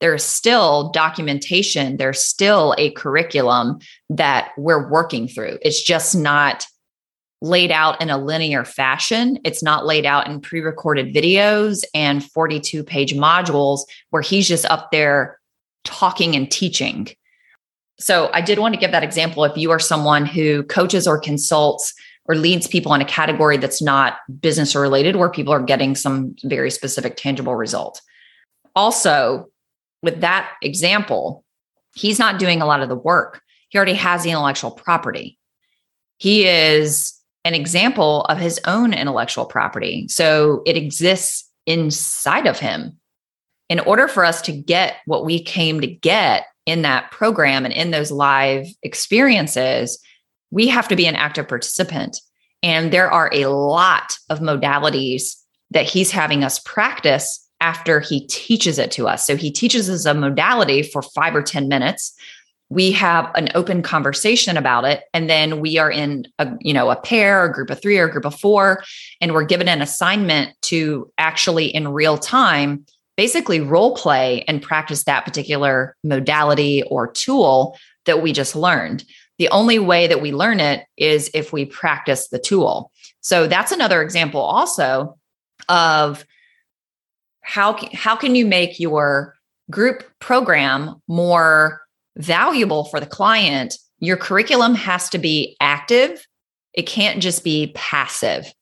there's 0.00 0.24
still 0.24 0.90
documentation, 0.90 1.96
there's 1.96 2.24
still 2.24 2.74
a 2.76 2.90
curriculum 2.90 3.78
that 4.10 4.50
we're 4.58 4.90
working 4.90 5.28
through. 5.28 5.58
It's 5.62 5.80
just 5.80 6.16
not 6.16 6.66
laid 7.40 7.70
out 7.70 8.00
in 8.00 8.10
a 8.10 8.18
linear 8.18 8.64
fashion. 8.64 9.38
It's 9.44 9.62
not 9.62 9.86
laid 9.86 10.04
out 10.04 10.28
in 10.28 10.40
pre 10.40 10.60
recorded 10.60 11.14
videos 11.14 11.84
and 11.94 12.24
42 12.24 12.82
page 12.84 13.14
modules 13.14 13.82
where 14.10 14.22
he's 14.22 14.48
just 14.48 14.64
up 14.66 14.90
there 14.92 15.40
talking 15.84 16.36
and 16.36 16.50
teaching. 16.50 17.08
So 18.02 18.30
I 18.32 18.40
did 18.40 18.58
want 18.58 18.74
to 18.74 18.80
give 18.80 18.90
that 18.90 19.04
example. 19.04 19.44
If 19.44 19.56
you 19.56 19.70
are 19.70 19.78
someone 19.78 20.26
who 20.26 20.64
coaches 20.64 21.06
or 21.06 21.20
consults 21.20 21.94
or 22.24 22.34
leads 22.34 22.66
people 22.66 22.92
in 22.94 23.00
a 23.00 23.06
category 23.06 23.56
that's 23.56 23.80
not 23.80 24.18
business 24.40 24.74
related, 24.74 25.16
where 25.16 25.30
people 25.30 25.52
are 25.52 25.62
getting 25.62 25.94
some 25.94 26.34
very 26.44 26.70
specific 26.70 27.16
tangible 27.16 27.54
result. 27.54 28.00
Also, 28.74 29.48
with 30.02 30.20
that 30.20 30.50
example, 30.62 31.44
he's 31.94 32.18
not 32.18 32.38
doing 32.38 32.60
a 32.60 32.66
lot 32.66 32.80
of 32.80 32.88
the 32.88 32.96
work. 32.96 33.40
He 33.68 33.78
already 33.78 33.94
has 33.94 34.22
the 34.22 34.30
intellectual 34.30 34.70
property. 34.70 35.38
He 36.18 36.46
is 36.46 37.12
an 37.44 37.54
example 37.54 38.22
of 38.22 38.38
his 38.38 38.60
own 38.66 38.94
intellectual 38.94 39.46
property. 39.46 40.06
So 40.08 40.62
it 40.66 40.76
exists 40.76 41.48
inside 41.66 42.46
of 42.46 42.58
him. 42.58 42.98
In 43.68 43.80
order 43.80 44.06
for 44.06 44.24
us 44.24 44.42
to 44.42 44.52
get 44.52 44.96
what 45.06 45.24
we 45.24 45.42
came 45.42 45.80
to 45.80 45.86
get 45.86 46.46
in 46.66 46.82
that 46.82 47.10
program 47.10 47.64
and 47.64 47.74
in 47.74 47.90
those 47.90 48.10
live 48.10 48.66
experiences, 48.82 49.98
we 50.50 50.68
have 50.68 50.88
to 50.88 50.96
be 50.96 51.06
an 51.06 51.16
active 51.16 51.48
participant. 51.48 52.20
And 52.62 52.92
there 52.92 53.10
are 53.10 53.30
a 53.32 53.46
lot 53.46 54.16
of 54.30 54.40
modalities 54.40 55.36
that 55.70 55.88
he's 55.88 56.10
having 56.10 56.44
us 56.44 56.58
practice 56.60 57.42
after 57.60 58.00
he 58.00 58.26
teaches 58.26 58.78
it 58.78 58.90
to 58.92 59.08
us. 59.08 59.26
So 59.26 59.36
he 59.36 59.50
teaches 59.50 59.88
us 59.88 60.04
a 60.04 60.14
modality 60.14 60.82
for 60.82 61.00
five 61.00 61.34
or 61.34 61.42
10 61.42 61.68
minutes. 61.68 62.12
We 62.68 62.92
have 62.92 63.30
an 63.34 63.50
open 63.54 63.82
conversation 63.82 64.56
about 64.56 64.84
it. 64.84 65.04
And 65.14 65.30
then 65.30 65.60
we 65.60 65.78
are 65.78 65.90
in 65.90 66.26
a, 66.38 66.52
you 66.60 66.72
know, 66.72 66.90
a 66.90 66.96
pair, 66.96 67.44
a 67.44 67.52
group 67.52 67.70
of 67.70 67.80
three 67.80 67.98
or 67.98 68.06
a 68.06 68.10
group 68.10 68.24
of 68.24 68.38
four, 68.38 68.82
and 69.20 69.32
we're 69.32 69.44
given 69.44 69.68
an 69.68 69.82
assignment 69.82 70.50
to 70.62 71.10
actually 71.18 71.66
in 71.66 71.88
real 71.88 72.18
time, 72.18 72.84
basically 73.16 73.60
role 73.60 73.94
play 73.94 74.44
and 74.48 74.62
practice 74.62 75.04
that 75.04 75.24
particular 75.24 75.96
modality 76.02 76.82
or 76.84 77.10
tool 77.10 77.76
that 78.06 78.22
we 78.22 78.32
just 78.32 78.56
learned. 78.56 79.04
The 79.38 79.48
only 79.48 79.78
way 79.78 80.06
that 80.06 80.22
we 80.22 80.32
learn 80.32 80.60
it 80.60 80.86
is 80.96 81.30
if 81.34 81.52
we 81.52 81.64
practice 81.64 82.28
the 82.28 82.38
tool. 82.38 82.90
So 83.20 83.46
that's 83.46 83.72
another 83.72 84.02
example 84.02 84.40
also 84.40 85.18
of 85.68 86.24
how 87.42 87.76
how 87.92 88.16
can 88.16 88.34
you 88.34 88.46
make 88.46 88.80
your 88.80 89.34
group 89.70 90.04
program 90.20 90.96
more 91.08 91.82
valuable 92.16 92.84
for 92.84 93.00
the 93.00 93.06
client 93.06 93.76
your 93.98 94.16
curriculum 94.16 94.74
has 94.74 95.08
to 95.08 95.18
be 95.18 95.56
active 95.60 96.26
it 96.74 96.82
can't 96.82 97.22
just 97.22 97.42
be 97.42 97.72
passive 97.74 98.52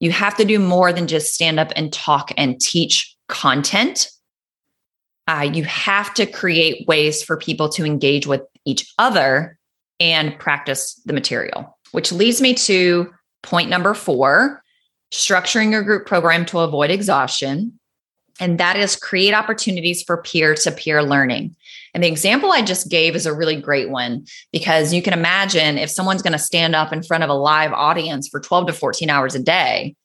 you 0.00 0.10
have 0.10 0.36
to 0.36 0.44
do 0.44 0.58
more 0.58 0.92
than 0.92 1.06
just 1.06 1.34
stand 1.34 1.58
up 1.60 1.72
and 1.76 1.92
talk 1.92 2.32
and 2.36 2.60
teach 2.60 3.16
content 3.28 4.10
uh, 5.26 5.48
you 5.52 5.62
have 5.64 6.14
to 6.14 6.24
create 6.24 6.86
ways 6.88 7.22
for 7.22 7.36
people 7.36 7.68
to 7.68 7.84
engage 7.84 8.26
with 8.26 8.40
each 8.64 8.92
other 8.98 9.58
and 10.00 10.38
practice 10.38 11.00
the 11.04 11.12
material 11.12 11.76
which 11.92 12.12
leads 12.12 12.40
me 12.40 12.54
to 12.54 13.12
point 13.42 13.68
number 13.70 13.94
four 13.94 14.62
structuring 15.12 15.70
your 15.70 15.82
group 15.82 16.06
program 16.06 16.44
to 16.44 16.58
avoid 16.58 16.90
exhaustion 16.90 17.78
and 18.40 18.58
that 18.58 18.76
is 18.76 18.96
create 18.96 19.34
opportunities 19.34 20.02
for 20.02 20.22
peer 20.22 20.54
to 20.54 20.70
peer 20.70 21.02
learning. 21.02 21.56
And 21.94 22.04
the 22.04 22.08
example 22.08 22.52
I 22.52 22.62
just 22.62 22.88
gave 22.88 23.16
is 23.16 23.26
a 23.26 23.34
really 23.34 23.60
great 23.60 23.90
one 23.90 24.26
because 24.52 24.92
you 24.92 25.02
can 25.02 25.12
imagine 25.12 25.78
if 25.78 25.90
someone's 25.90 26.22
going 26.22 26.32
to 26.32 26.38
stand 26.38 26.76
up 26.76 26.92
in 26.92 27.02
front 27.02 27.24
of 27.24 27.30
a 27.30 27.34
live 27.34 27.72
audience 27.72 28.28
for 28.28 28.40
12 28.40 28.68
to 28.68 28.72
14 28.72 29.10
hours 29.10 29.34
a 29.34 29.42
day. 29.42 29.96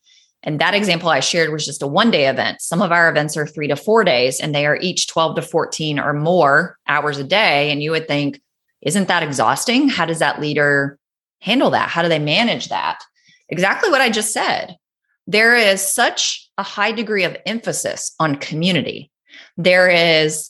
And 0.44 0.60
that 0.60 0.74
example 0.74 1.10
I 1.10 1.22
shared 1.22 1.52
was 1.52 1.66
just 1.66 1.82
a 1.82 1.88
one 1.88 2.12
day 2.12 2.28
event. 2.28 2.62
Some 2.62 2.82
of 2.82 2.92
our 2.92 3.10
events 3.10 3.38
are 3.38 3.48
three 3.48 3.68
to 3.68 3.76
four 3.76 4.04
days, 4.04 4.40
and 4.40 4.54
they 4.54 4.66
are 4.66 4.78
each 4.78 5.08
12 5.08 5.38
to 5.38 5.42
14 5.42 6.00
or 6.00 6.14
more 6.14 6.78
hours 6.88 7.18
a 7.18 7.24
day. 7.24 7.72
And 7.72 7.82
you 7.82 7.92
would 7.92 8.08
think, 8.08 8.42
isn't 8.82 9.08
that 9.08 9.24
exhausting? 9.24 9.88
How 9.88 10.06
does 10.06 10.20
that 10.20 10.42
leader 10.42 11.00
handle 11.42 11.70
that? 11.72 11.90
How 11.90 12.02
do 12.02 12.10
they 12.10 12.20
manage 12.20 12.70
that? 12.70 13.00
Exactly 13.50 13.90
what 13.90 14.02
I 14.02 14.10
just 14.10 14.34
said. 14.34 14.76
There 15.26 15.56
is 15.56 15.82
such 15.82 16.50
a 16.58 16.64
high 16.64 16.92
degree 16.92 17.24
of 17.24 17.38
emphasis 17.46 18.14
on 18.20 18.36
community. 18.36 19.10
There 19.56 19.90
is 19.90 20.50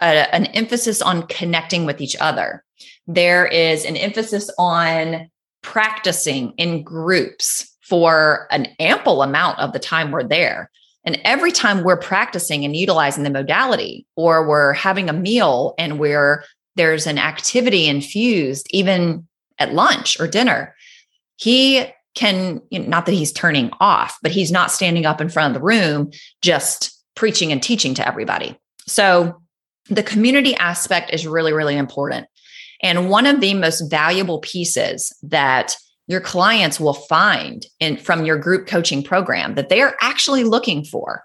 a, 0.00 0.34
an 0.34 0.46
emphasis 0.46 1.02
on 1.02 1.26
connecting 1.26 1.84
with 1.84 2.00
each 2.00 2.16
other. 2.16 2.64
There 3.06 3.46
is 3.46 3.84
an 3.84 3.96
emphasis 3.96 4.50
on 4.58 5.30
practicing 5.62 6.52
in 6.56 6.82
groups 6.82 7.73
for 7.88 8.46
an 8.50 8.68
ample 8.78 9.22
amount 9.22 9.58
of 9.58 9.72
the 9.72 9.78
time 9.78 10.10
we're 10.10 10.24
there. 10.24 10.70
And 11.04 11.20
every 11.24 11.52
time 11.52 11.84
we're 11.84 11.98
practicing 11.98 12.64
and 12.64 12.74
utilizing 12.74 13.24
the 13.24 13.30
modality, 13.30 14.06
or 14.16 14.46
we're 14.48 14.72
having 14.72 15.08
a 15.08 15.12
meal 15.12 15.74
and 15.78 15.98
we're 15.98 16.44
there's 16.76 17.06
an 17.06 17.18
activity 17.18 17.86
infused, 17.86 18.66
even 18.70 19.28
at 19.58 19.74
lunch 19.74 20.18
or 20.18 20.26
dinner, 20.26 20.74
he 21.36 21.86
can 22.14 22.60
you 22.70 22.80
know, 22.80 22.86
not 22.86 23.06
that 23.06 23.12
he's 23.12 23.32
turning 23.32 23.70
off, 23.80 24.18
but 24.22 24.32
he's 24.32 24.50
not 24.50 24.72
standing 24.72 25.06
up 25.06 25.20
in 25.20 25.28
front 25.28 25.54
of 25.54 25.60
the 25.60 25.64
room 25.64 26.10
just 26.42 27.00
preaching 27.14 27.52
and 27.52 27.62
teaching 27.62 27.94
to 27.94 28.06
everybody. 28.06 28.58
So 28.86 29.40
the 29.88 30.02
community 30.02 30.54
aspect 30.56 31.12
is 31.12 31.26
really, 31.26 31.52
really 31.52 31.76
important. 31.76 32.26
And 32.82 33.08
one 33.08 33.26
of 33.26 33.40
the 33.40 33.54
most 33.54 33.82
valuable 33.90 34.40
pieces 34.40 35.14
that 35.22 35.76
your 36.06 36.20
clients 36.20 36.78
will 36.78 36.94
find 36.94 37.66
in 37.80 37.96
from 37.96 38.24
your 38.24 38.38
group 38.38 38.66
coaching 38.66 39.02
program 39.02 39.54
that 39.54 39.68
they 39.68 39.80
are 39.80 39.96
actually 40.00 40.44
looking 40.44 40.84
for 40.84 41.22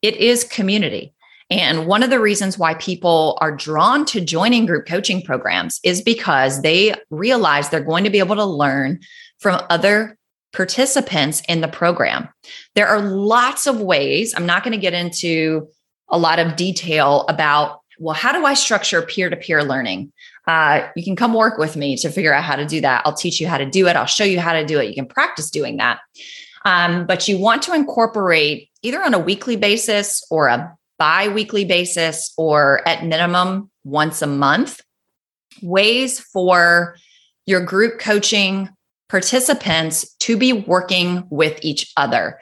it 0.00 0.16
is 0.16 0.44
community 0.44 1.14
And 1.52 1.86
one 1.86 2.02
of 2.02 2.08
the 2.08 2.18
reasons 2.18 2.56
why 2.56 2.72
people 2.74 3.36
are 3.42 3.54
drawn 3.54 4.06
to 4.06 4.22
joining 4.22 4.64
group 4.64 4.86
coaching 4.86 5.20
programs 5.20 5.80
is 5.84 6.00
because 6.00 6.62
they 6.62 6.94
realize 7.10 7.68
they're 7.68 7.80
going 7.80 8.04
to 8.04 8.10
be 8.10 8.20
able 8.20 8.36
to 8.36 8.44
learn 8.44 9.00
from 9.38 9.60
other 9.68 10.16
participants 10.54 11.42
in 11.50 11.60
the 11.60 11.68
program. 11.68 12.26
There 12.74 12.86
are 12.86 13.02
lots 13.02 13.66
of 13.66 13.82
ways. 13.82 14.32
I'm 14.34 14.46
not 14.46 14.64
going 14.64 14.72
to 14.72 14.80
get 14.80 14.94
into 14.94 15.68
a 16.08 16.16
lot 16.16 16.38
of 16.38 16.56
detail 16.56 17.26
about, 17.28 17.80
well, 17.98 18.14
how 18.14 18.32
do 18.32 18.46
I 18.46 18.54
structure 18.54 19.02
peer 19.02 19.28
to 19.28 19.36
peer 19.36 19.62
learning? 19.62 20.10
Uh, 20.46 20.88
you 20.96 21.04
can 21.04 21.16
come 21.16 21.34
work 21.34 21.58
with 21.58 21.76
me 21.76 21.96
to 21.96 22.10
figure 22.10 22.34
out 22.34 22.44
how 22.44 22.56
to 22.56 22.66
do 22.66 22.80
that. 22.80 23.02
I'll 23.04 23.14
teach 23.14 23.40
you 23.40 23.46
how 23.46 23.58
to 23.58 23.66
do 23.66 23.86
it. 23.86 23.96
I'll 23.96 24.06
show 24.06 24.24
you 24.24 24.40
how 24.40 24.52
to 24.52 24.64
do 24.66 24.80
it. 24.80 24.88
You 24.88 24.94
can 24.94 25.06
practice 25.06 25.50
doing 25.50 25.76
that. 25.76 26.00
Um, 26.64 27.06
but 27.06 27.28
you 27.28 27.38
want 27.38 27.62
to 27.62 27.74
incorporate 27.74 28.68
either 28.82 29.02
on 29.02 29.14
a 29.14 29.18
weekly 29.18 29.56
basis 29.56 30.24
or 30.30 30.48
a 30.48 30.76
bi 30.98 31.28
weekly 31.28 31.64
basis 31.64 32.32
or 32.36 32.86
at 32.86 33.04
minimum 33.04 33.70
once 33.84 34.22
a 34.22 34.26
month 34.26 34.80
ways 35.62 36.20
for 36.20 36.96
your 37.46 37.60
group 37.64 37.98
coaching 37.98 38.68
participants 39.08 40.14
to 40.20 40.36
be 40.36 40.52
working 40.52 41.24
with 41.28 41.58
each 41.62 41.92
other. 41.96 42.40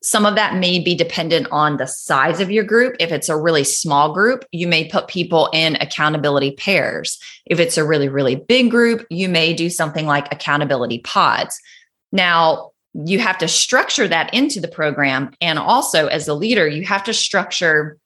Some 0.00 0.26
of 0.26 0.36
that 0.36 0.56
may 0.56 0.78
be 0.78 0.94
dependent 0.94 1.48
on 1.50 1.76
the 1.76 1.86
size 1.86 2.40
of 2.40 2.50
your 2.50 2.62
group. 2.62 2.94
If 3.00 3.10
it's 3.10 3.28
a 3.28 3.36
really 3.36 3.64
small 3.64 4.12
group, 4.14 4.44
you 4.52 4.68
may 4.68 4.88
put 4.88 5.08
people 5.08 5.50
in 5.52 5.76
accountability 5.76 6.52
pairs. 6.52 7.18
If 7.46 7.58
it's 7.58 7.76
a 7.76 7.84
really, 7.84 8.08
really 8.08 8.36
big 8.36 8.70
group, 8.70 9.04
you 9.10 9.28
may 9.28 9.54
do 9.54 9.68
something 9.68 10.06
like 10.06 10.32
accountability 10.32 11.00
pods. 11.00 11.58
Now, 12.12 12.70
you 12.94 13.18
have 13.18 13.38
to 13.38 13.48
structure 13.48 14.08
that 14.08 14.32
into 14.32 14.60
the 14.60 14.68
program. 14.68 15.32
And 15.40 15.58
also, 15.58 16.06
as 16.06 16.28
a 16.28 16.34
leader, 16.34 16.66
you 16.66 16.84
have 16.84 17.04
to 17.04 17.12
structure, 17.12 17.98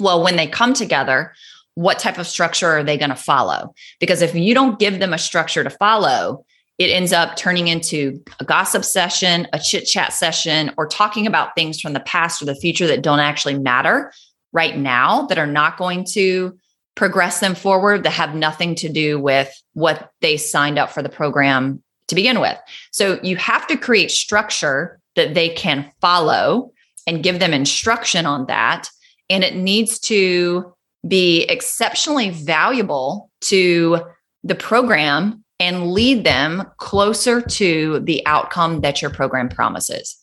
well, 0.00 0.22
when 0.22 0.36
they 0.36 0.46
come 0.46 0.72
together, 0.72 1.34
what 1.74 1.98
type 1.98 2.18
of 2.18 2.26
structure 2.26 2.68
are 2.68 2.82
they 2.84 2.96
going 2.96 3.10
to 3.10 3.16
follow? 3.16 3.74
Because 4.00 4.22
if 4.22 4.34
you 4.34 4.54
don't 4.54 4.78
give 4.78 4.98
them 4.98 5.12
a 5.12 5.18
structure 5.18 5.64
to 5.64 5.70
follow, 5.70 6.44
it 6.78 6.90
ends 6.90 7.12
up 7.12 7.36
turning 7.36 7.68
into 7.68 8.22
a 8.40 8.44
gossip 8.44 8.84
session, 8.84 9.46
a 9.52 9.58
chit 9.58 9.86
chat 9.86 10.12
session, 10.12 10.72
or 10.76 10.86
talking 10.86 11.26
about 11.26 11.54
things 11.54 11.80
from 11.80 11.92
the 11.92 12.00
past 12.00 12.42
or 12.42 12.46
the 12.46 12.54
future 12.56 12.86
that 12.86 13.02
don't 13.02 13.20
actually 13.20 13.58
matter 13.58 14.12
right 14.52 14.76
now, 14.76 15.26
that 15.26 15.38
are 15.38 15.46
not 15.46 15.76
going 15.76 16.04
to 16.12 16.56
progress 16.96 17.40
them 17.40 17.54
forward, 17.54 18.02
that 18.02 18.10
have 18.10 18.34
nothing 18.34 18.74
to 18.76 18.88
do 18.88 19.20
with 19.20 19.52
what 19.74 20.10
they 20.20 20.36
signed 20.36 20.78
up 20.78 20.90
for 20.90 21.02
the 21.02 21.08
program 21.08 21.82
to 22.08 22.14
begin 22.14 22.40
with. 22.40 22.58
So 22.92 23.18
you 23.22 23.36
have 23.36 23.66
to 23.68 23.76
create 23.76 24.10
structure 24.10 25.00
that 25.16 25.34
they 25.34 25.50
can 25.50 25.90
follow 26.00 26.72
and 27.06 27.22
give 27.22 27.38
them 27.38 27.52
instruction 27.52 28.26
on 28.26 28.46
that. 28.46 28.88
And 29.30 29.44
it 29.44 29.56
needs 29.56 29.98
to 30.00 30.74
be 31.06 31.42
exceptionally 31.44 32.30
valuable 32.30 33.30
to 33.42 34.00
the 34.42 34.54
program 34.54 35.43
and 35.60 35.92
lead 35.92 36.24
them 36.24 36.64
closer 36.78 37.40
to 37.40 38.00
the 38.00 38.26
outcome 38.26 38.80
that 38.80 39.00
your 39.00 39.10
program 39.10 39.48
promises. 39.48 40.16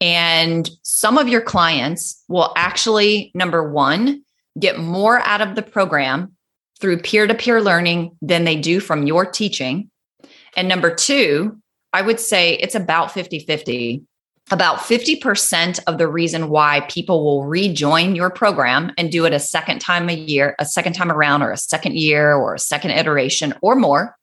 And 0.00 0.68
some 0.82 1.18
of 1.18 1.28
your 1.28 1.40
clients 1.40 2.24
will 2.28 2.52
actually, 2.56 3.30
number 3.34 3.70
one, 3.70 4.24
get 4.58 4.78
more 4.78 5.20
out 5.20 5.40
of 5.40 5.54
the 5.54 5.62
program 5.62 6.36
through 6.80 6.98
peer 6.98 7.26
to 7.26 7.34
peer 7.34 7.62
learning 7.62 8.16
than 8.20 8.44
they 8.44 8.56
do 8.56 8.80
from 8.80 9.06
your 9.06 9.24
teaching. 9.24 9.90
And 10.56 10.68
number 10.68 10.92
two, 10.92 11.58
I 11.92 12.02
would 12.02 12.18
say 12.18 12.54
it's 12.54 12.74
about 12.74 13.12
50 13.12 13.40
50. 13.40 14.02
About 14.50 14.78
50% 14.78 15.78
of 15.86 15.98
the 15.98 16.08
reason 16.08 16.48
why 16.48 16.80
people 16.90 17.24
will 17.24 17.44
rejoin 17.44 18.16
your 18.16 18.28
program 18.28 18.92
and 18.98 19.10
do 19.10 19.24
it 19.24 19.32
a 19.32 19.38
second 19.38 19.78
time 19.78 20.08
a 20.08 20.14
year, 20.14 20.56
a 20.58 20.66
second 20.66 20.94
time 20.94 21.12
around, 21.12 21.42
or 21.42 21.52
a 21.52 21.56
second 21.56 21.96
year, 21.96 22.34
or 22.34 22.54
a 22.54 22.58
second 22.58 22.90
iteration 22.90 23.54
or 23.62 23.76
more 23.76 24.16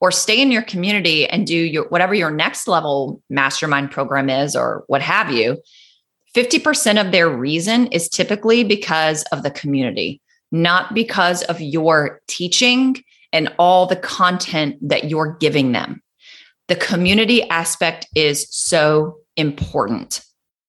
or 0.00 0.10
stay 0.10 0.40
in 0.40 0.50
your 0.50 0.62
community 0.62 1.26
and 1.26 1.46
do 1.46 1.56
your 1.56 1.88
whatever 1.88 2.14
your 2.14 2.30
next 2.30 2.68
level 2.68 3.22
mastermind 3.30 3.90
program 3.90 4.28
is 4.28 4.54
or 4.54 4.84
what 4.86 5.02
have 5.02 5.30
you 5.30 5.56
50% 6.34 7.00
of 7.00 7.12
their 7.12 7.30
reason 7.30 7.86
is 7.88 8.08
typically 8.08 8.62
because 8.62 9.22
of 9.32 9.42
the 9.42 9.50
community 9.50 10.20
not 10.52 10.94
because 10.94 11.42
of 11.44 11.60
your 11.60 12.20
teaching 12.28 13.02
and 13.32 13.52
all 13.58 13.86
the 13.86 13.96
content 13.96 14.76
that 14.80 15.10
you're 15.10 15.36
giving 15.40 15.72
them. 15.72 16.00
The 16.68 16.76
community 16.76 17.42
aspect 17.50 18.06
is 18.14 18.46
so 18.50 19.18
important 19.36 20.24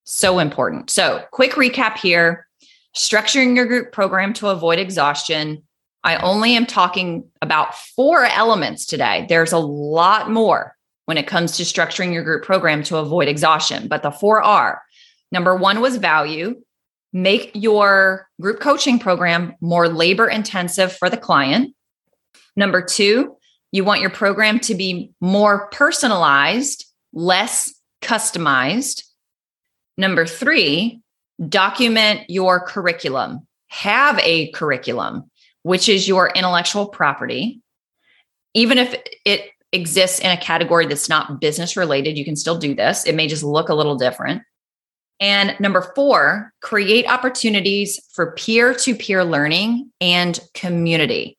so 0.08 0.40
important. 0.40 0.90
So 0.90 1.24
quick 1.32 1.52
recap 1.52 1.98
here. 1.98 2.48
Structuring 2.96 3.56
your 3.56 3.68
group 3.68 3.92
program 3.92 4.34
to 4.34 4.48
avoid 4.48 4.80
exhaustion 4.80 5.62
I 6.04 6.18
only 6.18 6.56
am 6.56 6.66
talking 6.66 7.26
about 7.42 7.76
four 7.76 8.24
elements 8.24 8.86
today. 8.86 9.26
There's 9.28 9.52
a 9.52 9.58
lot 9.58 10.32
more 10.32 10.76
when 11.06 11.18
it 11.18 11.28
comes 11.28 11.58
to 11.58 11.64
structuring 11.64 12.14
your 12.14 12.24
group 12.24 12.44
program 12.44 12.84
to 12.84 12.98
avoid 12.98 13.28
exhaustion, 13.28 13.88
but 13.88 14.04
the 14.04 14.12
four 14.12 14.42
are 14.42 14.82
number 15.32 15.56
one 15.56 15.82
was 15.82 15.98
value. 15.98 16.62
Make 17.14 17.52
your 17.54 18.30
group 18.40 18.60
coaching 18.60 19.00
program 19.00 19.56
more 19.62 19.88
labor 19.88 20.28
intensive 20.28 20.94
for 20.94 21.10
the 21.10 21.18
client. 21.18 21.74
Number 22.56 22.82
two, 22.82 23.38
you 23.72 23.84
want 23.84 24.02
your 24.02 24.10
program 24.10 24.60
to 24.62 24.76
be 24.76 25.12
more 25.20 25.68
personalized, 25.70 26.86
less 27.14 27.74
customized. 28.02 29.04
Number 29.98 30.26
three, 30.26 31.02
document 31.48 32.30
your 32.30 32.60
curriculum. 32.60 33.48
Have 33.70 34.20
a 34.20 34.52
curriculum 34.52 35.30
which 35.68 35.90
is 35.90 36.08
your 36.08 36.30
intellectual 36.30 36.88
property. 36.88 37.62
Even 38.54 38.78
if 38.78 38.96
it 39.26 39.52
exists 39.74 40.20
in 40.20 40.32
a 40.32 40.38
category 40.38 40.86
that's 40.86 41.10
not 41.10 41.42
business 41.42 41.76
related, 41.76 42.18
you 42.18 42.24
can 42.24 42.38
still 42.38 42.58
do 42.58 42.74
this. 42.74 43.06
It 43.06 43.16
may 43.16 43.28
just 43.28 43.44
look 43.44 43.68
a 43.68 43.74
little 43.76 43.98
different. 43.98 44.44
And 45.20 45.60
number 45.60 45.92
four, 45.94 46.54
create 46.62 47.06
opportunities 47.06 48.00
for 48.14 48.32
peer 48.32 48.74
to 48.76 48.96
peer 48.96 49.26
learning 49.26 49.92
and 50.00 50.40
community. 50.54 51.38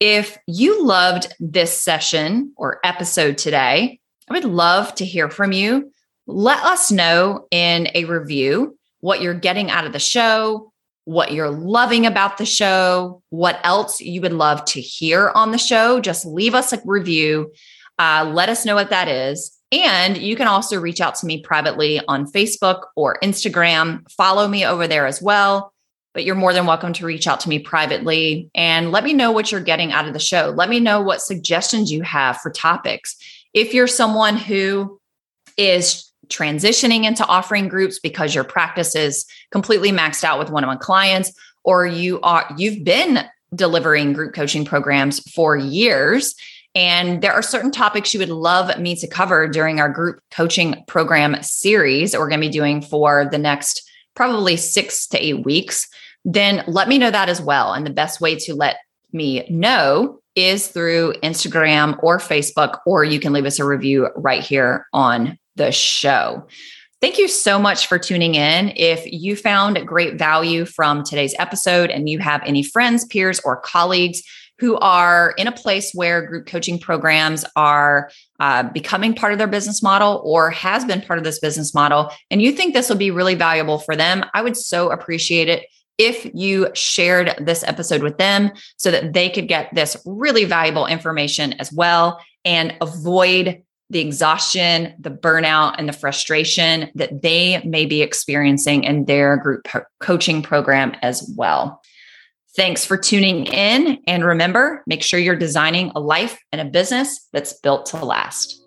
If 0.00 0.38
you 0.46 0.82
loved 0.82 1.34
this 1.38 1.76
session 1.76 2.54
or 2.56 2.80
episode 2.84 3.36
today, 3.36 4.00
I 4.30 4.32
would 4.32 4.44
love 4.44 4.94
to 4.94 5.04
hear 5.04 5.28
from 5.28 5.52
you. 5.52 5.92
Let 6.26 6.64
us 6.64 6.90
know 6.90 7.46
in 7.50 7.88
a 7.94 8.06
review 8.06 8.78
what 9.00 9.20
you're 9.20 9.34
getting 9.34 9.70
out 9.70 9.84
of 9.86 9.92
the 9.92 9.98
show, 9.98 10.67
what 11.08 11.32
you're 11.32 11.50
loving 11.50 12.04
about 12.04 12.36
the 12.36 12.44
show, 12.44 13.22
what 13.30 13.58
else 13.64 13.98
you 13.98 14.20
would 14.20 14.34
love 14.34 14.62
to 14.66 14.78
hear 14.78 15.32
on 15.34 15.52
the 15.52 15.58
show, 15.58 16.00
just 16.00 16.26
leave 16.26 16.54
us 16.54 16.70
a 16.74 16.82
review. 16.84 17.50
Uh, 17.98 18.30
let 18.30 18.50
us 18.50 18.66
know 18.66 18.74
what 18.74 18.90
that 18.90 19.08
is. 19.08 19.56
And 19.72 20.18
you 20.18 20.36
can 20.36 20.48
also 20.48 20.78
reach 20.78 21.00
out 21.00 21.14
to 21.14 21.26
me 21.26 21.40
privately 21.40 21.98
on 22.08 22.30
Facebook 22.30 22.82
or 22.94 23.18
Instagram. 23.22 24.02
Follow 24.10 24.46
me 24.46 24.66
over 24.66 24.86
there 24.86 25.06
as 25.06 25.22
well. 25.22 25.72
But 26.12 26.24
you're 26.24 26.34
more 26.34 26.52
than 26.52 26.66
welcome 26.66 26.92
to 26.92 27.06
reach 27.06 27.26
out 27.26 27.40
to 27.40 27.48
me 27.48 27.58
privately 27.58 28.50
and 28.54 28.92
let 28.92 29.02
me 29.02 29.14
know 29.14 29.32
what 29.32 29.50
you're 29.50 29.62
getting 29.62 29.92
out 29.92 30.06
of 30.06 30.12
the 30.12 30.18
show. 30.18 30.52
Let 30.54 30.68
me 30.68 30.78
know 30.78 31.00
what 31.00 31.22
suggestions 31.22 31.90
you 31.90 32.02
have 32.02 32.36
for 32.36 32.50
topics. 32.50 33.16
If 33.54 33.72
you're 33.72 33.86
someone 33.86 34.36
who 34.36 35.00
is 35.56 36.07
transitioning 36.28 37.04
into 37.04 37.26
offering 37.26 37.68
groups 37.68 37.98
because 37.98 38.34
your 38.34 38.44
practice 38.44 38.94
is 38.94 39.26
completely 39.50 39.90
maxed 39.90 40.24
out 40.24 40.38
with 40.38 40.50
one-on-one 40.50 40.78
clients 40.78 41.32
or 41.64 41.86
you 41.86 42.20
are 42.22 42.46
you've 42.56 42.84
been 42.84 43.24
delivering 43.54 44.12
group 44.12 44.34
coaching 44.34 44.64
programs 44.64 45.20
for 45.30 45.56
years. 45.56 46.34
And 46.74 47.22
there 47.22 47.32
are 47.32 47.42
certain 47.42 47.70
topics 47.70 48.12
you 48.12 48.20
would 48.20 48.28
love 48.28 48.78
me 48.78 48.94
to 48.96 49.06
cover 49.06 49.48
during 49.48 49.80
our 49.80 49.88
group 49.88 50.20
coaching 50.30 50.84
program 50.86 51.42
series 51.42 52.12
that 52.12 52.20
we're 52.20 52.28
going 52.28 52.40
to 52.40 52.46
be 52.46 52.52
doing 52.52 52.82
for 52.82 53.26
the 53.30 53.38
next 53.38 53.88
probably 54.14 54.56
6 54.56 55.06
to 55.08 55.18
8 55.18 55.44
weeks. 55.44 55.88
Then 56.24 56.62
let 56.66 56.88
me 56.88 56.98
know 56.98 57.10
that 57.10 57.28
as 57.28 57.40
well. 57.40 57.72
And 57.72 57.86
the 57.86 57.90
best 57.90 58.20
way 58.20 58.36
to 58.36 58.54
let 58.54 58.76
me 59.12 59.46
know 59.48 60.20
is 60.34 60.68
through 60.68 61.14
Instagram 61.22 61.98
or 62.02 62.18
Facebook, 62.18 62.78
or 62.86 63.02
you 63.02 63.18
can 63.18 63.32
leave 63.32 63.46
us 63.46 63.58
a 63.58 63.64
review 63.64 64.08
right 64.14 64.42
here 64.42 64.86
on 64.92 65.38
the 65.58 65.70
show. 65.70 66.46
Thank 67.00 67.18
you 67.18 67.28
so 67.28 67.60
much 67.60 67.86
for 67.86 67.98
tuning 67.98 68.34
in. 68.34 68.72
If 68.74 69.04
you 69.06 69.36
found 69.36 69.86
great 69.86 70.18
value 70.18 70.64
from 70.64 71.04
today's 71.04 71.34
episode 71.38 71.90
and 71.90 72.08
you 72.08 72.18
have 72.18 72.42
any 72.44 72.64
friends, 72.64 73.04
peers, 73.04 73.38
or 73.44 73.60
colleagues 73.60 74.22
who 74.58 74.76
are 74.78 75.34
in 75.38 75.46
a 75.46 75.52
place 75.52 75.92
where 75.94 76.26
group 76.26 76.46
coaching 76.46 76.78
programs 76.80 77.44
are 77.54 78.10
uh, 78.40 78.64
becoming 78.64 79.14
part 79.14 79.32
of 79.32 79.38
their 79.38 79.46
business 79.46 79.82
model 79.82 80.20
or 80.24 80.50
has 80.50 80.84
been 80.84 81.00
part 81.00 81.18
of 81.18 81.24
this 81.24 81.38
business 81.38 81.72
model, 81.72 82.10
and 82.30 82.42
you 82.42 82.50
think 82.50 82.74
this 82.74 82.88
will 82.88 82.96
be 82.96 83.12
really 83.12 83.36
valuable 83.36 83.78
for 83.78 83.94
them, 83.94 84.24
I 84.34 84.42
would 84.42 84.56
so 84.56 84.90
appreciate 84.90 85.48
it 85.48 85.66
if 85.98 86.30
you 86.32 86.68
shared 86.74 87.34
this 87.40 87.64
episode 87.64 88.02
with 88.02 88.18
them 88.18 88.52
so 88.76 88.90
that 88.90 89.12
they 89.12 89.28
could 89.28 89.48
get 89.48 89.72
this 89.74 89.96
really 90.06 90.44
valuable 90.44 90.86
information 90.86 91.52
as 91.54 91.72
well 91.72 92.20
and 92.44 92.74
avoid 92.80 93.62
the 93.90 94.00
exhaustion, 94.00 94.94
the 94.98 95.10
burnout, 95.10 95.74
and 95.78 95.88
the 95.88 95.92
frustration 95.92 96.90
that 96.94 97.22
they 97.22 97.62
may 97.64 97.86
be 97.86 98.02
experiencing 98.02 98.84
in 98.84 99.06
their 99.06 99.36
group 99.36 99.66
coaching 100.00 100.42
program 100.42 100.94
as 101.02 101.32
well. 101.36 101.80
Thanks 102.56 102.84
for 102.84 102.96
tuning 102.96 103.46
in. 103.46 103.98
And 104.06 104.24
remember, 104.24 104.82
make 104.86 105.02
sure 105.02 105.20
you're 105.20 105.36
designing 105.36 105.92
a 105.94 106.00
life 106.00 106.38
and 106.50 106.60
a 106.60 106.64
business 106.64 107.28
that's 107.32 107.52
built 107.60 107.86
to 107.86 108.04
last. 108.04 108.60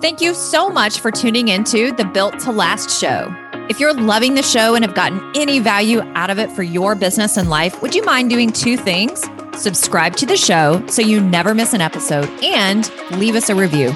Thank 0.00 0.20
you 0.20 0.34
so 0.34 0.70
much 0.70 0.98
for 0.98 1.10
tuning 1.10 1.48
into 1.48 1.92
the 1.92 2.06
Built 2.06 2.38
to 2.40 2.52
Last 2.52 2.90
show. 2.90 3.49
If 3.70 3.78
you're 3.78 3.94
loving 3.94 4.34
the 4.34 4.42
show 4.42 4.74
and 4.74 4.84
have 4.84 4.96
gotten 4.96 5.22
any 5.36 5.60
value 5.60 6.00
out 6.16 6.28
of 6.28 6.40
it 6.40 6.50
for 6.50 6.64
your 6.64 6.96
business 6.96 7.36
and 7.36 7.48
life, 7.48 7.80
would 7.82 7.94
you 7.94 8.02
mind 8.02 8.28
doing 8.28 8.50
two 8.50 8.76
things? 8.76 9.24
Subscribe 9.54 10.16
to 10.16 10.26
the 10.26 10.36
show 10.36 10.84
so 10.88 11.02
you 11.02 11.20
never 11.20 11.54
miss 11.54 11.72
an 11.72 11.80
episode 11.80 12.28
and 12.42 12.90
leave 13.12 13.36
us 13.36 13.48
a 13.48 13.54
review. 13.54 13.92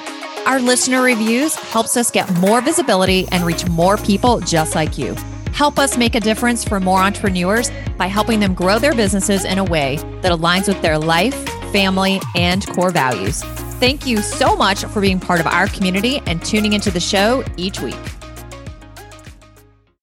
Our 0.46 0.60
listener 0.60 1.02
reviews 1.02 1.56
helps 1.56 1.96
us 1.96 2.12
get 2.12 2.32
more 2.34 2.60
visibility 2.60 3.26
and 3.32 3.44
reach 3.44 3.68
more 3.68 3.96
people 3.96 4.38
just 4.38 4.76
like 4.76 4.96
you. 4.96 5.16
Help 5.52 5.76
us 5.80 5.98
make 5.98 6.14
a 6.14 6.20
difference 6.20 6.62
for 6.62 6.78
more 6.78 7.00
entrepreneurs 7.00 7.72
by 7.98 8.06
helping 8.06 8.38
them 8.38 8.54
grow 8.54 8.78
their 8.78 8.94
businesses 8.94 9.44
in 9.44 9.58
a 9.58 9.64
way 9.64 9.96
that 10.22 10.30
aligns 10.30 10.68
with 10.68 10.80
their 10.82 11.00
life, 11.00 11.34
family, 11.72 12.20
and 12.36 12.64
core 12.68 12.90
values. 12.92 13.42
Thank 13.80 14.06
you 14.06 14.18
so 14.18 14.54
much 14.54 14.84
for 14.84 15.00
being 15.00 15.18
part 15.18 15.40
of 15.40 15.48
our 15.48 15.66
community 15.66 16.22
and 16.26 16.44
tuning 16.44 16.74
into 16.74 16.92
the 16.92 17.00
show 17.00 17.44
each 17.56 17.80
week. 17.80 17.96